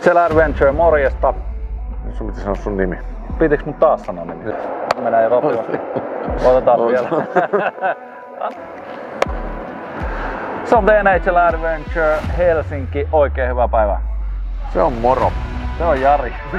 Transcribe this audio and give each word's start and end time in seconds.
NHL 0.00 0.16
Adventure, 0.16 0.72
morjesta. 0.72 1.34
Sun 2.12 2.26
piti 2.26 2.40
sanoa 2.40 2.54
sun 2.54 2.76
nimi. 2.76 2.98
Pitikö 3.38 3.64
mun 3.64 3.74
taas 3.74 4.02
sanoa 4.02 4.24
nimi? 4.24 4.52
Menee 5.02 5.28
rotivasti. 5.28 5.76
Otetaan 6.44 6.80
vielä. 6.80 7.08
Se 10.64 10.76
on 10.76 10.86
The 10.86 11.02
NHL 11.02 11.36
Adventure 11.36 12.16
Helsinki. 12.38 13.08
Oikein 13.12 13.50
hyvää 13.50 13.68
päivää. 13.68 14.00
Se 14.72 14.82
on 14.82 14.92
moro. 14.92 15.32
Se 15.78 15.84
on 15.84 16.00
Jari. 16.00 16.34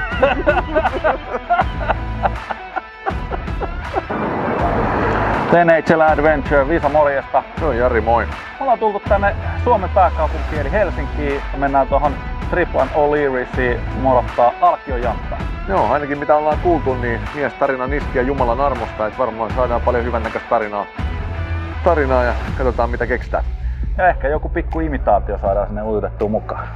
NHL 5.51 6.01
Adventure, 6.01 6.67
Visa 6.67 6.89
morjesta. 6.89 7.43
Se 7.59 7.65
on 7.65 7.77
Jari, 7.77 8.01
moi. 8.01 8.25
Me 8.25 8.31
ollaan 8.59 8.79
tultu 8.79 9.01
tänne 9.09 9.35
Suomen 9.63 9.89
pääkaupunkiin 9.89 10.61
eli 10.61 10.71
Helsinkiin. 10.71 11.41
Mennään 11.57 11.87
tuohon 11.87 12.13
Triplan 12.49 12.87
O'Learysiin 12.87 13.79
morottaa 14.01 14.51
Alkion 14.61 15.01
Jantta. 15.01 15.37
Joo, 15.67 15.93
ainakin 15.93 16.17
mitä 16.17 16.35
ollaan 16.35 16.57
kuultu, 16.63 16.93
niin 16.93 17.19
mies 17.35 17.53
tarina 17.53 17.87
niskiä 17.87 18.21
Jumalan 18.21 18.61
armosta, 18.61 19.07
että 19.07 19.19
varmaan 19.19 19.51
saadaan 19.51 19.81
paljon 19.81 20.05
hyvännäköistä 20.05 20.49
tarinaa, 20.49 20.85
tarinaa 21.83 22.23
ja 22.23 22.33
katsotaan 22.57 22.89
mitä 22.89 23.07
keksitään. 23.07 23.43
Ja 23.97 24.07
ehkä 24.07 24.27
joku 24.27 24.49
pikku 24.49 24.79
imitaatio 24.79 25.37
saadaan 25.37 25.67
sinne 25.67 25.83
ujutettua 25.83 26.29
mukaan. 26.29 26.67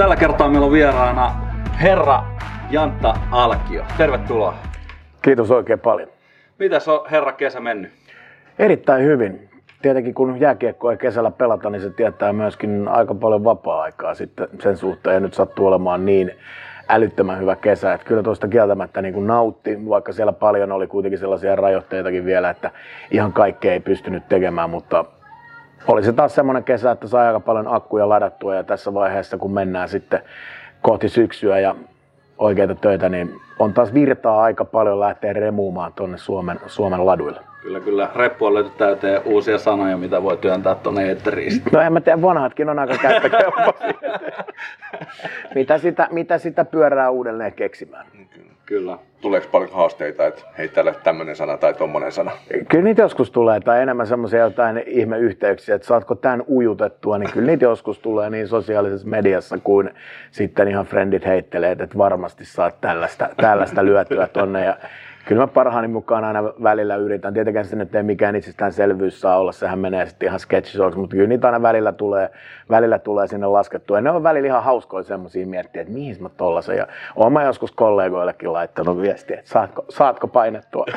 Tällä 0.00 0.16
kertaa 0.16 0.48
meillä 0.48 0.66
on 0.66 0.72
vieraana 0.72 1.34
herra 1.82 2.22
Jantta 2.70 3.14
Alkio. 3.30 3.84
Tervetuloa. 3.96 4.54
Kiitos 5.22 5.50
oikein 5.50 5.78
paljon. 5.78 6.08
Mitäs 6.58 6.88
on 6.88 7.06
herra 7.10 7.32
kesä 7.32 7.60
mennyt? 7.60 7.92
Erittäin 8.58 9.04
hyvin. 9.04 9.48
Tietenkin 9.82 10.14
kun 10.14 10.40
jääkiekko 10.40 10.90
ei 10.90 10.96
kesällä 10.96 11.30
pelata, 11.30 11.70
niin 11.70 11.82
se 11.82 11.90
tietää 11.90 12.32
myöskin 12.32 12.88
aika 12.88 13.14
paljon 13.14 13.44
vapaa-aikaa 13.44 14.14
sitten 14.14 14.48
sen 14.62 14.76
suhteen. 14.76 15.14
Ja 15.14 15.20
nyt 15.20 15.34
sattuu 15.34 15.66
olemaan 15.66 16.06
niin 16.06 16.30
älyttömän 16.88 17.40
hyvä 17.40 17.56
kesä, 17.56 17.92
että 17.92 18.06
kyllä 18.06 18.22
tuosta 18.22 18.48
kieltämättä 18.48 19.02
niin 19.02 19.14
kuin 19.14 19.26
nautti, 19.26 19.88
vaikka 19.88 20.12
siellä 20.12 20.32
paljon 20.32 20.72
oli 20.72 20.86
kuitenkin 20.86 21.18
sellaisia 21.18 21.56
rajoitteitakin 21.56 22.24
vielä, 22.24 22.50
että 22.50 22.70
ihan 23.10 23.32
kaikkea 23.32 23.72
ei 23.72 23.80
pystynyt 23.80 24.28
tekemään, 24.28 24.70
mutta 24.70 25.04
oli 25.88 26.02
se 26.02 26.12
taas 26.12 26.34
semmoinen 26.34 26.64
kesä, 26.64 26.90
että 26.90 27.08
sai 27.08 27.26
aika 27.26 27.40
paljon 27.40 27.74
akkuja 27.74 28.08
ladattua 28.08 28.54
ja 28.54 28.64
tässä 28.64 28.94
vaiheessa 28.94 29.38
kun 29.38 29.52
mennään 29.52 29.88
sitten 29.88 30.22
kohti 30.82 31.08
syksyä 31.08 31.58
ja 31.58 31.74
oikeita 32.38 32.74
töitä, 32.74 33.08
niin 33.08 33.40
on 33.58 33.74
taas 33.74 33.94
virtaa 33.94 34.42
aika 34.42 34.64
paljon 34.64 35.00
lähteä 35.00 35.32
remuumaan 35.32 35.92
tuonne 35.92 36.18
Suomen, 36.18 36.60
Suomen 36.66 37.06
laduille. 37.06 37.49
Kyllä, 37.62 37.80
kyllä. 37.80 38.10
Reppu 38.14 38.46
on 38.46 38.54
löyty 38.54 38.70
täyteen 38.78 39.22
uusia 39.24 39.58
sanoja, 39.58 39.96
mitä 39.96 40.22
voi 40.22 40.36
työntää 40.36 40.74
tuonne 40.74 41.08
eetteriin. 41.08 41.62
No 41.72 41.80
en 41.80 41.92
mä 41.92 42.00
tiedä, 42.00 42.22
vanhatkin 42.22 42.68
on 42.68 42.78
aika 42.78 42.94
käyttökelpoisia. 43.02 43.92
mitä, 45.54 45.78
sitä, 45.78 46.08
mitä 46.10 46.38
sitä 46.38 46.64
pyörää 46.64 47.10
uudelleen 47.10 47.52
keksimään? 47.52 48.06
Kyllä. 48.66 48.98
Tuleeko 49.20 49.46
paljon 49.52 49.70
haasteita, 49.72 50.26
että 50.26 50.42
hei 50.58 50.68
täällä 50.68 50.94
tämmönen 51.04 51.36
sana 51.36 51.56
tai 51.56 51.74
tommonen 51.74 52.12
sana? 52.12 52.30
Kyllä 52.68 52.84
niitä 52.84 53.02
joskus 53.02 53.30
tulee, 53.30 53.60
tai 53.60 53.82
enemmän 53.82 54.06
semmoisia 54.06 54.40
jotain 54.40 54.82
ihmeyhteyksiä, 54.86 55.74
että 55.74 55.86
saatko 55.86 56.14
tämän 56.14 56.44
ujutettua, 56.50 57.18
niin 57.18 57.32
kyllä 57.32 57.46
niitä 57.46 57.64
joskus 57.64 57.98
tulee 57.98 58.30
niin 58.30 58.48
sosiaalisessa 58.48 59.08
mediassa 59.08 59.58
kuin 59.58 59.90
sitten 60.30 60.68
ihan 60.68 60.86
friendit 60.86 61.26
heittelee, 61.26 61.72
että 61.72 61.98
varmasti 61.98 62.44
saat 62.44 62.80
tällaista, 62.80 63.28
tällaista 63.36 63.84
lyötyä 63.84 64.26
tonne. 64.26 64.64
Ja 64.64 64.76
kyllä 65.24 65.42
mä 65.42 65.46
parhaani 65.46 65.88
mukaan 65.88 66.24
aina 66.24 66.44
välillä 66.44 66.96
yritän. 66.96 67.34
Tietenkään 67.34 67.64
se 67.64 67.76
nyt 67.76 67.94
ei 67.94 68.02
mikään 68.02 68.36
itsestäänselvyys 68.36 69.20
saa 69.20 69.38
olla, 69.38 69.52
sehän 69.52 69.78
menee 69.78 70.06
sitten 70.06 70.26
ihan 70.26 70.40
sketchisoiksi, 70.40 70.98
mutta 70.98 71.16
kyllä 71.16 71.28
niitä 71.28 71.48
aina 71.48 71.62
välillä 71.62 71.92
tulee, 71.92 72.30
välillä 72.70 72.98
tulee 72.98 73.26
sinne 73.26 73.46
laskettua. 73.46 73.96
Ja 73.96 74.00
ne 74.00 74.10
on 74.10 74.22
välillä 74.22 74.46
ihan 74.46 74.62
hauskoja 74.62 75.02
semmoisia 75.02 75.46
miettiä, 75.46 75.82
että 75.82 75.94
mihin 75.94 76.22
mä 76.22 76.28
tollasen. 76.28 76.76
Ja 76.76 76.86
oon 77.16 77.32
mä 77.32 77.44
joskus 77.44 77.72
kollegoillekin 77.72 78.52
laittanut 78.52 79.00
viestiä, 79.02 79.38
että 79.38 79.50
saatko, 79.50 79.84
saatko 79.88 80.28
painettua. 80.28 80.86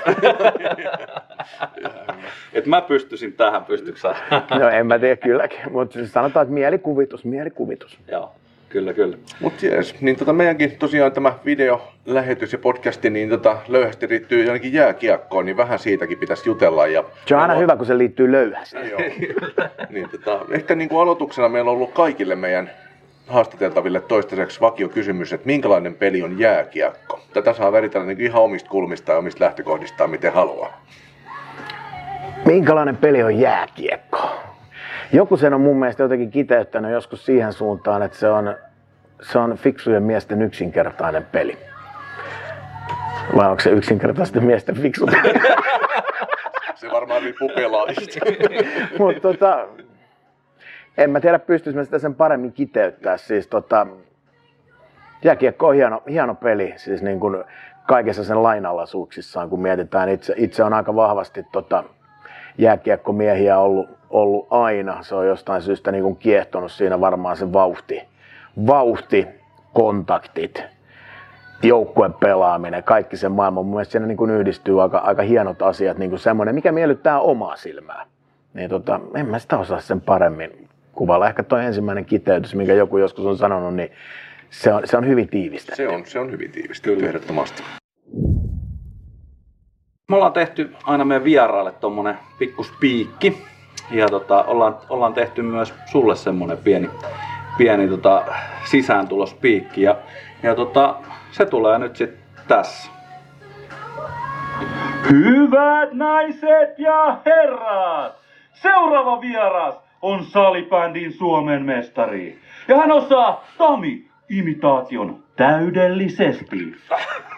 Et 2.53 2.65
mä 2.65 2.81
pystyisin 2.81 3.33
tähän, 3.33 3.65
pystytkö 3.65 3.99
sä? 3.99 4.15
no 4.59 4.69
en 4.69 4.87
mä 4.87 4.99
tiedä 4.99 5.15
kylläkin, 5.15 5.59
mutta 5.71 5.93
siis 5.93 6.13
sanotaan, 6.13 6.43
että 6.43 6.53
mielikuvitus, 6.53 7.25
mielikuvitus. 7.25 7.99
Joo, 8.11 8.31
kyllä, 8.73 8.93
kyllä. 8.93 9.17
Mut 9.39 9.63
jees, 9.63 10.01
niin 10.01 10.15
tota 10.15 10.33
meidänkin 10.33 10.77
tosiaan 10.79 11.11
tämä 11.11 11.33
videolähetys 11.45 12.53
ja 12.53 12.59
podcasti 12.59 13.09
niin 13.09 13.29
tota 13.29 13.57
löyhästi 13.67 14.09
liittyy 14.09 14.47
ainakin 14.47 14.73
jääkiekkoon, 14.73 15.45
niin 15.45 15.57
vähän 15.57 15.79
siitäkin 15.79 16.17
pitäisi 16.17 16.49
jutella. 16.49 16.87
Ja 16.87 17.03
Se 17.25 17.35
on 17.35 17.41
aina 17.41 17.53
meillä 17.53 17.61
hyvä, 17.61 17.75
kun 17.75 17.85
se 17.85 17.97
liittyy 17.97 18.31
löyhästi. 18.31 18.89
Joo. 18.89 18.99
niin, 19.89 20.09
tota, 20.09 20.45
ehkä 20.51 20.75
niin 20.75 20.89
kuin 20.89 21.01
aloituksena 21.01 21.49
meillä 21.49 21.71
on 21.71 21.77
ollut 21.77 21.91
kaikille 21.91 22.35
meidän 22.35 22.69
haastateltaville 23.27 24.01
toistaiseksi 24.01 24.61
vakio 24.61 24.89
kysymys, 24.89 25.33
että 25.33 25.47
minkälainen 25.47 25.95
peli 25.95 26.23
on 26.23 26.39
jääkiekko? 26.39 27.19
Tätä 27.33 27.53
saa 27.53 27.71
väritellä 27.71 28.07
niin 28.07 28.21
ihan 28.21 28.43
omista 28.43 28.69
kulmista 28.69 29.11
ja 29.11 29.17
omista 29.17 29.43
lähtökohdistaan, 29.43 30.09
miten 30.09 30.33
haluaa. 30.33 30.85
Minkälainen 32.45 32.97
peli 32.97 33.23
on 33.23 33.39
jääkiekko? 33.39 34.42
Joku 35.13 35.37
sen 35.37 35.53
on 35.53 35.61
mun 35.61 35.79
mielestä 35.79 36.03
jotenkin 36.03 36.31
kiteyttänyt 36.31 36.91
joskus 36.91 37.25
siihen 37.25 37.53
suuntaan, 37.53 38.03
että 38.03 38.17
se 38.17 38.29
on, 38.29 38.55
se 39.21 39.39
on 39.39 39.57
fiksujen 39.57 40.03
miesten 40.03 40.41
yksinkertainen 40.41 41.25
peli. 41.31 41.57
Vai 43.35 43.49
onko 43.49 43.59
se 43.59 43.69
yksinkertaisten 43.69 44.43
miesten 44.43 44.75
fiksu 44.75 45.05
peli? 45.05 45.39
Se 46.75 46.91
varmaan 46.91 47.21
riippuu 47.21 47.49
pelaajista. 47.55 48.19
Mutta 48.99 49.21
tota, 49.21 49.67
en 50.97 51.09
mä 51.09 51.19
tiedä, 51.19 51.39
pystyisikö 51.39 51.79
mä 51.79 51.83
sitä 51.83 51.99
sen 51.99 52.15
paremmin 52.15 52.53
kiteyttää. 52.53 53.17
Siis 53.17 53.47
tota, 53.47 53.87
jääkiekko 55.23 55.67
on 55.67 55.75
hieno, 55.75 56.03
hieno 56.09 56.35
peli, 56.35 56.73
siis 56.77 57.01
niin 57.01 57.19
kuin 57.19 57.43
kaikessa 57.87 58.23
sen 58.23 58.43
lainalaisuuksissaan, 58.43 59.49
kun 59.49 59.61
mietitään. 59.61 60.09
Itse, 60.09 60.33
itse 60.37 60.63
on 60.63 60.73
aika 60.73 60.95
vahvasti 60.95 61.45
tota, 61.51 61.83
jääkiekkomiehiä 62.57 63.59
ollut, 63.59 63.89
ollut 64.09 64.47
aina. 64.49 65.03
Se 65.03 65.15
on 65.15 65.27
jostain 65.27 65.61
syystä 65.61 65.91
niin 65.91 66.03
kuin 66.03 66.15
kiehtonut 66.15 66.71
siinä 66.71 67.01
varmaan 67.01 67.37
se 67.37 67.53
vauhti, 67.53 68.01
vauhti 68.67 69.27
kontaktit, 69.73 70.63
joukkueen 71.63 72.13
pelaaminen, 72.13 72.83
kaikki 72.83 73.17
sen 73.17 73.31
maailman. 73.31 73.65
Mun 73.65 73.75
mielestä 73.75 73.91
siinä 73.91 74.07
niin 74.07 74.17
kuin 74.17 74.31
yhdistyy 74.31 74.81
aika, 74.81 74.97
aika 74.97 75.21
hienot 75.21 75.61
asiat, 75.61 75.97
niin 75.97 76.09
kuin 76.09 76.19
semmoinen, 76.19 76.55
mikä 76.55 76.71
miellyttää 76.71 77.19
omaa 77.19 77.55
silmää. 77.55 78.05
Niin 78.53 78.69
tota, 78.69 78.99
en 79.15 79.25
mä 79.25 79.39
sitä 79.39 79.57
osaa 79.57 79.79
sen 79.79 80.01
paremmin 80.01 80.67
kuvailla. 80.93 81.27
Ehkä 81.27 81.43
tuo 81.43 81.57
ensimmäinen 81.57 82.05
kiteytys, 82.05 82.55
minkä 82.55 82.73
joku 82.73 82.97
joskus 82.97 83.25
on 83.25 83.37
sanonut, 83.37 83.75
niin 83.75 83.91
se 84.49 84.73
on, 84.73 84.81
se 84.85 84.97
on 84.97 85.07
hyvin 85.07 85.27
tiivistä. 85.27 85.75
Se 85.75 85.87
on, 85.87 86.05
se 86.05 86.19
on 86.19 86.31
hyvin 86.31 86.51
tiivistetty 86.51 87.05
ehdottomasti. 87.05 87.63
Me 90.09 90.15
ollaan 90.15 90.33
tehty 90.33 90.75
aina 90.83 91.05
meidän 91.05 91.23
vieraille 91.23 91.71
tommonen 91.71 92.17
pikku 92.39 92.63
spiikki. 92.63 93.43
Ja 93.91 94.09
tota, 94.09 94.43
ollaan, 94.43 94.77
ollaan 94.89 95.13
tehty 95.13 95.41
myös 95.41 95.73
sulle 95.85 96.15
semmonen 96.15 96.57
pieni, 96.57 96.89
pieni 97.57 97.87
tota, 97.87 98.23
sisääntulospiikki. 98.65 99.81
Ja, 99.81 99.97
ja 100.43 100.55
tota, 100.55 100.95
se 101.31 101.45
tulee 101.45 101.79
nyt 101.79 101.95
sitten 101.95 102.23
tässä. 102.47 102.91
Hyvät 105.09 105.93
naiset 105.93 106.79
ja 106.79 107.17
herrat! 107.25 108.15
Seuraava 108.53 109.21
vieras 109.21 109.75
on 110.01 110.23
salibändin 110.23 111.13
Suomen 111.13 111.65
mestari. 111.65 112.39
Ja 112.67 112.77
hän 112.77 112.91
osaa 112.91 113.43
Tami 113.57 114.09
imitaation 114.29 115.23
täydellisesti. 115.35 116.75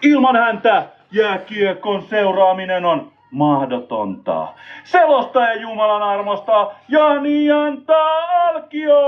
Ilman 0.02 0.36
häntä 0.36 0.95
jääkiekon 1.16 2.02
seuraaminen 2.02 2.86
on 2.86 3.12
mahdotonta. 3.32 4.48
Selostaja 4.84 5.56
Jumalan 5.62 6.04
armosta 6.04 6.72
Jani 6.88 7.46
Janta 7.46 8.04
Alkio! 8.48 9.00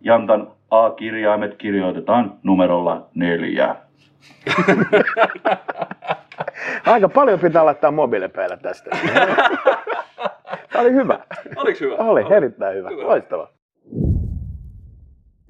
Jantan 0.00 0.50
A-kirjaimet 0.70 1.56
kirjoitetaan 1.56 2.32
numerolla 2.42 3.06
neljä. 3.14 3.76
Aika 6.86 7.08
paljon 7.08 7.40
pitää 7.40 7.64
laittaa 7.64 7.90
mobiilepeillä 7.90 8.56
tästä. 8.56 8.90
Tämä 10.72 10.82
oli 10.82 10.92
hyvä. 10.92 11.18
Oliks 11.56 11.80
hyvä? 11.80 11.94
Oli 11.94 12.34
erittäin 12.36 12.76
hyvä. 12.76 12.88
Loistava. 12.90 13.48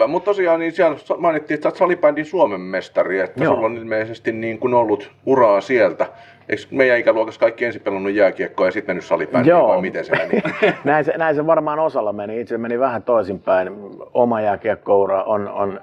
Mutta 0.08 0.24
tosiaan 0.24 0.60
niin 0.60 0.72
siellä 0.72 0.96
mainittiin, 1.18 1.54
että 1.54 1.70
salibändin 1.70 2.24
Suomen 2.24 2.60
mestari, 2.60 3.20
että 3.20 3.44
Joo. 3.44 3.54
sulla 3.54 3.66
on 3.66 3.76
ilmeisesti 3.76 4.32
niin 4.32 4.58
kuin 4.58 4.74
ollut 4.74 5.10
uraa 5.26 5.60
sieltä. 5.60 6.06
Eikö 6.48 6.62
meidän 6.70 6.98
ikäluokassa 6.98 7.40
kaikki 7.40 7.64
ensin 7.64 7.82
pelannut 7.82 8.12
jääkiekkoa 8.12 8.66
ja 8.66 8.72
sitten 8.72 8.94
mennyt 8.94 9.04
salibändiin 9.04 9.50
Joo. 9.50 9.68
vai 9.68 9.80
miten 9.80 10.04
se 10.04 10.12
meni? 10.16 10.42
näin, 10.84 11.04
se, 11.04 11.14
näin 11.16 11.34
se 11.34 11.46
varmaan 11.46 11.78
osalla 11.78 12.12
meni. 12.12 12.40
Itse 12.40 12.58
meni 12.58 12.78
vähän 12.78 13.02
toisinpäin. 13.02 13.70
Oma 14.14 14.40
jääkiekkoura 14.40 15.22
on, 15.22 15.48
on 15.48 15.80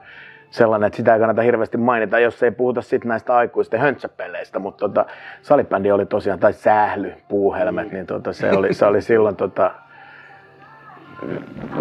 sellainen, 0.50 0.88
että 0.88 0.98
sitä 0.98 1.14
ei 1.14 1.20
kannata 1.20 1.42
hirveästi 1.42 1.78
mainita, 1.78 2.20
jos 2.20 2.44
ei 2.44 2.52
puhuta 2.52 2.82
sitten 2.82 3.10
näistä 3.10 3.36
aikuisten 3.36 3.80
höntsäpeleistä, 3.80 4.60
mutta 4.60 4.90
tota, 4.90 5.06
salibändi 5.42 5.92
oli 5.92 6.06
tosiaan, 6.06 6.40
tai 6.40 6.54
sähly, 6.54 7.14
puuhelmet, 7.28 7.92
niin 7.92 8.06
tota, 8.06 8.34
se, 8.34 8.52
oli, 8.52 8.74
se 8.74 8.86
oli 8.86 9.02
silloin 9.02 9.36
tota, 9.36 9.72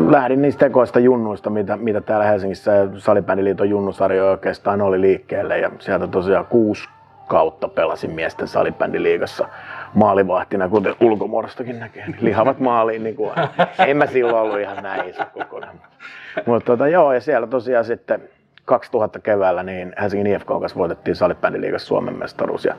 lähdin 0.09 0.43
niistä 0.43 0.59
tekoista 0.67 1.01
junnuista, 1.01 1.51
mitä, 1.51 1.77
mitä 1.77 2.01
täällä 2.01 2.25
Helsingissä 2.25 2.89
Salibändiliiton 2.97 3.71
junnusarjo 3.71 4.31
oikeastaan 4.31 4.81
oli 4.81 5.01
liikkeelle. 5.01 5.59
Ja 5.59 5.71
sieltä 5.79 6.07
tosiaan 6.07 6.47
kuusi 6.47 6.89
kautta 7.29 7.69
pelasin 7.69 8.11
miesten 8.11 8.49
salibändiliigassa 8.49 9.49
maalivahtina, 9.95 10.69
kuten 10.69 10.95
ulkomuodostakin 11.01 11.81
näkee. 11.81 12.07
Niin 12.07 12.19
lihavat 12.21 12.61
maaliin, 12.61 13.03
niin 13.03 13.17
kuin, 13.17 13.31
en 13.87 13.97
mä 13.97 14.07
silloin 14.07 14.37
ollut 14.37 14.61
ihan 14.61 14.83
näin 14.83 15.09
iso 15.09 15.23
kokonaan. 15.33 15.81
Mutta 16.47 16.67
tota, 16.67 16.89
joo, 16.89 17.13
ja 17.13 17.21
siellä 17.21 17.47
tosiaan 17.47 17.85
sitten 17.85 18.23
2000 18.71 19.19
keväällä 19.19 19.63
niin 19.63 19.93
Helsingin 20.01 20.27
IFK 20.27 20.47
kanssa 20.47 20.79
voitettiin 20.79 21.17
salibändiliigassa 21.17 21.87
Suomen 21.87 22.19
mestaruus. 22.19 22.65
Ja 22.65 22.75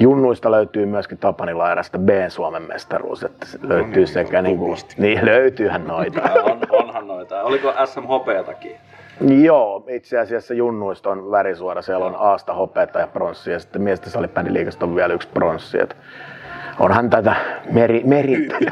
junnuista 0.00 0.50
löytyy 0.50 0.86
myöskin 0.86 1.18
Tapani 1.18 1.54
Lairasta 1.54 1.98
B 1.98 2.08
Suomen 2.28 2.62
mestaruus. 2.62 3.24
Että 3.24 3.46
se 3.46 3.58
löytyy 3.62 3.90
no 3.90 3.94
niin, 3.94 4.08
sekä 4.08 4.42
niin 4.42 4.58
kuin, 4.58 4.76
niin 4.98 5.26
löytyyhän 5.26 5.86
noita. 5.86 6.20
On, 6.44 6.60
onhan 6.70 7.06
noita. 7.06 7.42
Oliko 7.42 7.72
SMHP-takin? 7.84 8.76
Joo, 9.20 9.84
itse 9.88 10.18
asiassa 10.18 10.54
junnuista 10.54 11.10
on 11.10 11.30
värisuora. 11.30 11.82
Siellä 11.82 12.06
on 12.06 12.16
Aasta 12.18 12.54
hopeata 12.54 12.98
ja 12.98 13.06
pronssia 13.06 13.52
ja 13.52 13.58
sitten 13.58 13.82
miesten 13.82 14.10
salibändiliigasta 14.10 14.86
on 14.86 14.96
vielä 14.96 15.14
yksi 15.14 15.28
pronssi. 15.28 15.80
Että 15.80 15.94
onhan 16.78 17.10
tätä 17.10 17.36
meri, 17.70 18.02
merittäjä. 18.04 18.70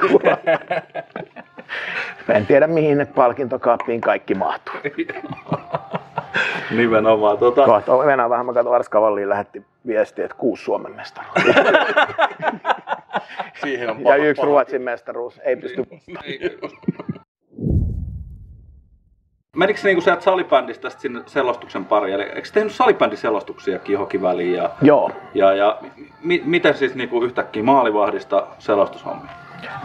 en 2.36 2.46
tiedä 2.46 2.66
mihin 2.66 2.98
ne 2.98 3.04
palkintokaappiin 3.04 4.00
kaikki 4.00 4.34
mahtuu. 4.34 4.74
Nimenomaan. 6.76 7.38
Tota, 7.38 7.64
Kohta 7.64 7.96
mennään 7.96 8.30
vähän, 8.30 8.46
mä 8.46 8.52
katson 8.52 8.74
Arskavalliin 8.74 9.28
lähetti 9.28 9.62
viestiä, 9.86 10.24
että 10.24 10.36
kuusi 10.36 10.64
Suomen 10.64 10.96
mestaruus. 10.96 11.34
Siihen 13.64 13.90
on 13.90 14.00
ja 14.04 14.16
yksi 14.16 14.40
paha- 14.40 14.46
Ruotsin 14.46 14.82
mestaruus. 14.82 15.38
Ei 15.44 15.56
pysty 15.56 15.84
Menikö 19.56 19.80
se 19.80 19.88
niinku 19.88 20.00
sieltä 20.00 20.22
salibändistä 20.22 20.90
sitten 20.90 21.02
sinne 21.02 21.22
selostuksen 21.26 21.84
pariin? 21.84 22.14
Eli 22.14 22.22
eikö 22.22 22.48
tehnyt 22.54 22.72
salibändiselostuksiakin 22.72 23.92
johonkin 23.92 24.22
väliin? 24.22 24.54
Ja, 24.54 24.70
Joo, 24.82 25.10
ja, 25.34 25.54
ja 25.54 25.78
mi, 26.22 26.42
miten 26.44 26.74
siis 26.74 26.94
niinku 26.94 27.22
yhtäkkiä 27.22 27.62
maalivahdista 27.62 28.46
selostushommia? 28.58 29.30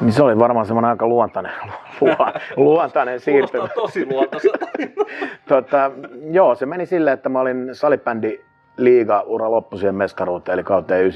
Niin 0.02 0.12
se 0.12 0.24
oli 0.24 0.40
varmaan 0.40 0.66
semmoinen 0.66 0.90
aika 0.90 1.08
luontainen, 1.08 1.52
luo- 2.02 2.34
luontainen 2.56 3.20
siirtymä. 3.20 3.68
Tosi 3.68 4.06
luontaiselta. 4.06 4.66
Tota, 5.48 5.92
joo, 6.32 6.56
se 6.56 6.66
meni 6.66 6.86
silleen, 6.86 7.14
että 7.14 7.30
mä 7.30 7.40
olin 7.40 7.70
salibändi 7.72 8.40
liiga 8.78 9.24
ura 9.26 9.52
loppu 9.52 9.78
siihen 9.78 9.96
mestaruuteen, 9.96 10.54
eli 10.54 10.64
kauteen 10.64 11.12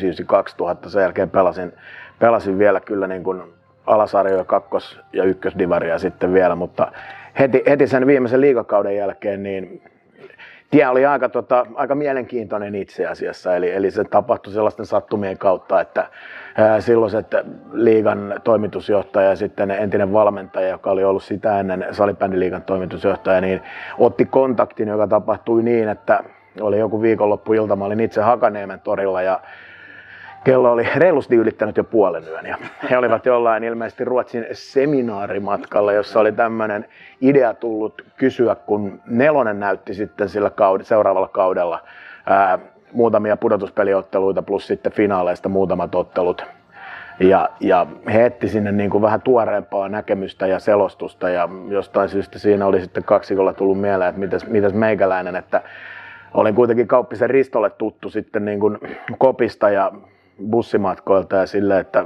99-2000. 0.85 0.89
Sen 0.89 1.01
jälkeen 1.01 1.29
pelasin, 1.29 1.73
pelasin 2.19 2.59
vielä 2.59 2.79
kyllä 2.79 3.07
niin 3.07 3.23
kuin 3.23 3.43
alasarjoja, 3.87 4.43
kakkos- 4.43 4.99
ja 5.13 5.23
ykkösdivaria 5.23 5.99
sitten 5.99 6.33
vielä, 6.33 6.55
mutta 6.55 6.91
heti, 7.39 7.63
heti 7.67 7.87
sen 7.87 8.07
viimeisen 8.07 8.41
liigakauden 8.41 8.95
jälkeen 8.97 9.43
niin 9.43 9.83
tie 10.71 10.87
oli 10.87 11.05
aika, 11.05 11.29
tota, 11.29 11.65
aika 11.75 11.95
mielenkiintoinen 11.95 12.75
itse 12.75 13.05
asiassa, 13.07 13.55
eli, 13.55 13.71
eli 13.71 13.91
se 13.91 14.03
tapahtui 14.03 14.53
sellaisten 14.53 14.85
sattumien 14.85 15.37
kautta, 15.37 15.81
että 15.81 16.07
silloiset 16.79 17.27
liigan 17.71 18.41
toimitusjohtaja 18.43 19.29
ja 19.29 19.35
sitten 19.35 19.71
entinen 19.71 20.13
valmentaja, 20.13 20.67
joka 20.67 20.91
oli 20.91 21.03
ollut 21.03 21.23
sitä 21.23 21.59
ennen 21.59 21.87
salibändiliigan 21.91 22.61
toimitusjohtaja, 22.61 23.41
niin 23.41 23.61
otti 23.97 24.25
kontaktin, 24.25 24.87
joka 24.87 25.07
tapahtui 25.07 25.63
niin, 25.63 25.89
että 25.89 26.23
oli 26.61 26.79
joku 26.79 27.01
viikonloppuilta, 27.01 27.75
mä 27.75 27.85
olin 27.85 27.99
itse 27.99 28.21
Hakaniemen 28.21 28.79
torilla 28.79 29.21
ja 29.21 29.39
kello 30.43 30.71
oli 30.71 30.87
reilusti 30.95 31.35
ylittänyt 31.35 31.77
jo 31.77 31.83
puolen 31.83 32.23
yön. 32.27 32.45
Ja 32.45 32.57
he 32.89 32.97
olivat 32.97 33.25
jollain 33.25 33.63
ilmeisesti 33.63 34.05
Ruotsin 34.05 34.45
seminaarimatkalla, 34.51 35.93
jossa 35.93 36.19
oli 36.19 36.31
tämmöinen 36.31 36.85
idea 37.21 37.53
tullut 37.53 38.05
kysyä, 38.17 38.55
kun 38.55 39.01
Nelonen 39.05 39.59
näytti 39.59 39.93
sitten 39.93 40.29
sillä 40.29 40.49
kaud- 40.49 40.83
seuraavalla 40.83 41.27
kaudella 41.27 41.79
ää, 42.25 42.59
muutamia 42.93 43.37
pudotuspeliotteluita 43.37 44.41
plus 44.41 44.67
sitten 44.67 44.91
finaaleista 44.91 45.49
muutamat 45.49 45.95
ottelut. 45.95 46.45
Ja, 47.19 47.49
ja 47.59 47.87
he 48.13 48.25
etti 48.25 48.47
sinne 48.47 48.71
niin 48.71 48.89
kuin 48.89 49.01
vähän 49.01 49.21
tuoreempaa 49.21 49.89
näkemystä 49.89 50.47
ja 50.47 50.59
selostusta 50.59 51.29
ja 51.29 51.49
jostain 51.67 52.09
syystä 52.09 52.39
siinä 52.39 52.65
oli 52.65 52.81
sitten 52.81 53.03
kaksikolla 53.03 53.53
tullut 53.53 53.81
mieleen, 53.81 54.09
että 54.09 54.19
mitäs, 54.19 54.47
mitäs 54.47 54.73
meikäläinen, 54.73 55.35
että 55.35 55.61
olin 56.33 56.55
kuitenkin 56.55 56.87
Kauppisen 56.87 57.29
Ristolle 57.29 57.69
tuttu 57.69 58.09
sitten 58.09 58.45
niin 58.45 58.59
kuin 58.59 58.77
kopista 59.17 59.69
ja 59.69 59.91
bussimatkoilta 60.49 61.35
ja 61.35 61.45
sille, 61.45 61.79
että 61.79 62.05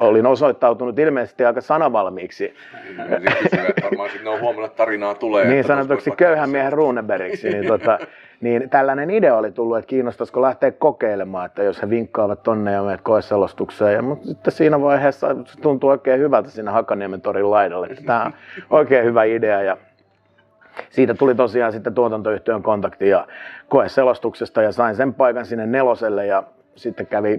olin 0.00 0.26
osoittautunut 0.26 0.98
ilmeisesti 0.98 1.44
aika 1.44 1.60
sanavalmiiksi 1.60 2.54
varmaan 3.82 4.10
sitten 4.10 4.32
on 4.32 4.40
huomannut, 4.40 4.70
että 4.70 4.76
tarinaa 4.76 5.14
tulee. 5.14 5.48
niin 5.48 5.64
sanotuksi 5.64 6.10
köyhän 6.10 6.50
miehen 6.50 6.72
Runebergiksi, 6.72 7.50
niin, 7.50 7.66
tota, 7.66 7.98
niin 8.40 8.70
tällainen 8.70 9.10
idea 9.10 9.36
oli 9.36 9.52
tullut, 9.52 9.78
että 9.78 9.88
kiinnostaisiko 9.88 10.42
lähteä 10.42 10.70
kokeilemaan, 10.70 11.46
että 11.46 11.62
jos 11.62 11.82
he 11.82 11.90
vinkkaavat 11.90 12.42
tonne 12.42 12.72
ja 12.72 12.82
meidät 12.82 13.00
koeselostukseen. 13.00 13.94
Ja, 13.94 14.02
mutta 14.02 14.26
sitten 14.26 14.52
siinä 14.52 14.80
vaiheessa 14.80 15.36
se 15.44 15.60
tuntui 15.60 15.90
oikein 15.90 16.20
hyvältä 16.20 16.50
siinä 16.50 16.70
Hakaniemen 16.70 17.20
torin 17.20 17.50
laidalle, 17.50 17.88
tämä 18.06 18.24
on 18.24 18.32
oikein 18.70 19.04
hyvä 19.04 19.24
idea 19.24 19.62
ja 19.62 19.76
siitä 20.90 21.14
tuli 21.14 21.34
tosiaan 21.34 21.72
sitten 21.72 21.94
tuotantoyhtiön 21.94 22.62
kontakti 22.62 23.08
ja 23.08 23.26
koeselostuksesta 23.68 24.62
ja 24.62 24.72
sain 24.72 24.96
sen 24.96 25.14
paikan 25.14 25.46
sinne 25.46 25.66
neloselle 25.66 26.26
ja 26.26 26.42
sitten 26.76 27.06
kävi 27.06 27.38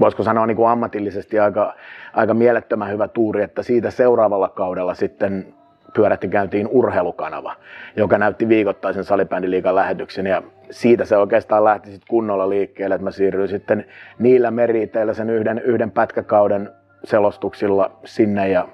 voisiko 0.00 0.22
sanoa 0.22 0.46
niin 0.46 0.56
kuin 0.56 0.68
ammatillisesti 0.68 1.38
aika, 1.38 1.74
aika 2.12 2.34
mielettömän 2.34 2.90
hyvä 2.90 3.08
tuuri, 3.08 3.42
että 3.42 3.62
siitä 3.62 3.90
seuraavalla 3.90 4.48
kaudella 4.48 4.94
sitten 4.94 5.54
pyörätti 5.94 6.28
käyntiin 6.28 6.68
urheilukanava, 6.68 7.56
joka 7.96 8.18
näytti 8.18 8.48
viikoittaisen 8.48 9.04
salibändiliigan 9.04 9.74
lähetyksen 9.74 10.26
ja 10.26 10.42
siitä 10.70 11.04
se 11.04 11.16
oikeastaan 11.16 11.64
lähti 11.64 11.90
sitten 11.90 12.08
kunnolla 12.08 12.48
liikkeelle, 12.48 12.94
että 12.94 13.04
mä 13.04 13.10
siirryin 13.10 13.48
sitten 13.48 13.86
niillä 14.18 14.50
meriteillä 14.50 15.14
sen 15.14 15.30
yhden, 15.30 15.58
yhden 15.58 15.90
pätkäkauden 15.90 16.70
selostuksilla 17.04 17.90
sinne 18.04 18.48
ja 18.48 18.68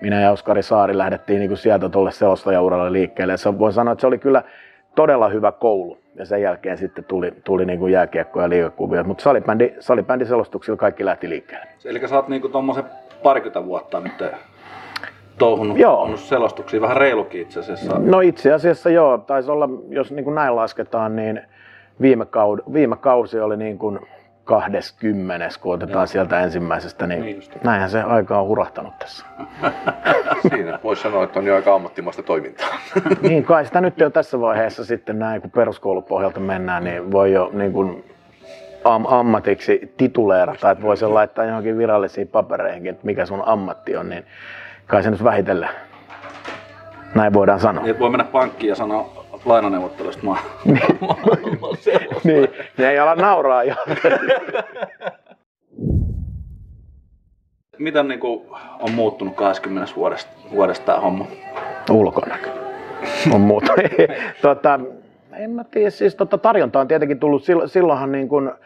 minä 0.00 0.20
ja 0.20 0.30
Oskari 0.30 0.62
Saari 0.62 0.98
lähdettiin 0.98 1.38
niin 1.38 1.48
kuin 1.48 1.58
sieltä 1.58 1.88
tuolle 1.88 2.12
selostajauralle 2.12 2.92
liikkeelle. 2.92 3.32
Ja 3.44 3.58
voin 3.58 3.72
sanoa, 3.72 3.92
että 3.92 4.00
se 4.00 4.06
oli 4.06 4.18
kyllä 4.18 4.42
todella 4.94 5.28
hyvä 5.28 5.52
koulu. 5.52 5.99
Ja 6.14 6.24
sen 6.24 6.42
jälkeen 6.42 6.78
sitten 6.78 7.04
tuli, 7.04 7.32
tuli 7.44 7.64
niin 7.66 7.78
kuin 7.78 7.92
jääkiekko 7.92 8.42
ja 8.42 8.48
liigakuvia. 8.48 9.04
Mutta 9.04 9.22
salibändi, 9.22 9.74
salibändiselostuksilla 9.80 10.76
kaikki 10.76 11.04
lähti 11.04 11.28
liikkeelle. 11.28 11.66
Eli 11.84 12.08
sä 12.08 12.16
oot 12.16 12.28
niinku 12.28 12.48
tommosen 12.48 12.84
parikymmentä 13.22 13.64
vuotta 13.64 14.00
nyt 14.00 14.22
touhunut 15.38 15.78
Joo. 15.78 16.16
selostuksia, 16.16 16.80
vähän 16.80 16.96
reilukin 16.96 17.42
itse 17.42 17.60
asiassa. 17.60 17.98
No 17.98 18.20
itse 18.20 18.52
asiassa 18.52 18.90
joo, 18.90 19.18
taisi 19.18 19.50
olla, 19.50 19.68
jos 19.88 20.12
niin 20.12 20.24
kuin 20.24 20.34
näin 20.34 20.56
lasketaan, 20.56 21.16
niin 21.16 21.40
viime, 22.00 22.26
kaud, 22.26 22.58
viime 22.72 22.96
kausi 22.96 23.40
oli 23.40 23.56
niin 23.56 23.78
kuin 23.78 24.00
20, 24.44 25.48
kun 25.60 25.74
otetaan 25.74 26.00
Joo. 26.02 26.06
sieltä 26.06 26.40
ensimmäisestä, 26.40 27.06
niin, 27.06 27.20
Niin 27.22 27.36
just. 27.36 27.52
näinhän 27.64 27.90
se 27.90 28.02
aika 28.02 28.38
on 28.40 28.46
hurahtanut 28.46 28.98
tässä. 28.98 29.26
Siinä 30.48 30.78
voisi 30.84 31.02
sanoa, 31.02 31.24
että 31.24 31.38
on 31.38 31.46
jo 31.46 31.54
aika 31.54 31.74
ammattimaista 31.74 32.22
toimintaa. 32.22 32.68
niin 33.22 33.44
kai 33.44 33.66
sitä 33.66 33.80
nyt 33.80 33.98
jo 33.98 34.10
tässä 34.10 34.40
vaiheessa 34.40 34.84
sitten 34.84 35.18
näin, 35.18 35.40
kun 35.40 35.50
peruskoulupohjalta 35.50 36.40
mennään, 36.40 36.84
niin 36.84 37.12
voi 37.12 37.32
jo 37.32 37.50
niin 37.52 37.72
kuin 37.72 38.04
am- 38.84 39.06
ammatiksi 39.06 39.94
tituleerata, 39.96 40.70
että 40.70 40.84
voi 40.84 40.96
sen 40.96 41.14
laittaa 41.14 41.44
johonkin 41.44 41.78
virallisiin 41.78 42.28
papereihinkin, 42.28 42.90
että 42.90 43.06
mikä 43.06 43.26
sun 43.26 43.42
ammatti 43.46 43.96
on, 43.96 44.08
niin 44.08 44.24
kai 44.86 45.02
se 45.02 45.10
nyt 45.10 45.24
vähitellen 45.24 45.68
näin 47.14 47.32
voidaan 47.32 47.60
sanoa. 47.60 47.82
Niin, 47.82 47.90
että 47.90 48.00
voi 48.00 48.10
mennä 48.10 48.24
pankkiin 48.24 48.68
ja 48.68 48.74
sanoa 48.74 49.24
lainaneuvottelusta 49.44 50.22
maa. 50.26 50.42
niin, 52.24 52.48
ne 52.78 52.90
ei 52.90 52.98
ala 52.98 53.14
nauraa 53.14 53.64
jo. 53.64 53.74
Miten 57.78 58.08
niinku 58.08 58.56
on 58.80 58.90
muuttunut 58.90 59.34
20 59.36 59.92
vuodesta, 59.96 60.30
vuodesta 60.50 60.86
tämä 60.86 61.00
homma? 61.00 61.26
ulkonäkö 61.90 62.50
on 63.34 63.40
muuta. 63.40 63.72
tota, 64.42 64.80
en 65.32 65.50
mä 65.50 65.64
tiedä, 65.64 65.90
siis 65.90 66.14
tota, 66.14 66.38
tarjonta 66.38 66.80
on 66.80 66.88
tietenkin 66.88 67.18
tullut, 67.20 67.42
sil- 67.48 67.68
silloinhan 67.68 68.12
niin 68.12 68.28
ää, 68.48 68.56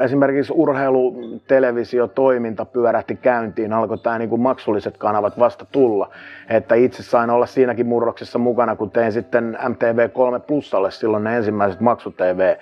esimerkiksi 0.00 0.52
urheilu, 0.56 1.16
televisio, 1.48 2.06
toiminta 2.06 2.64
pyörähti 2.64 3.16
käyntiin, 3.16 3.72
alkoi 3.72 3.98
tämä 3.98 4.18
niin 4.18 4.40
maksulliset 4.40 4.96
kanavat 4.96 5.38
vasta 5.38 5.66
tulla. 5.72 6.10
Että 6.48 6.74
itse 6.74 7.02
sain 7.02 7.30
olla 7.30 7.46
siinäkin 7.46 7.86
murroksessa 7.86 8.38
mukana, 8.38 8.76
kun 8.76 8.90
tein 8.90 9.12
sitten 9.12 9.58
MTV3 9.60 10.40
Plusalle 10.46 10.90
silloin 10.90 11.24
ne 11.24 11.36
ensimmäiset 11.36 11.80
maksu-TV 11.80 12.56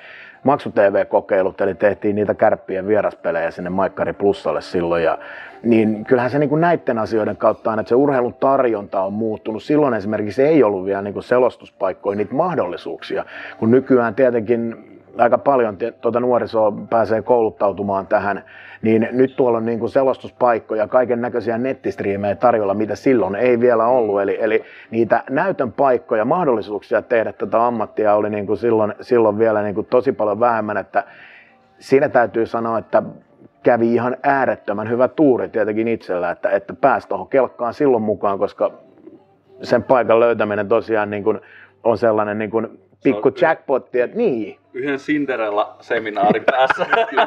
maksu-TV-kokeilut, 0.44 1.60
eli 1.60 1.74
tehtiin 1.74 2.16
niitä 2.16 2.34
kärppien 2.34 2.86
vieraspelejä 2.86 3.50
sinne 3.50 3.70
Maikkari 3.70 4.12
Plussalle 4.12 4.60
silloin. 4.60 5.04
Ja, 5.04 5.18
niin 5.62 6.04
kyllähän 6.04 6.30
se 6.30 6.38
niin 6.38 6.48
kuin 6.48 6.60
näiden 6.60 6.98
asioiden 6.98 7.36
kautta 7.36 7.72
on, 7.72 7.78
että 7.78 7.88
se 7.88 7.94
urheilun 7.94 8.34
tarjonta 8.34 9.02
on 9.02 9.12
muuttunut. 9.12 9.62
Silloin 9.62 9.94
esimerkiksi 9.94 10.42
ei 10.42 10.62
ollut 10.62 10.84
vielä 10.84 11.02
niin 11.02 11.14
kuin 11.14 11.22
selostuspaikkoja, 11.22 12.16
niitä 12.16 12.34
mahdollisuuksia, 12.34 13.24
kun 13.58 13.70
nykyään 13.70 14.14
tietenkin 14.14 14.89
aika 15.18 15.38
paljon 15.38 15.76
tuota 16.00 16.20
nuorisoa 16.20 16.72
pääsee 16.90 17.22
kouluttautumaan 17.22 18.06
tähän, 18.06 18.44
niin 18.82 19.08
nyt 19.12 19.36
tuolla 19.36 19.58
on 19.58 19.66
niin 19.66 19.78
kuin 19.78 19.90
selostuspaikkoja, 19.90 20.88
kaiken 20.88 21.20
näköisiä 21.20 21.58
nettistriimejä 21.58 22.34
tarjolla, 22.34 22.74
mitä 22.74 22.96
silloin 22.96 23.34
ei 23.34 23.60
vielä 23.60 23.86
ollut. 23.86 24.20
Eli, 24.20 24.38
eli 24.40 24.64
niitä 24.90 25.24
näytön 25.30 25.72
paikkoja, 25.72 26.24
mahdollisuuksia 26.24 27.02
tehdä 27.02 27.32
tätä 27.32 27.66
ammattia 27.66 28.14
oli 28.14 28.30
niin 28.30 28.46
kuin 28.46 28.56
silloin, 28.56 28.94
silloin 29.00 29.38
vielä 29.38 29.62
niin 29.62 29.74
kuin 29.74 29.86
tosi 29.86 30.12
paljon 30.12 30.40
vähemmän, 30.40 30.76
että 30.76 31.04
siinä 31.78 32.08
täytyy 32.08 32.46
sanoa, 32.46 32.78
että 32.78 33.02
kävi 33.62 33.94
ihan 33.94 34.16
äärettömän 34.22 34.90
hyvä 34.90 35.08
tuuri 35.08 35.48
tietenkin 35.48 35.88
itsellä, 35.88 36.30
että, 36.30 36.50
että 36.50 36.74
pääsi 36.74 37.08
tuohon 37.08 37.28
kelkkaan 37.28 37.74
silloin 37.74 38.02
mukaan, 38.02 38.38
koska 38.38 38.70
sen 39.62 39.82
paikan 39.82 40.20
löytäminen 40.20 40.68
tosiaan 40.68 41.10
niin 41.10 41.24
kuin 41.24 41.40
on 41.84 41.98
sellainen 41.98 42.38
niin 42.38 42.50
kuin 42.50 42.80
pikku 43.04 43.32
jackpotti, 43.40 44.00
että 44.00 44.16
niin. 44.16 44.59
Yhden 44.74 44.98
Cinderella-seminaarin 44.98 46.44
päässä. 46.44 46.86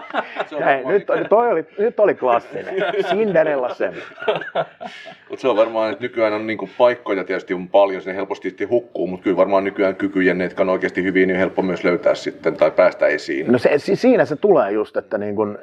Hei, 0.66 0.86
nyt, 0.86 1.06
toi 1.30 1.52
oli, 1.52 1.66
nyt 1.78 2.00
oli 2.00 2.16
klassinen. 2.16 2.76
Cinderella 3.10 3.74
seminaari. 3.74 4.14
Mutta 5.30 5.42
se 5.42 5.48
on 5.48 5.56
varmaan, 5.56 5.92
että 5.92 6.04
nykyään 6.04 6.34
on 6.34 6.48
niinku 6.48 6.70
paikkoja 6.78 7.24
tietysti 7.24 7.54
on 7.54 7.68
paljon, 7.68 8.02
se 8.02 8.16
helposti 8.16 8.56
hukkuu, 8.70 9.08
mutta 9.08 9.24
kyllä 9.24 9.38
varmaan 9.38 9.64
nykyään 9.64 9.96
kykyjen, 9.96 10.38
ne, 10.38 10.44
jotka 10.44 10.64
on 10.64 10.70
oikeasti 10.70 11.04
hyvin, 11.04 11.28
niin 11.28 11.36
on 11.36 11.40
helppo 11.40 11.62
myös 11.62 11.84
löytää 11.84 12.16
sitten 12.16 12.58
tai 12.58 12.72
päästä 12.72 13.08
esiin. 13.08 13.52
No 13.52 13.58
se, 13.58 13.72
siinä 13.78 14.26
se 14.26 14.36
tulee 14.36 14.72
just, 14.72 14.98
että 14.98 15.18
niin 15.18 15.36
kun 15.36 15.60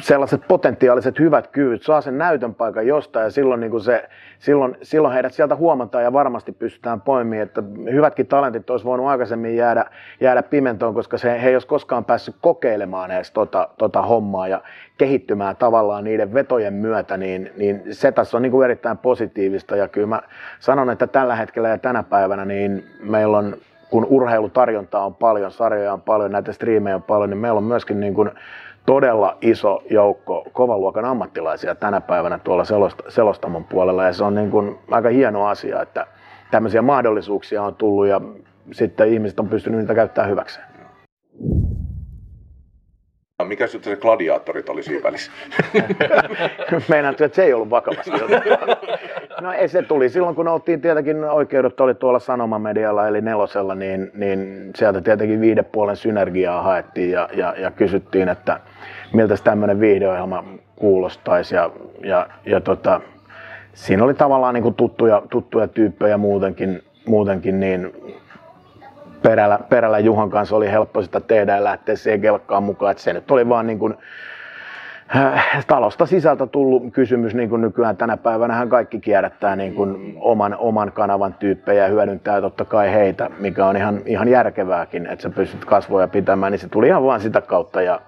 sellaiset 0.00 0.40
potentiaaliset 0.48 1.18
hyvät 1.18 1.46
kyvyt, 1.46 1.82
saa 1.82 2.00
sen 2.00 2.18
näytön 2.18 2.54
paikan 2.54 2.86
jostain 2.86 3.24
ja 3.24 3.30
silloin, 3.30 3.60
niin 3.60 3.70
kuin 3.70 3.80
se, 3.80 4.08
silloin, 4.38 4.76
silloin 4.82 5.14
heidät 5.14 5.34
sieltä 5.34 5.56
huomataan 5.56 6.04
ja 6.04 6.12
varmasti 6.12 6.52
pystytään 6.52 7.00
poimimaan, 7.00 7.42
että 7.42 7.62
hyvätkin 7.92 8.26
talentit 8.26 8.70
olisi 8.70 8.84
voinut 8.84 9.06
aikaisemmin 9.06 9.56
jäädä, 9.56 9.84
jäädä 10.20 10.42
pimentoon, 10.42 10.94
koska 10.94 11.18
se, 11.18 11.42
he 11.42 11.48
ei 11.48 11.54
olisi 11.54 11.66
koskaan 11.66 12.04
päässyt 12.04 12.36
kokeilemaan 12.40 13.10
edes 13.10 13.30
tota, 13.30 13.68
tota 13.78 14.02
hommaa 14.02 14.48
ja 14.48 14.62
kehittymään 14.98 15.56
tavallaan 15.56 16.04
niiden 16.04 16.34
vetojen 16.34 16.74
myötä, 16.74 17.16
niin, 17.16 17.52
niin 17.56 17.82
se 17.90 18.12
tässä 18.12 18.36
on 18.36 18.42
niin 18.42 18.52
kuin 18.52 18.64
erittäin 18.64 18.98
positiivista. 18.98 19.76
Ja 19.76 19.88
kyllä 19.88 20.06
mä 20.06 20.22
sanon, 20.60 20.90
että 20.90 21.06
tällä 21.06 21.36
hetkellä 21.36 21.68
ja 21.68 21.78
tänä 21.78 22.02
päivänä 22.02 22.44
niin 22.44 22.84
meillä 23.00 23.38
on 23.38 23.56
kun 23.90 24.06
urheilutarjontaa 24.10 25.06
on 25.06 25.14
paljon, 25.14 25.50
sarjoja 25.50 25.92
on 25.92 26.02
paljon, 26.02 26.32
näitä 26.32 26.52
striimejä 26.52 26.96
on 26.96 27.02
paljon, 27.02 27.30
niin 27.30 27.38
meillä 27.38 27.58
on 27.58 27.64
myöskin 27.64 28.00
niin 28.00 28.14
kuin 28.14 28.30
todella 28.86 29.38
iso 29.40 29.82
joukko 29.90 30.46
kovan 30.52 30.80
luokan 30.80 31.04
ammattilaisia 31.04 31.74
tänä 31.74 32.00
päivänä 32.00 32.38
tuolla 32.38 32.64
selostamon 33.08 33.64
puolella 33.64 34.04
ja 34.04 34.12
se 34.12 34.24
on 34.24 34.34
niin 34.34 34.50
kuin 34.50 34.78
aika 34.90 35.08
hieno 35.08 35.46
asia, 35.46 35.82
että 35.82 36.06
tämmöisiä 36.50 36.82
mahdollisuuksia 36.82 37.62
on 37.62 37.74
tullut 37.74 38.06
ja 38.06 38.20
sitten 38.72 39.08
ihmiset 39.08 39.40
on 39.40 39.48
pystynyt 39.48 39.80
niitä 39.80 39.94
käyttämään 39.94 40.30
hyväkseen. 40.30 40.66
Mikä 43.46 43.66
sitten 43.66 43.92
se 43.92 44.00
gladiaattorit 44.00 44.68
oli 44.68 44.82
siinä 44.82 45.02
välissä? 45.02 45.32
Meinaan, 46.88 47.14
että 47.20 47.36
se 47.36 47.42
ei 47.42 47.52
ollut 47.52 47.70
vakavasti. 47.70 48.10
No 49.40 49.52
ei 49.52 49.68
se 49.68 49.82
tuli 49.82 50.08
silloin, 50.08 50.34
kun 50.34 50.48
oltiin 50.48 50.80
tietenkin 50.80 51.24
oikeudet 51.24 51.80
oli 51.80 51.94
tuolla 51.94 52.18
Sanomamedialla 52.18 53.08
eli 53.08 53.20
nelosella, 53.20 53.74
niin, 53.74 54.10
niin 54.14 54.70
sieltä 54.76 55.00
tietenkin 55.00 55.40
viidepuolen 55.40 55.96
synergiaa 55.96 56.62
haettiin 56.62 57.10
ja, 57.10 57.28
ja, 57.32 57.54
ja 57.58 57.70
kysyttiin, 57.70 58.28
että 58.28 58.60
miltä 59.12 59.34
tämmöinen 59.44 59.80
viihdeohjelma 59.80 60.44
kuulostaisi. 60.76 61.54
Ja, 61.54 61.70
ja, 62.02 62.26
ja 62.46 62.60
tota, 62.60 63.00
siinä 63.74 64.04
oli 64.04 64.14
tavallaan 64.14 64.54
niin 64.54 64.62
kuin 64.62 64.74
tuttuja, 64.74 65.22
tuttuja 65.30 65.68
tyyppejä 65.68 66.16
muutenkin, 66.16 66.82
muutenkin 67.06 67.60
niin 67.60 67.92
perällä, 69.28 69.58
perällä 69.68 69.98
Juhan 69.98 70.30
kanssa 70.30 70.56
oli 70.56 70.70
helppo 70.70 71.02
sitä 71.02 71.20
tehdä 71.20 71.56
ja 71.56 71.64
lähteä 71.64 71.96
siihen 71.96 72.20
kelkkaan 72.20 72.62
mukaan. 72.62 72.90
Että 72.90 73.02
se 73.02 73.12
nyt 73.12 73.30
oli 73.30 73.48
vaan 73.48 73.66
niin 73.66 73.78
kuin, 73.78 73.94
äh, 75.16 75.64
talosta 75.66 76.06
sisältä 76.06 76.46
tullut 76.46 76.82
kysymys, 76.92 77.34
niin 77.34 77.48
kuin 77.48 77.62
nykyään 77.62 77.96
tänä 77.96 78.16
päivänä 78.16 78.66
kaikki 78.66 79.00
kierrättää 79.00 79.56
niin 79.56 79.74
kuin 79.74 80.16
oman, 80.20 80.56
oman 80.58 80.92
kanavan 80.92 81.34
tyyppejä 81.34 81.82
ja 81.82 81.88
hyödyntää 81.88 82.40
totta 82.40 82.64
kai 82.64 82.92
heitä, 82.92 83.30
mikä 83.38 83.66
on 83.66 83.76
ihan, 83.76 84.00
ihan 84.06 84.28
järkevääkin, 84.28 85.06
että 85.06 85.22
sä 85.22 85.30
pystyt 85.30 85.64
kasvoja 85.64 86.08
pitämään, 86.08 86.52
niin 86.52 86.60
se 86.60 86.68
tuli 86.68 86.86
ihan 86.86 87.04
vaan 87.04 87.20
sitä 87.20 87.40
kautta 87.40 87.82
ja, 87.82 88.00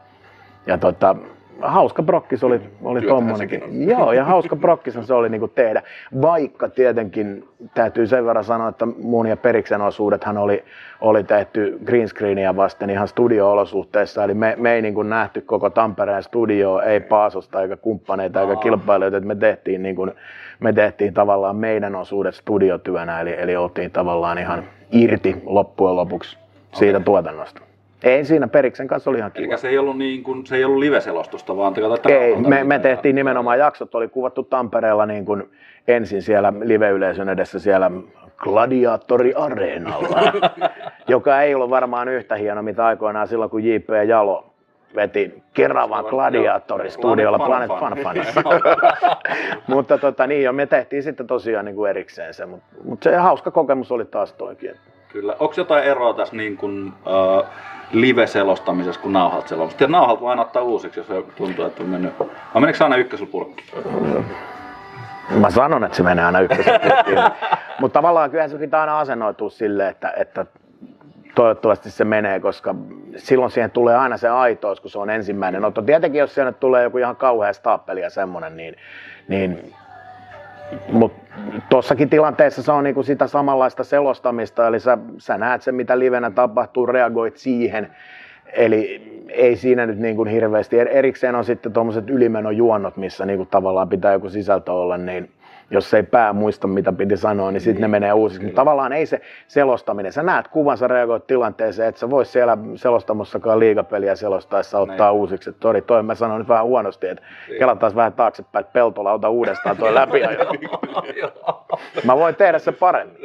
ja 0.66 0.78
tota, 0.78 1.16
hauska 1.62 2.02
brokkis 2.02 2.44
oli, 2.44 2.60
oli 2.82 3.00
tommonenkin. 3.00 3.88
Joo, 3.88 4.12
ja 4.12 4.24
hauska 4.24 4.56
brokkis 4.56 4.98
se 5.00 5.14
oli 5.14 5.28
niinku 5.28 5.48
tehdä. 5.48 5.82
Vaikka 6.22 6.68
tietenkin 6.68 7.48
täytyy 7.74 8.06
sen 8.06 8.26
verran 8.26 8.44
sanoa, 8.44 8.68
että 8.68 8.86
mun 8.86 9.26
ja 9.26 9.36
Periksen 9.36 9.80
osuudethan 9.80 10.38
oli, 10.38 10.64
oli 11.00 11.24
tehty 11.24 11.78
green 11.84 12.08
screenia 12.08 12.56
vasten 12.56 12.90
ihan 12.90 13.08
studio-olosuhteissa. 13.08 14.24
Eli 14.24 14.34
me, 14.34 14.54
me 14.58 14.72
ei 14.72 14.82
niinku 14.82 15.02
nähty 15.02 15.40
koko 15.40 15.70
Tampereen 15.70 16.22
studio, 16.22 16.80
ei 16.80 17.00
Paasosta 17.00 17.62
eikä 17.62 17.76
kumppaneita 17.76 18.40
eikä 18.40 18.56
kilpailijoita. 18.56 19.16
Että 19.16 19.28
me 19.28 19.34
tehtiin, 19.34 19.82
niinku, 19.82 20.08
me 20.60 20.72
tehtiin 20.72 21.14
tavallaan 21.14 21.56
meidän 21.56 21.94
osuudet 21.94 22.34
studiotyönä, 22.34 23.20
eli, 23.20 23.34
eli 23.38 23.56
oltiin 23.56 23.90
tavallaan 23.90 24.38
ihan 24.38 24.64
irti 24.92 25.42
loppujen 25.46 25.96
lopuksi 25.96 26.38
siitä 26.72 26.96
okay. 26.96 27.04
tuotannosta. 27.04 27.67
Ei 28.02 28.24
siinä 28.24 28.48
Periksen 28.48 28.88
kanssa 28.88 29.10
oli 29.10 29.18
ihan 29.18 29.32
kiva. 29.32 29.52
Eli 29.52 29.58
se 29.58 29.68
ei 29.68 29.78
ollut, 29.78 29.98
niin 29.98 30.22
kuin, 30.22 30.46
se 30.46 30.56
ei 30.56 30.64
ollut 30.64 30.78
live-selostusta, 30.78 31.56
vaan 31.56 31.74
te 31.74 31.80
Ei, 32.08 32.36
me, 32.36 32.64
me 32.64 32.78
tehtiin 32.78 33.14
nimenomaan 33.14 33.58
jaksot, 33.58 33.94
oli 33.94 34.08
kuvattu 34.08 34.42
Tampereella 34.42 35.06
niin 35.06 35.24
kuin 35.24 35.50
ensin 35.88 36.22
siellä 36.22 36.52
live-yleisön 36.60 37.28
edessä 37.28 37.58
siellä 37.58 37.90
Gladiatori 38.36 39.34
Areenalla, 39.34 40.32
joka 41.08 41.42
ei 41.42 41.54
ollut 41.54 41.70
varmaan 41.70 42.08
yhtä 42.08 42.34
hieno, 42.34 42.62
mitä 42.62 42.86
aikoinaan 42.86 43.28
silloin, 43.28 43.50
kun 43.50 43.64
J.P. 43.64 43.88
Jalo 44.08 44.48
veti 44.94 45.42
Keravan 45.54 46.04
Gladiatori-studiolla 46.04 47.38
Planet 47.38 47.70
Fun 47.78 48.02
Funissa. 48.02 48.42
mutta 49.74 49.98
tota, 49.98 50.26
niin, 50.26 50.42
jo, 50.42 50.52
me 50.52 50.66
tehtiin 50.66 51.02
sitten 51.02 51.26
tosiaan 51.26 51.64
niin 51.64 51.74
kuin 51.76 51.90
erikseen 51.90 52.34
se, 52.34 52.46
mutta, 52.46 52.66
mutta 52.84 53.04
se 53.04 53.16
hauska 53.16 53.50
kokemus 53.50 53.92
oli 53.92 54.04
taas 54.04 54.32
toikin. 54.32 54.74
Kyllä. 55.08 55.36
Onko 55.38 55.54
jotain 55.56 55.84
eroa 55.84 56.14
tässä 56.14 56.36
niin 56.36 56.56
kuin, 56.56 56.92
uh, 57.06 57.46
live-selostamisessa 57.92 59.00
kuin 59.00 59.12
nauhalta 59.12 59.48
selostamisessa? 59.48 59.84
Ja 59.84 59.88
nauhalta 59.88 60.20
voi 60.20 60.30
aina 60.30 60.42
ottaa 60.42 60.62
uusiksi, 60.62 61.00
jos 61.00 61.24
tuntuu, 61.36 61.64
että 61.64 61.82
on 61.82 61.88
mennyt. 61.88 62.18
Vai 62.18 62.60
menikö 62.60 62.84
aina 62.84 62.96
ykkösellä 62.96 63.46
Mä 65.30 65.50
sanon, 65.50 65.84
että 65.84 65.96
se 65.96 66.02
menee 66.02 66.24
aina 66.24 66.40
ykkösellä 66.40 67.30
Mutta 67.80 67.98
tavallaan 67.98 68.30
kyllä 68.30 68.48
se 68.48 68.58
pitää 68.58 68.80
aina 68.80 69.00
asennoitua 69.00 69.50
silleen, 69.50 69.90
että, 69.90 70.12
että 70.16 70.46
toivottavasti 71.34 71.90
se 71.90 72.04
menee, 72.04 72.40
koska 72.40 72.74
silloin 73.16 73.50
siihen 73.50 73.70
tulee 73.70 73.96
aina 73.96 74.16
se 74.16 74.28
aitous, 74.28 74.80
kun 74.80 74.90
se 74.90 74.98
on 74.98 75.10
ensimmäinen 75.10 75.64
otto. 75.64 75.82
Tietenkin 75.82 76.18
jos 76.18 76.34
siellä 76.34 76.52
tulee 76.52 76.82
joku 76.82 76.98
ihan 76.98 77.16
kauhea 77.16 77.52
staappeli 77.52 78.00
ja 78.00 78.10
semmoinen, 78.10 78.56
niin, 78.56 78.76
niin 79.28 79.74
mutta 80.92 81.34
tuossakin 81.70 82.08
tilanteessa 82.08 82.62
se 82.62 82.72
on 82.72 82.84
niinku 82.84 83.02
sitä 83.02 83.26
samanlaista 83.26 83.84
selostamista, 83.84 84.66
eli 84.66 84.80
sä, 84.80 84.98
sä 85.18 85.38
näet 85.38 85.62
sen, 85.62 85.74
mitä 85.74 85.98
livenä 85.98 86.30
tapahtuu, 86.30 86.86
reagoit 86.86 87.36
siihen. 87.36 87.88
Eli 88.52 89.02
ei 89.28 89.56
siinä 89.56 89.86
nyt 89.86 89.98
niin 89.98 90.16
kuin 90.16 90.28
hirveästi. 90.28 90.78
Erikseen 90.78 91.34
on 91.34 91.44
sitten 91.44 91.72
tuommoiset 91.72 92.10
ylimenojuonnot, 92.10 92.96
missä 92.96 93.26
niin 93.26 93.36
kuin 93.36 93.48
tavallaan 93.48 93.88
pitää 93.88 94.12
joku 94.12 94.28
sisältö 94.28 94.72
olla, 94.72 94.96
niin 94.96 95.30
jos 95.70 95.94
ei 95.94 96.02
pää 96.02 96.32
muista, 96.32 96.66
mitä 96.66 96.92
piti 96.92 97.16
sanoa, 97.16 97.50
niin 97.50 97.60
sitten 97.60 97.82
ne 97.82 97.88
menee 97.88 98.12
uusiksi. 98.12 98.44
Mutta 98.44 98.56
tavallaan 98.56 98.92
ei 98.92 99.06
se 99.06 99.20
selostaminen. 99.48 100.12
Sä 100.12 100.22
näet 100.22 100.48
kuvan, 100.48 100.78
sä 100.78 100.88
reagoit 100.88 101.26
tilanteeseen, 101.26 101.88
että 101.88 101.98
sä 101.98 102.10
vois 102.10 102.32
siellä 102.32 102.58
selostamossakaan 102.74 103.58
liigapeliä 103.58 104.16
selostaessa 104.16 104.78
ottaa 104.78 105.06
Näin. 105.06 105.14
uusiksi. 105.14 105.50
Että 105.50 105.60
tori, 105.60 105.82
toi 105.82 106.02
mä 106.02 106.14
sanoin 106.14 106.38
nyt 106.38 106.48
vähän 106.48 106.64
huonosti, 106.64 107.08
että 107.08 107.22
niin. 107.48 107.58
kelataan 107.58 107.94
vähän 107.94 108.12
taaksepäin, 108.12 108.60
että 108.60 108.72
peltolauta 108.72 109.28
uudestaan 109.28 109.76
toi 109.76 109.94
läpi. 110.00 110.20
mä 112.04 112.16
voin 112.16 112.34
tehdä 112.34 112.58
se 112.58 112.72
paremmin. 112.72 113.16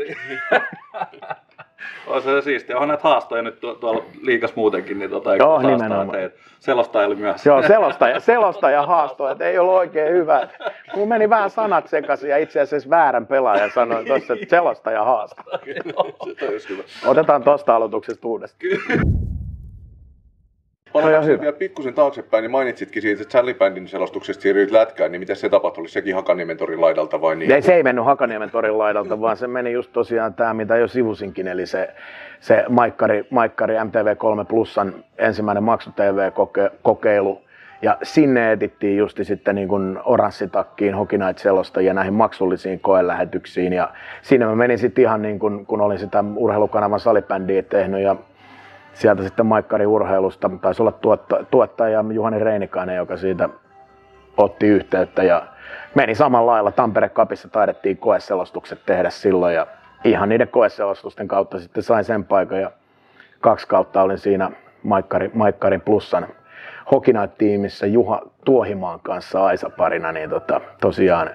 On 2.08 2.22
se 2.22 2.42
siistiä. 2.42 2.75
Onhan 2.75 2.88
näitä 2.88 3.04
haastoja 3.04 3.42
nyt 3.42 3.60
tuolla 3.60 4.04
liikas 4.22 4.56
muutenkin, 4.56 5.00
niin 5.00 5.10
tota, 5.10 5.36
Joo, 5.36 5.62
nimenomaan. 5.62 6.10
Teet. 6.10 6.36
Selostaja 6.60 7.08
oli 7.08 7.16
myös. 7.16 7.46
Joo, 7.46 7.63
selostaja, 7.63 8.20
selostaja 8.20 8.86
haastoi, 8.86 9.32
että 9.32 9.46
ei 9.46 9.58
ollut 9.60 9.74
oikein 9.74 10.13
hyvä. 10.13 10.48
Mun 10.96 11.08
meni 11.08 11.30
vähän 11.30 11.50
sanat 11.50 11.88
sekaisin 11.88 12.30
ja 12.30 12.38
itse 12.38 12.62
asiassa 12.62 12.90
väärän 12.90 13.28
pelaajan 13.28 13.72
sanoin 13.72 14.08
tuossa, 14.08 14.34
että 14.34 14.46
selostaja 14.50 15.04
haastoi. 15.04 15.60
Otetaan 17.06 17.44
tuosta 17.44 17.75
aloituksesta 17.75 18.28
uudestaan. 18.28 18.72
Palataan 20.94 21.26
hyvä. 21.26 21.42
vielä 21.42 21.54
pikkusen 21.54 21.94
taaksepäin, 21.94 22.42
niin 22.42 22.52
mainitsitkin 22.52 23.02
siitä, 23.02 23.22
että 23.22 23.32
Sallibändin 23.32 23.88
selostuksesta 23.88 24.42
siirryit 24.42 24.72
lätkään, 24.72 25.12
niin 25.12 25.20
miten 25.20 25.36
se 25.36 25.50
tapahtui? 25.50 25.82
Oli 25.82 25.90
sekin 25.90 26.16
Hakaniemen 26.16 26.58
torin 26.58 26.82
laidalta 26.82 27.22
vai 27.22 27.36
niin? 27.36 27.52
Ei, 27.52 27.62
se 27.62 27.76
ei 27.76 27.84
mennyt 27.84 28.06
Hakaniemen 28.06 28.50
torin 28.50 28.78
laidalta, 28.78 29.22
vaan 29.22 29.38
se 29.38 29.48
meni 29.48 29.72
just 29.72 29.94
tosiaan 29.94 30.34
tämä, 30.34 30.54
mitä 30.54 30.78
jo 30.78 30.88
sivusinkin, 30.88 31.48
eli 31.48 31.66
se, 31.66 31.90
se 32.40 32.66
Maikkari, 32.70 33.28
Maikkari 33.30 33.76
MTV3 33.76 34.46
Plusan 34.48 34.94
ensimmäinen 35.18 35.64
maksu-TV-kokeilu. 35.64 37.42
Ja 37.82 37.98
sinne 38.04 38.52
etittiin 38.52 38.98
justi 38.98 39.24
sitten 39.24 39.56
niin 39.56 39.68
kuin 39.68 40.00
oranssitakkiin 40.06 40.96
Hockey 40.96 41.20
Night 41.20 41.38
selostajia 41.38 41.94
näihin 41.94 42.14
maksullisiin 42.14 42.80
koelähetyksiin. 42.80 43.74
Ja 43.74 43.90
siinä 44.22 44.46
mä 44.46 44.56
menin 44.56 44.78
sitten 44.78 45.02
ihan 45.02 45.22
niin 45.22 45.40
kuin, 45.40 45.66
kun 45.66 45.82
olin 45.82 46.00
sitä 46.00 46.24
urheilukanavan 46.36 47.00
salibändiä 47.00 47.64
tehnyt 47.64 48.02
ja 48.02 48.16
sieltä 48.94 49.24
sitten 49.24 49.46
Maikkari 49.46 49.86
urheilusta, 49.86 50.52
taisi 50.62 50.82
olla 50.82 50.92
tuotta, 50.92 51.46
tuottaja 51.52 52.06
Juhani 52.14 52.40
Reinikainen, 52.40 52.96
joka 52.96 53.18
siitä 53.18 53.50
otti 54.38 54.68
yhteyttä 54.68 55.24
ja 55.24 55.48
meni 55.96 56.16
samalla 56.16 56.52
lailla. 56.52 56.72
Tampere 56.72 57.10
Kapissa 57.10 57.50
taidettiin 57.50 57.98
koeselostukset 57.98 58.80
tehdä 58.86 59.10
silloin 59.10 59.56
ja 59.56 59.68
ihan 60.04 60.30
niiden 60.30 60.48
koeselostusten 60.48 61.28
kautta 61.28 61.60
sitten 61.60 61.84
sain 61.84 62.04
sen 62.04 62.24
paikan 62.24 62.62
ja 62.62 62.72
kaksi 63.42 63.68
kautta 63.68 64.02
olin 64.02 64.18
siinä 64.18 64.52
Maikkari, 64.84 65.32
Maikkarin 65.34 65.82
plussan 65.82 66.28
Hockey 66.92 67.13
Night-tiimissä 67.13 67.86
Juha 67.86 68.22
Tuohimaan 68.46 69.00
kanssa 69.04 69.46
Aisa 69.46 69.70
parina, 69.70 70.12
niin 70.12 70.30
tota, 70.30 70.62
tosiaan 70.82 71.30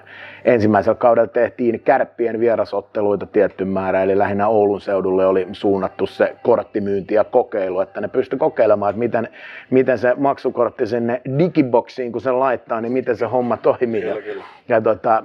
ensimmäisellä 0.45 0.95
kaudella 0.95 1.27
tehtiin 1.27 1.79
kärppien 1.79 2.39
vierasotteluita 2.39 3.25
tietty 3.25 3.65
määrä, 3.65 4.03
eli 4.03 4.17
lähinnä 4.17 4.47
Oulun 4.47 4.81
seudulle 4.81 5.25
oli 5.25 5.47
suunnattu 5.51 6.05
se 6.05 6.35
korttimyynti 6.43 7.13
ja 7.13 7.23
kokeilu, 7.23 7.81
että 7.81 8.01
ne 8.01 8.07
pysty 8.07 8.37
kokeilemaan, 8.37 8.89
että 8.89 8.99
miten, 8.99 9.27
miten 9.69 9.97
se 9.97 10.13
maksukortti 10.17 10.87
sinne 10.87 11.21
digiboksiin, 11.39 12.11
kun 12.11 12.21
se 12.21 12.31
laittaa, 12.31 12.81
niin 12.81 12.91
miten 12.91 13.17
se 13.17 13.25
homma 13.25 13.57
toimii. 13.57 14.05
Ja, 14.05 14.15
ja 14.67 14.81
tota, 14.81 15.23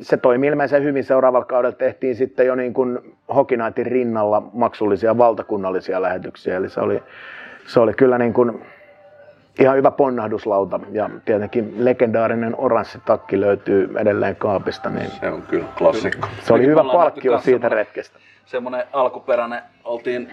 se 0.00 0.16
toimi 0.16 0.46
ilmeisen 0.46 0.84
hyvin. 0.84 1.04
Seuraavalla 1.04 1.46
kaudella 1.46 1.76
tehtiin 1.76 2.16
sitten 2.16 2.46
jo 2.46 2.54
niin 2.54 2.74
kuin 2.74 2.98
Hockey 3.34 3.58
Nightin 3.58 3.86
rinnalla 3.86 4.42
maksullisia 4.52 5.18
valtakunnallisia 5.18 6.02
lähetyksiä, 6.02 6.56
eli 6.56 6.68
se 6.68 6.80
oli, 6.80 7.02
se 7.66 7.80
oli 7.80 7.94
kyllä 7.94 8.18
niin 8.18 8.32
kuin 8.32 8.62
ihan 9.60 9.76
hyvä 9.76 9.90
ponnahduslauta. 9.90 10.80
Ja 10.92 11.10
tietenkin 11.24 11.74
legendaarinen 11.84 12.54
oranssi 12.58 12.98
takki 13.06 13.40
löytyy 13.40 13.90
edelleen 13.98 14.36
kaapista, 14.36 14.90
niin 14.90 15.10
Se 15.20 15.30
on 15.30 15.42
kyllä 15.42 15.64
klassikko. 15.78 16.26
se 16.42 16.52
oli 16.54 16.66
hyvä 16.66 16.84
palkkio 16.84 17.32
siitä 17.32 17.44
semmoinen- 17.44 17.72
retkestä. 17.72 18.18
semmonen 18.46 18.84
alkuperäinen, 18.92 19.62
oltiin 19.84 20.30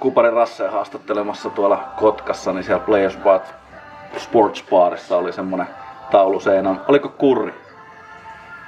Kuparin 0.00 0.32
Rasseen 0.32 0.72
haastattelemassa 0.72 1.50
tuolla 1.50 1.84
Kotkassa, 1.96 2.52
niin 2.52 2.64
siellä 2.64 2.84
Players 2.84 3.16
Bar, 3.16 3.40
Sports 4.16 4.64
Barissa 4.70 5.16
oli 5.16 5.32
semmonen 5.32 5.66
taulu 6.10 6.40
seinä. 6.40 6.74
Oliko 6.88 7.08
Kurri 7.08 7.54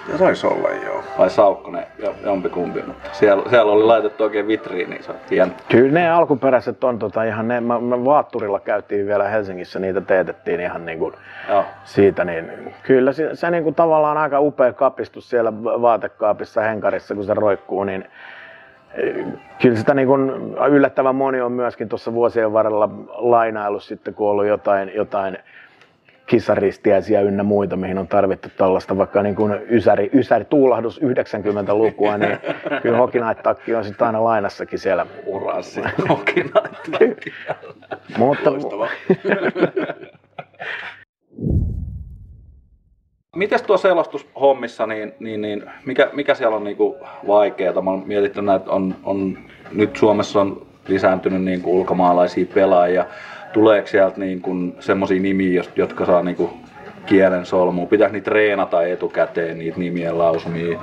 Ja 0.08 0.18
saisi 0.18 0.46
olla, 0.46 0.68
joo. 0.70 1.02
vai 1.18 1.30
Saukkonen, 1.30 1.86
jo- 1.98 2.14
jompikumpi, 2.24 2.82
mutta 2.86 3.08
siellä, 3.12 3.50
siellä 3.50 3.72
oli 3.72 3.84
laitettu 3.84 4.24
oikein 4.24 4.46
vitriini, 4.46 5.02
se 5.02 5.10
on. 5.42 5.52
Kyllä 5.68 5.92
ne 5.92 6.10
alkuperäiset 6.10 6.84
on 6.84 6.98
tota 6.98 7.24
ihan 7.24 7.48
ne, 7.48 7.60
mä, 7.60 7.80
mä 7.80 8.04
Vaatturilla 8.04 8.60
käytiin 8.60 9.06
vielä 9.06 9.28
Helsingissä, 9.28 9.78
niitä 9.78 10.00
teetettiin 10.00 10.60
ihan 10.60 10.86
niin 10.86 10.98
kuin 10.98 11.14
Joo. 11.48 11.64
siitä, 11.84 12.24
niin 12.24 12.74
kyllä 12.82 13.12
se, 13.12 13.30
se 13.36 13.50
niin 13.50 13.64
kuin 13.64 13.74
tavallaan 13.74 14.16
aika 14.16 14.40
upea 14.40 14.72
kapistus 14.72 15.30
siellä 15.30 15.52
vaatekaapissa 15.64 16.60
Henkarissa, 16.60 17.14
kun 17.14 17.24
se 17.24 17.34
roikkuu, 17.34 17.84
niin 17.84 18.04
eh, 18.94 19.26
kyllä 19.62 19.76
sitä 19.76 19.94
niin 19.94 20.08
kuin 20.08 20.30
yllättävän 20.70 21.14
moni 21.14 21.40
on 21.40 21.52
myöskin 21.52 21.88
tuossa 21.88 22.12
vuosien 22.12 22.52
varrella 22.52 22.88
lainaillut 23.08 23.82
sitten, 23.82 24.14
kun 24.14 24.26
on 24.26 24.30
ollut 24.30 24.46
jotain, 24.46 24.92
jotain 24.94 25.38
kissaristiäisiä 26.32 27.20
ynnä 27.20 27.42
muita, 27.42 27.76
mihin 27.76 27.98
on 27.98 28.08
tarvittu 28.08 28.48
tällaista 28.56 28.96
vaikka 28.96 29.22
niin 29.22 29.34
kuin 29.34 29.52
ysäri, 29.70 30.10
ysäri 30.14 30.44
tuulahdus 30.44 31.00
90-lukua, 31.00 32.18
niin 32.18 32.38
kyllä 32.82 32.98
Hockey 32.98 33.24
Night 33.24 33.42
takki 33.42 33.74
on 33.74 33.84
sitten 33.84 34.06
aina 34.06 34.24
lainassakin 34.24 34.78
siellä. 34.78 35.06
Oranssi. 35.26 35.80
Okina. 36.08 36.62
Mutta. 38.18 38.50
Mites 43.36 43.62
tuo 43.62 43.76
selostushommissa, 43.76 44.86
niin, 44.86 45.14
niin, 45.20 45.40
niin 45.40 45.64
mikä, 45.86 46.10
mikä 46.12 46.34
siellä 46.34 46.56
on 46.56 46.64
niinku 46.64 46.96
vaikeaa? 47.26 47.82
Mä 47.82 47.90
oon 47.90 48.02
mietitty 48.06 48.42
näitä, 48.42 48.70
on, 48.70 48.94
on, 49.04 49.38
nyt 49.72 49.96
Suomessa 49.96 50.40
on 50.40 50.66
lisääntynyt 50.88 51.42
niinku 51.42 51.80
ulkomaalaisia 51.80 52.46
pelaajia. 52.54 53.06
Tuleeko 53.52 53.86
sieltä 53.88 54.20
niinku 54.20 54.50
semmoisia 54.80 55.20
nimiä, 55.22 55.62
jotka 55.76 56.06
saa 56.06 56.22
niinku 56.22 56.50
kielen 57.06 57.46
solmuun? 57.46 57.88
Pitääkö 57.88 58.12
niitä 58.12 58.24
treenata 58.24 58.82
etukäteen, 58.82 59.58
niitä 59.58 59.78
nimien 59.78 60.18
lausumia? 60.18 60.80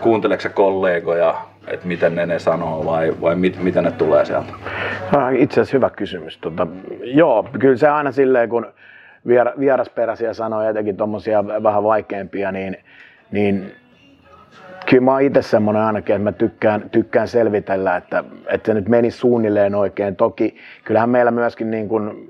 Kuunteleeko 0.00 0.48
kollegoja, 0.54 1.34
että 1.68 1.86
miten 1.86 2.14
ne 2.14 2.26
ne 2.26 2.38
sanoo 2.38 2.84
vai, 2.84 3.12
vai 3.20 3.34
mit, 3.34 3.62
miten 3.62 3.84
ne 3.84 3.90
tulee 3.90 4.24
sieltä? 4.24 4.52
Ah, 5.16 5.34
Itse 5.34 5.60
asiassa 5.60 5.76
hyvä 5.76 5.90
kysymys. 5.90 6.38
Tota, 6.38 6.66
joo, 7.02 7.48
kyllä 7.58 7.76
se 7.76 7.88
aina 7.88 8.12
silleen, 8.12 8.48
kun 8.48 8.66
vier, 9.26 9.50
vierasperäisiä 9.58 10.32
sanoja, 10.34 10.70
etenkin 10.70 10.96
tuommoisia 10.96 11.44
vähän 11.62 11.84
vaikeampia, 11.84 12.52
niin, 12.52 12.76
niin 13.32 13.72
kyllä 14.90 15.02
mä 15.02 15.12
oon 15.12 15.22
itse 15.22 15.42
semmoinen 15.42 15.82
ainakin, 15.82 16.16
että 16.16 16.24
mä 16.24 16.32
tykkään, 16.32 16.90
tykkään 16.90 17.28
selvitellä, 17.28 17.96
että, 17.96 18.24
että 18.46 18.66
se 18.66 18.74
nyt 18.74 18.88
menisi 18.88 19.18
suunnilleen 19.18 19.74
oikein. 19.74 20.16
Toki 20.16 20.56
kyllähän 20.84 21.10
meillä 21.10 21.30
myöskin 21.30 21.70
niin 21.70 21.88
kuin 21.88 22.28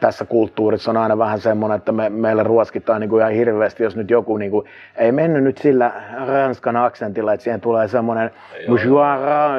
tässä 0.00 0.24
kulttuurissa 0.24 0.90
on 0.90 0.96
aina 0.96 1.18
vähän 1.18 1.40
semmoinen, 1.40 1.78
että 1.78 1.92
me, 1.92 2.08
meillä 2.08 2.42
ruoskitaan 2.42 3.00
niin 3.00 3.10
kuin 3.10 3.20
ihan 3.20 3.32
hirveästi, 3.32 3.82
jos 3.82 3.96
nyt 3.96 4.10
joku 4.10 4.36
niin 4.36 4.50
kuin, 4.50 4.66
ei 4.96 5.12
mennyt 5.12 5.44
nyt 5.44 5.58
sillä 5.58 5.92
ranskan 6.26 6.76
aksentilla, 6.76 7.32
että 7.32 7.44
siihen 7.44 7.60
tulee 7.60 7.88
semmoinen 7.88 8.30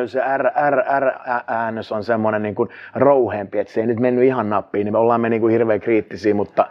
se 0.05 0.19
R, 0.37 0.51
R, 0.69 0.83
R 0.99 1.11
äänös 1.47 1.91
on 1.91 2.03
semmoinen 2.03 2.43
niin 2.43 2.55
kuin 2.55 2.69
rouheempi, 2.95 3.59
että 3.59 3.73
se 3.73 3.81
ei 3.81 3.87
nyt 3.87 3.99
mennyt 3.99 4.23
ihan 4.23 4.49
nappiin, 4.49 4.85
niin 4.85 4.93
me 4.93 4.97
ollaan 4.97 5.21
me 5.21 5.29
niin 5.29 5.41
kuin 5.41 5.51
hirveän 5.51 5.79
kriittisiä, 5.79 6.33
mutta, 6.33 6.67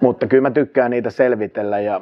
mutta 0.00 0.26
kyllä 0.26 0.42
mä 0.42 0.50
tykkään 0.50 0.90
niitä 0.90 1.10
selvitellä 1.10 1.78
ja 1.78 2.00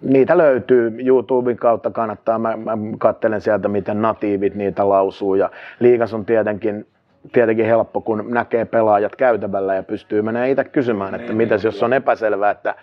niitä 0.00 0.38
löytyy 0.38 0.94
YouTuben 1.06 1.56
kautta 1.56 1.90
kannattaa. 1.90 2.38
Mä, 2.38 2.56
mä 2.56 2.72
katselen 2.98 3.40
sieltä, 3.40 3.68
miten 3.68 4.02
natiivit 4.02 4.54
niitä 4.54 4.88
lausuu. 4.88 5.34
Ja 5.34 5.50
liigas 5.80 6.14
on 6.14 6.24
tietenkin, 6.24 6.86
tietenkin 7.32 7.66
helppo, 7.66 8.00
kun 8.00 8.24
näkee 8.28 8.64
pelaajat 8.64 9.16
käytävällä 9.16 9.74
ja 9.74 9.82
pystyy 9.82 10.22
menemään 10.22 10.50
itse 10.50 10.64
kysymään, 10.64 11.14
että 11.14 11.26
Niin, 11.26 11.36
mitäs 11.36 11.62
niin, 11.62 11.68
jos 11.68 11.82
on 11.82 11.92
epäselvää, 11.92 12.50
että 12.50 12.74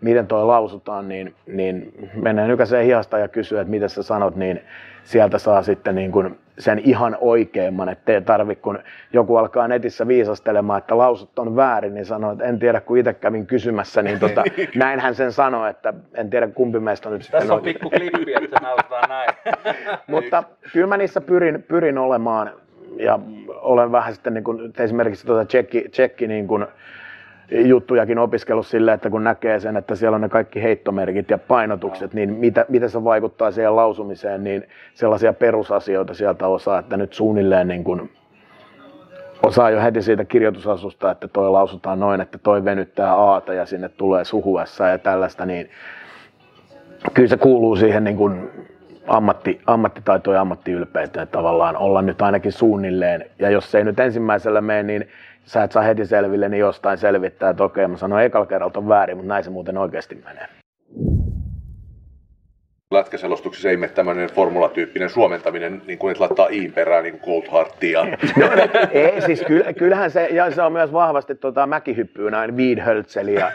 miten 0.00 0.26
toi 0.26 0.44
lausutaan, 0.44 1.08
niin, 1.08 1.34
niin 1.46 1.92
menee 2.22 2.48
nykäiseen 2.48 2.84
hihasta 2.84 3.18
ja 3.18 3.28
kysyy, 3.28 3.58
että 3.58 3.70
miten 3.70 3.88
sä 3.88 4.02
sanot, 4.02 4.36
niin 4.36 4.60
sieltä 5.04 5.38
saa 5.38 5.62
sitten 5.62 5.94
niin 5.94 6.12
kuin 6.12 6.38
sen 6.58 6.78
ihan 6.78 7.16
oikeimman, 7.20 7.88
ettei 7.88 8.22
tarvi, 8.22 8.56
kun 8.56 8.78
joku 9.12 9.36
alkaa 9.36 9.68
netissä 9.68 10.08
viisastelemaan, 10.08 10.78
että 10.78 10.98
lausut 10.98 11.38
on 11.38 11.56
väärin, 11.56 11.94
niin 11.94 12.06
sanoo, 12.06 12.32
että 12.32 12.44
en 12.44 12.58
tiedä, 12.58 12.80
kun 12.80 12.98
itse 12.98 13.14
kävin 13.14 13.46
kysymässä, 13.46 14.02
niin 14.02 14.18
tota, 14.18 14.44
näinhän 14.74 15.14
sen 15.14 15.32
sanoi, 15.32 15.70
että 15.70 15.94
en 16.14 16.30
tiedä 16.30 16.48
kumpi 16.48 16.80
meistä 16.80 17.08
on 17.08 17.12
nyt 17.12 17.22
sitten 17.22 17.40
Tässä 17.40 17.54
on 17.54 17.58
oikein. 17.58 17.74
pikku 17.74 17.90
klippi, 17.90 18.34
että 18.34 18.58
se 18.58 18.64
näytetään 18.64 19.08
näin. 19.08 19.30
Mutta 20.06 20.42
kyllä 20.72 20.86
mä 20.86 20.96
niissä 20.96 21.20
pyrin, 21.20 21.62
pyrin 21.62 21.98
olemaan 21.98 22.50
ja 22.96 23.18
olen 23.48 23.92
vähän 23.92 24.12
sitten 24.14 24.34
niin 24.34 24.44
kuin, 24.44 24.72
esimerkiksi 24.78 25.26
tuota 25.26 25.44
tsekki, 25.44 25.88
tsekki 25.90 26.26
niin 26.26 26.46
kuin, 26.48 26.66
juttujakin 27.54 28.18
opiskellut 28.18 28.66
silleen, 28.66 28.94
että 28.94 29.10
kun 29.10 29.24
näkee 29.24 29.60
sen, 29.60 29.76
että 29.76 29.94
siellä 29.94 30.14
on 30.14 30.20
ne 30.20 30.28
kaikki 30.28 30.62
heittomerkit 30.62 31.30
ja 31.30 31.38
painotukset, 31.38 32.14
niin 32.14 32.32
mitä, 32.32 32.66
mitä 32.68 32.88
se 32.88 33.04
vaikuttaa 33.04 33.50
siihen 33.50 33.76
lausumiseen, 33.76 34.44
niin 34.44 34.64
sellaisia 34.94 35.32
perusasioita 35.32 36.14
sieltä 36.14 36.46
osaa, 36.46 36.78
että 36.78 36.96
nyt 36.96 37.12
suunnilleen 37.12 37.68
niin 37.68 37.84
kuin 37.84 38.10
osaa 39.42 39.70
jo 39.70 39.82
heti 39.82 40.02
siitä 40.02 40.24
kirjoitusasusta, 40.24 41.10
että 41.10 41.28
toi 41.28 41.50
lausutaan 41.50 42.00
noin, 42.00 42.20
että 42.20 42.38
toi 42.38 42.64
venyttää 42.64 43.14
aata 43.14 43.54
ja 43.54 43.66
sinne 43.66 43.88
tulee 43.88 44.24
suhuessa 44.24 44.88
ja 44.88 44.98
tällaista, 44.98 45.46
niin 45.46 45.70
kyllä 47.14 47.28
se 47.28 47.36
kuuluu 47.36 47.76
siihen 47.76 48.04
niin 48.04 48.16
kuin 48.16 48.50
ammatti, 49.06 49.60
ammattitaitoon 49.66 50.34
ja 50.34 50.40
ammattiylpeyteen 50.40 51.28
tavallaan 51.28 51.76
olla 51.76 52.02
nyt 52.02 52.22
ainakin 52.22 52.52
suunnilleen. 52.52 53.24
Ja 53.38 53.50
jos 53.50 53.70
se 53.70 53.78
ei 53.78 53.84
nyt 53.84 54.00
ensimmäisellä 54.00 54.60
mene, 54.60 54.82
niin 54.82 55.08
sä 55.44 55.62
et 55.62 55.72
saa 55.72 55.82
heti 55.82 56.06
selville, 56.06 56.48
niin 56.48 56.60
jostain 56.60 56.98
selvittää, 56.98 57.50
että 57.50 57.64
okei, 57.64 57.88
mä 57.88 57.96
sanoin 57.96 58.24
ekalla 58.24 58.46
kerralta 58.46 58.78
on 58.78 58.88
väärin, 58.88 59.16
mutta 59.16 59.28
näin 59.28 59.44
se 59.44 59.50
muuten 59.50 59.78
oikeasti 59.78 60.14
menee. 60.14 60.48
Lätkäselostuksessa 62.92 63.68
ei 63.68 63.76
mene 63.76 63.92
tämmöinen 63.92 64.28
formulatyyppinen 64.28 65.10
suomentaminen, 65.10 65.82
niin 65.86 65.98
kuin 65.98 66.10
että 66.10 66.24
laittaa 66.24 66.48
iin 66.50 66.72
perään 66.72 67.04
niin 67.04 67.18
kuin 67.18 67.42
Coldheartia. 67.42 68.06
Ei, 68.92 69.20
siis 69.20 69.42
kyll, 69.46 69.62
kyllähän 69.78 70.10
se, 70.10 70.26
ja 70.26 70.50
se 70.50 70.62
on 70.62 70.72
myös 70.72 70.92
vahvasti 70.92 71.34
tota, 71.34 71.66
mäkihyppyä 71.66 72.30
näin 72.30 72.56
Wiedhölzeli 72.56 73.34
ja 73.34 73.50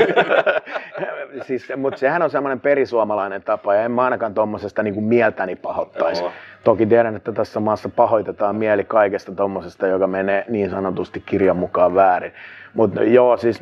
siis, 1.47 1.67
mutta 1.77 1.99
sehän 1.99 2.21
on 2.21 2.29
semmoinen 2.29 2.59
perisuomalainen 2.59 3.43
tapa 3.43 3.75
ja 3.75 3.81
en 3.81 3.91
mä 3.91 4.03
ainakaan 4.03 4.33
tuommoisesta 4.33 4.83
niin 4.83 5.03
mieltäni 5.03 5.55
pahoittaisi. 5.55 6.23
Joo. 6.23 6.31
Toki 6.63 6.85
tiedän, 6.85 7.15
että 7.15 7.31
tässä 7.31 7.59
maassa 7.59 7.89
pahoitetaan 7.89 8.55
mieli 8.55 8.83
kaikesta 8.83 9.35
tuommoisesta, 9.35 9.87
joka 9.87 10.07
menee 10.07 10.45
niin 10.49 10.69
sanotusti 10.69 11.23
kirjan 11.25 11.57
mukaan 11.57 11.95
väärin. 11.95 12.31
Mutta 12.73 13.03
joo, 13.03 13.37
siis 13.37 13.59